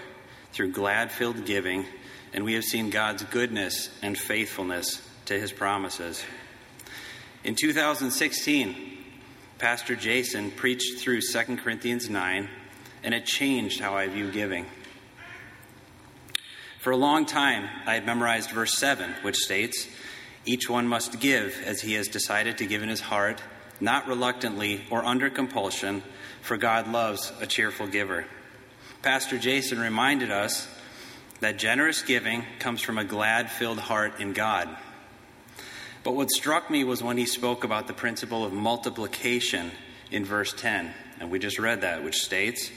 through 0.53 0.71
glad 0.71 1.11
filled 1.11 1.45
giving, 1.45 1.85
and 2.33 2.45
we 2.45 2.55
have 2.55 2.63
seen 2.63 2.91
God's 2.91 3.25
goodness 3.25 3.91
and 4.03 4.17
faithfulness 4.17 5.03
to 5.25 5.35
his 5.35 5.51
promises. 5.51 6.23
In 7.43 7.57
2016, 7.57 9.02
Pastor 9.63 9.95
Jason 9.95 10.51
preached 10.51 10.99
through 10.99 11.21
2 11.21 11.57
Corinthians 11.59 12.11
9, 12.11 12.49
and 13.05 13.15
it 13.15 13.25
changed 13.25 13.79
how 13.79 13.95
I 13.95 14.09
view 14.09 14.29
giving. 14.33 14.67
For 16.81 16.91
a 16.91 16.97
long 16.97 17.27
time, 17.27 17.69
I 17.87 17.95
had 17.95 18.05
memorized 18.05 18.51
verse 18.51 18.77
7, 18.77 19.15
which 19.23 19.37
states, 19.37 19.87
Each 20.45 20.69
one 20.69 20.89
must 20.89 21.21
give 21.21 21.63
as 21.65 21.81
he 21.81 21.95
has 21.95 22.09
decided 22.09 22.59
to 22.59 22.67
give 22.67 22.83
in 22.83 22.89
his 22.89 23.03
heart, 23.03 23.41
not 23.81 24.09
reluctantly 24.09 24.83
or 24.91 25.05
under 25.05 25.31
compulsion 25.31 26.03
for 26.41 26.57
God 26.57 26.89
loves 26.91 27.33
a 27.41 27.47
cheerful 27.47 27.87
giver. 27.87 28.27
Pastor 29.01 29.39
Jason 29.39 29.79
reminded 29.79 30.33
us 30.33 30.67
that 31.39 31.57
generous 31.57 32.03
giving 32.03 32.45
comes 32.59 32.83
from 32.83 32.99
a 32.99 33.05
glad 33.05 33.49
filled 33.49 33.79
heart 33.79 34.19
in 34.19 34.33
God. 34.33 34.77
But 36.05 36.15
what 36.15 36.31
struck 36.31 36.69
me 36.69 36.83
was 36.83 37.03
when 37.03 37.17
he 37.17 37.27
spoke 37.27 37.63
about 37.63 37.87
the 37.87 37.93
principle 37.93 38.45
of 38.45 38.53
multiplication 38.53 39.71
in 40.11 40.25
verse 40.25 40.53
10. 40.53 40.93
And 41.21 41.31
we 41.31 41.39
just 41.39 41.59
read 41.59 41.83
that, 41.83 42.03
which 42.03 42.23
states, 42.23 42.71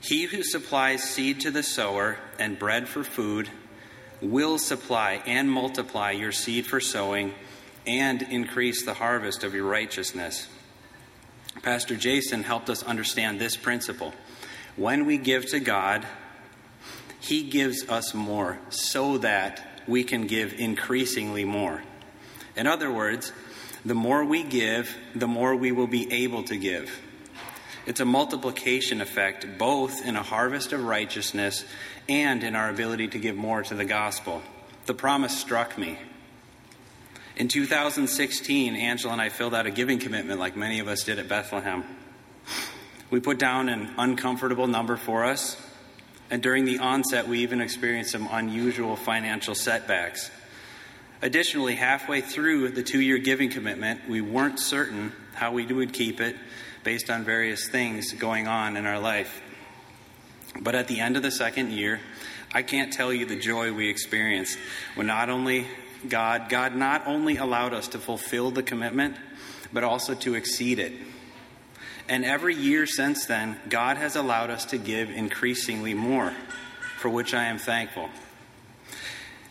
He 0.00 0.24
who 0.24 0.42
supplies 0.42 1.02
seed 1.02 1.40
to 1.40 1.50
the 1.50 1.62
sower 1.62 2.18
and 2.38 2.58
bread 2.58 2.86
for 2.86 3.02
food 3.02 3.48
will 4.20 4.58
supply 4.58 5.22
and 5.26 5.50
multiply 5.50 6.10
your 6.10 6.32
seed 6.32 6.66
for 6.66 6.80
sowing 6.80 7.34
and 7.86 8.22
increase 8.22 8.84
the 8.84 8.94
harvest 8.94 9.44
of 9.44 9.54
your 9.54 9.66
righteousness. 9.66 10.48
Pastor 11.62 11.96
Jason 11.96 12.42
helped 12.42 12.68
us 12.68 12.82
understand 12.82 13.40
this 13.40 13.56
principle. 13.56 14.12
When 14.76 15.06
we 15.06 15.16
give 15.16 15.46
to 15.50 15.60
God, 15.60 16.06
He 17.20 17.48
gives 17.48 17.88
us 17.88 18.12
more 18.12 18.58
so 18.68 19.18
that 19.18 19.82
we 19.86 20.04
can 20.04 20.26
give 20.26 20.52
increasingly 20.58 21.44
more. 21.44 21.82
In 22.56 22.66
other 22.66 22.90
words, 22.90 23.32
the 23.84 23.94
more 23.94 24.24
we 24.24 24.42
give, 24.42 24.96
the 25.14 25.26
more 25.26 25.54
we 25.54 25.72
will 25.72 25.86
be 25.86 26.12
able 26.24 26.42
to 26.44 26.56
give. 26.56 26.90
It's 27.86 28.00
a 28.00 28.04
multiplication 28.04 29.00
effect, 29.00 29.58
both 29.58 30.04
in 30.06 30.16
a 30.16 30.22
harvest 30.22 30.72
of 30.72 30.84
righteousness 30.84 31.64
and 32.08 32.42
in 32.42 32.56
our 32.56 32.70
ability 32.70 33.08
to 33.08 33.18
give 33.18 33.36
more 33.36 33.62
to 33.62 33.74
the 33.74 33.84
gospel. 33.84 34.42
The 34.86 34.94
promise 34.94 35.36
struck 35.36 35.76
me. 35.76 35.98
In 37.36 37.48
2016, 37.48 38.76
Angela 38.76 39.12
and 39.12 39.20
I 39.20 39.28
filled 39.28 39.54
out 39.54 39.66
a 39.66 39.70
giving 39.70 39.98
commitment 39.98 40.38
like 40.38 40.56
many 40.56 40.78
of 40.78 40.88
us 40.88 41.02
did 41.02 41.18
at 41.18 41.28
Bethlehem. 41.28 41.84
We 43.10 43.20
put 43.20 43.38
down 43.38 43.68
an 43.68 43.92
uncomfortable 43.98 44.66
number 44.66 44.96
for 44.96 45.24
us, 45.24 45.60
and 46.30 46.42
during 46.42 46.64
the 46.64 46.78
onset, 46.78 47.28
we 47.28 47.40
even 47.40 47.60
experienced 47.60 48.12
some 48.12 48.28
unusual 48.30 48.96
financial 48.96 49.54
setbacks. 49.54 50.30
Additionally, 51.22 51.74
halfway 51.74 52.20
through 52.20 52.70
the 52.70 52.82
two 52.82 53.00
year 53.00 53.18
giving 53.18 53.50
commitment, 53.50 54.08
we 54.08 54.20
weren't 54.20 54.58
certain 54.58 55.12
how 55.34 55.52
we 55.52 55.64
would 55.66 55.92
keep 55.92 56.20
it 56.20 56.36
based 56.82 57.10
on 57.10 57.24
various 57.24 57.68
things 57.68 58.12
going 58.12 58.46
on 58.46 58.76
in 58.76 58.86
our 58.86 58.98
life. 58.98 59.42
But 60.60 60.74
at 60.74 60.86
the 60.86 61.00
end 61.00 61.16
of 61.16 61.22
the 61.22 61.30
second 61.30 61.72
year, 61.72 62.00
I 62.52 62.62
can't 62.62 62.92
tell 62.92 63.12
you 63.12 63.26
the 63.26 63.36
joy 63.36 63.72
we 63.72 63.88
experienced 63.88 64.58
when 64.94 65.08
not 65.08 65.28
only 65.28 65.66
God, 66.08 66.48
God 66.48 66.76
not 66.76 67.06
only 67.06 67.36
allowed 67.36 67.72
us 67.72 67.88
to 67.88 67.98
fulfill 67.98 68.50
the 68.50 68.62
commitment, 68.62 69.16
but 69.72 69.82
also 69.82 70.14
to 70.14 70.34
exceed 70.34 70.78
it. 70.78 70.92
And 72.08 72.24
every 72.24 72.54
year 72.54 72.86
since 72.86 73.24
then, 73.26 73.58
God 73.68 73.96
has 73.96 74.14
allowed 74.14 74.50
us 74.50 74.66
to 74.66 74.78
give 74.78 75.10
increasingly 75.10 75.94
more, 75.94 76.34
for 76.98 77.08
which 77.08 77.32
I 77.32 77.44
am 77.44 77.58
thankful. 77.58 78.10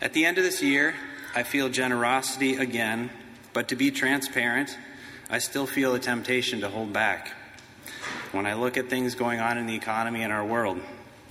At 0.00 0.12
the 0.12 0.24
end 0.24 0.38
of 0.38 0.44
this 0.44 0.62
year, 0.62 0.94
I 1.36 1.42
feel 1.42 1.68
generosity 1.68 2.56
again, 2.56 3.10
but 3.52 3.68
to 3.68 3.76
be 3.76 3.90
transparent, 3.90 4.78
I 5.28 5.38
still 5.38 5.66
feel 5.66 5.94
a 5.94 5.98
temptation 5.98 6.60
to 6.60 6.68
hold 6.68 6.92
back 6.92 7.32
when 8.30 8.46
I 8.46 8.54
look 8.54 8.76
at 8.76 8.88
things 8.88 9.16
going 9.16 9.40
on 9.40 9.58
in 9.58 9.66
the 9.66 9.74
economy 9.74 10.22
and 10.22 10.32
our 10.32 10.44
world. 10.44 10.80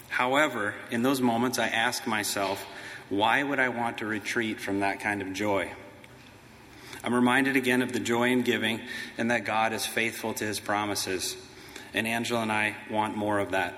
However, 0.10 0.74
in 0.92 1.04
those 1.04 1.22
moments, 1.22 1.58
I 1.58 1.68
ask 1.68 2.06
myself, 2.06 2.66
why 3.10 3.44
would 3.44 3.60
I 3.60 3.70
want 3.70 4.00
to 4.00 4.06
retreat 4.06 4.60
from 4.60 4.82
that 4.82 5.00
kind 5.00 5.22
of 5.22 5.32
joy? 5.32 5.72
I'm 7.02 7.14
reminded 7.14 7.56
again 7.56 7.82
of 7.82 7.94
the 7.94 8.00
joy 8.00 8.32
in 8.32 8.42
giving 8.42 8.82
and 9.18 9.32
that 9.32 9.46
God 9.46 9.72
is 9.72 9.86
faithful 9.86 10.34
to 10.34 10.44
his 10.44 10.60
promises. 10.60 11.38
And 11.94 12.08
Angela 12.08 12.42
and 12.42 12.52
I 12.52 12.76
want 12.92 13.16
more 13.16 13.40
of 13.40 13.52
that. 13.52 13.76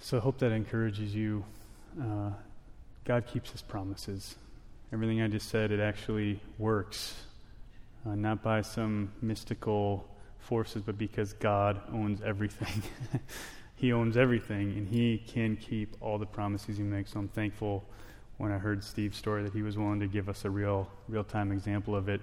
So 0.00 0.16
I 0.16 0.20
hope 0.20 0.38
that 0.38 0.52
encourages 0.52 1.14
you. 1.14 1.44
Uh, 2.00 2.30
God 3.08 3.26
keeps 3.26 3.50
his 3.50 3.62
promises. 3.62 4.36
Everything 4.92 5.22
I 5.22 5.28
just 5.28 5.48
said, 5.48 5.72
it 5.72 5.80
actually 5.80 6.40
works. 6.58 7.14
Uh, 8.06 8.14
not 8.14 8.42
by 8.42 8.60
some 8.60 9.10
mystical 9.22 10.06
forces, 10.40 10.82
but 10.82 10.98
because 10.98 11.32
God 11.32 11.80
owns 11.90 12.20
everything. 12.20 12.82
he 13.76 13.94
owns 13.94 14.18
everything, 14.18 14.76
and 14.76 14.86
He 14.86 15.22
can 15.26 15.56
keep 15.56 15.96
all 16.02 16.18
the 16.18 16.26
promises 16.26 16.76
He 16.76 16.82
makes. 16.82 17.12
So 17.14 17.20
I'm 17.20 17.28
thankful 17.28 17.82
when 18.36 18.52
I 18.52 18.58
heard 18.58 18.84
Steve's 18.84 19.16
story 19.16 19.42
that 19.42 19.54
he 19.54 19.62
was 19.62 19.78
willing 19.78 20.00
to 20.00 20.06
give 20.06 20.28
us 20.28 20.44
a 20.44 20.50
real, 20.50 20.86
real 21.08 21.24
time 21.24 21.50
example 21.50 21.96
of 21.96 22.10
it. 22.10 22.20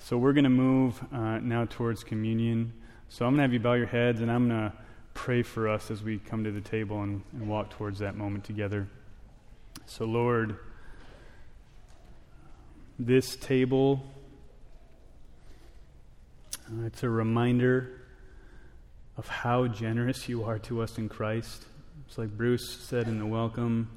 So 0.00 0.18
we're 0.18 0.32
going 0.32 0.44
to 0.44 0.50
move 0.50 1.00
uh, 1.12 1.38
now 1.38 1.66
towards 1.70 2.02
communion. 2.02 2.72
So 3.10 3.26
I'm 3.26 3.36
going 3.36 3.38
to 3.38 3.42
have 3.42 3.52
you 3.52 3.60
bow 3.60 3.74
your 3.74 3.86
heads, 3.86 4.22
and 4.22 4.30
I'm 4.30 4.48
going 4.48 4.70
to 4.70 4.76
pray 5.14 5.44
for 5.44 5.68
us 5.68 5.88
as 5.92 6.02
we 6.02 6.18
come 6.18 6.42
to 6.42 6.50
the 6.50 6.60
table 6.60 7.00
and, 7.00 7.22
and 7.32 7.48
walk 7.48 7.70
towards 7.70 8.00
that 8.00 8.16
moment 8.16 8.42
together. 8.42 8.88
So, 9.90 10.04
Lord, 10.04 10.56
this 12.96 13.34
table, 13.34 14.04
uh, 16.68 16.86
it's 16.86 17.02
a 17.02 17.08
reminder 17.08 17.90
of 19.16 19.26
how 19.26 19.66
generous 19.66 20.28
you 20.28 20.44
are 20.44 20.60
to 20.60 20.82
us 20.82 20.96
in 20.96 21.08
Christ. 21.08 21.64
It's 22.06 22.16
like 22.16 22.30
Bruce 22.30 22.70
said 22.70 23.08
in 23.08 23.18
the 23.18 23.26
welcome 23.26 23.90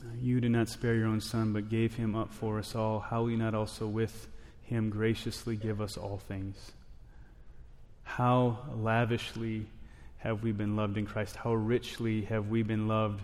uh, 0.00 0.08
You 0.20 0.40
did 0.40 0.50
not 0.50 0.68
spare 0.68 0.96
your 0.96 1.06
own 1.06 1.20
son, 1.20 1.52
but 1.52 1.68
gave 1.68 1.94
him 1.94 2.16
up 2.16 2.32
for 2.32 2.58
us 2.58 2.74
all. 2.74 2.98
How 2.98 3.22
will 3.22 3.30
you 3.30 3.36
not 3.36 3.54
also 3.54 3.86
with 3.86 4.26
him 4.62 4.90
graciously 4.90 5.54
give 5.54 5.80
us 5.80 5.96
all 5.96 6.18
things? 6.18 6.72
How 8.02 8.58
lavishly 8.74 9.66
have 10.18 10.42
we 10.42 10.50
been 10.50 10.74
loved 10.74 10.98
in 10.98 11.06
Christ? 11.06 11.36
How 11.36 11.54
richly 11.54 12.22
have 12.22 12.48
we 12.48 12.64
been 12.64 12.88
loved 12.88 13.22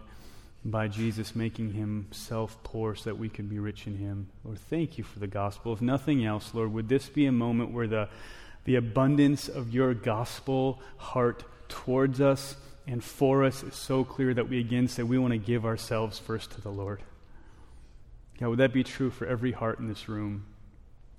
by 0.64 0.88
Jesus 0.88 1.36
making 1.36 1.72
himself 1.72 2.59
poor 2.62 2.94
so 2.94 3.11
that 3.11 3.16
we 3.16 3.28
could 3.28 3.48
be 3.48 3.59
rich 3.59 3.86
in 3.86 3.96
him. 3.96 4.28
Lord, 4.44 4.59
thank 4.59 4.98
you 4.98 5.04
for 5.04 5.18
the 5.18 5.26
gospel. 5.26 5.72
If 5.72 5.80
nothing 5.80 6.24
else, 6.24 6.52
Lord, 6.52 6.72
would 6.72 6.88
this 6.88 7.09
be 7.09 7.26
a 7.26 7.32
moment 7.32 7.72
where 7.72 7.86
the, 7.86 8.09
the 8.64 8.76
abundance 8.76 9.48
of 9.48 9.72
your 9.72 9.94
gospel 9.94 10.80
heart 10.96 11.44
towards 11.68 12.20
us 12.20 12.56
and 12.86 13.02
for 13.02 13.44
us 13.44 13.62
is 13.62 13.74
so 13.74 14.02
clear 14.04 14.34
that 14.34 14.48
we 14.48 14.59
again 14.59 14.88
say 14.88 15.02
we 15.02 15.18
want 15.18 15.32
to 15.32 15.38
give 15.38 15.64
ourselves 15.64 16.18
first 16.18 16.50
to 16.52 16.61
the 16.61 16.70
Lord? 16.70 17.02
God, 18.40 18.50
would 18.50 18.59
that 18.59 18.72
be 18.72 18.84
true 18.84 19.11
for 19.11 19.26
every 19.26 19.52
heart 19.52 19.78
in 19.78 19.88
this 19.88 20.09
room? 20.09 20.44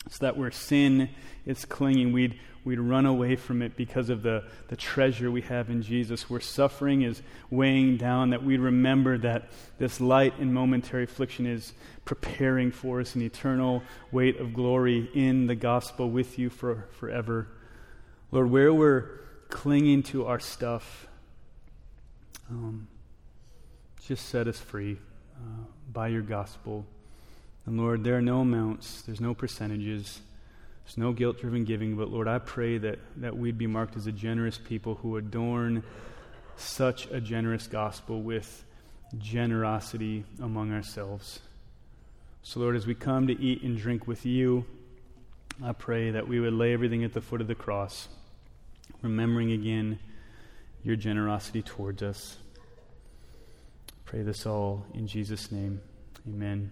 So 0.08 0.26
that 0.26 0.38
where 0.38 0.52
sin 0.52 1.10
is 1.46 1.66
clinging, 1.66 2.14
we'd, 2.14 2.40
we'd 2.64 2.80
run 2.80 3.06
away 3.06 3.36
from 3.36 3.62
it 3.62 3.76
because 3.76 4.10
of 4.10 4.24
the, 4.24 4.44
the 4.70 4.76
treasure 4.76 5.30
we 5.30 5.42
have 5.42 5.70
in 5.70 5.82
Jesus. 5.82 6.30
Where 6.30 6.40
suffering 6.40 7.02
is 7.02 7.22
weighing 7.50 7.98
down, 7.98 8.30
that 8.30 8.44
we'd 8.44 8.60
remember 8.60 9.18
that 9.20 9.50
this 9.78 10.00
light 10.00 10.40
and 10.40 10.54
momentary 10.54 11.04
affliction 11.04 11.46
is 11.46 11.74
preparing 12.06 12.72
for 12.72 13.02
us 13.02 13.16
an 13.16 13.22
eternal 13.22 13.84
weight 14.12 14.40
of 14.40 14.54
glory 14.54 15.10
in 15.14 15.48
the 15.48 15.56
gospel 15.56 16.10
with 16.10 16.40
you 16.40 16.50
for 16.50 16.88
forever. 16.92 17.48
Lord, 18.32 18.50
where 18.50 18.74
we're 18.74 19.20
clinging 19.50 20.04
to 20.04 20.26
our 20.26 20.40
stuff, 20.40 21.08
um, 22.50 22.88
just 24.02 24.28
set 24.28 24.48
us 24.48 24.60
free 24.60 24.98
uh, 25.36 25.66
by 25.92 26.08
your 26.08 26.22
gospel. 26.22 26.86
And 27.70 27.78
Lord, 27.78 28.04
there 28.04 28.18
are 28.18 28.22
no 28.22 28.40
amounts, 28.40 29.04
there's 29.04 29.22
no 29.22 29.36
percentages, 29.36 30.22
there's 30.84 30.98
no 30.98 31.14
guilt 31.14 31.40
driven 31.40 31.66
giving, 31.66 31.96
but 31.96 32.10
Lord, 32.10 32.28
I 32.28 32.40
pray 32.40 32.80
that, 32.80 32.98
that 33.18 33.38
we'd 33.38 33.60
be 33.60 33.68
marked 33.68 33.96
as 33.96 34.08
a 34.08 34.12
generous 34.12 34.58
people 34.58 34.96
who 34.96 35.18
adorn 35.18 35.84
such 36.58 37.06
a 37.12 37.22
generous 37.22 37.68
gospel 37.68 38.24
with 38.24 38.66
generosity 39.20 40.26
among 40.42 40.74
ourselves. 40.74 41.42
So, 42.42 42.60
Lord, 42.60 42.76
as 42.76 42.88
we 42.88 42.96
come 42.96 43.28
to 43.28 43.40
eat 43.40 43.62
and 43.62 43.78
drink 43.78 44.08
with 44.08 44.26
you, 44.26 44.66
I 45.64 45.74
pray 45.74 46.10
that 46.10 46.28
we 46.28 46.40
would 46.40 46.54
lay 46.54 46.74
everything 46.74 47.04
at 47.04 47.14
the 47.14 47.22
foot 47.22 47.40
of 47.40 47.46
the 47.46 47.54
cross, 47.54 48.08
remembering 49.04 49.52
again 49.52 50.00
your 50.82 50.96
generosity 50.96 51.62
towards 51.62 52.02
us. 52.02 52.38
Pray 54.06 54.24
this 54.24 54.48
all 54.48 54.88
in 54.96 55.06
Jesus' 55.06 55.52
name. 55.52 55.82
Amen. 56.28 56.72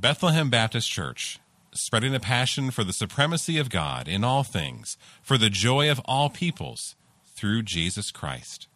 Bethlehem 0.00 0.48
Baptist 0.48 0.88
Church, 0.88 1.40
spreading 1.74 2.14
a 2.14 2.20
passion 2.20 2.70
for 2.70 2.84
the 2.84 2.92
supremacy 2.92 3.58
of 3.58 3.68
God 3.68 4.06
in 4.06 4.22
all 4.22 4.44
things, 4.44 4.96
for 5.24 5.36
the 5.36 5.50
joy 5.50 5.90
of 5.90 6.00
all 6.04 6.30
peoples, 6.30 6.94
through 7.34 7.64
Jesus 7.64 8.12
Christ. 8.12 8.68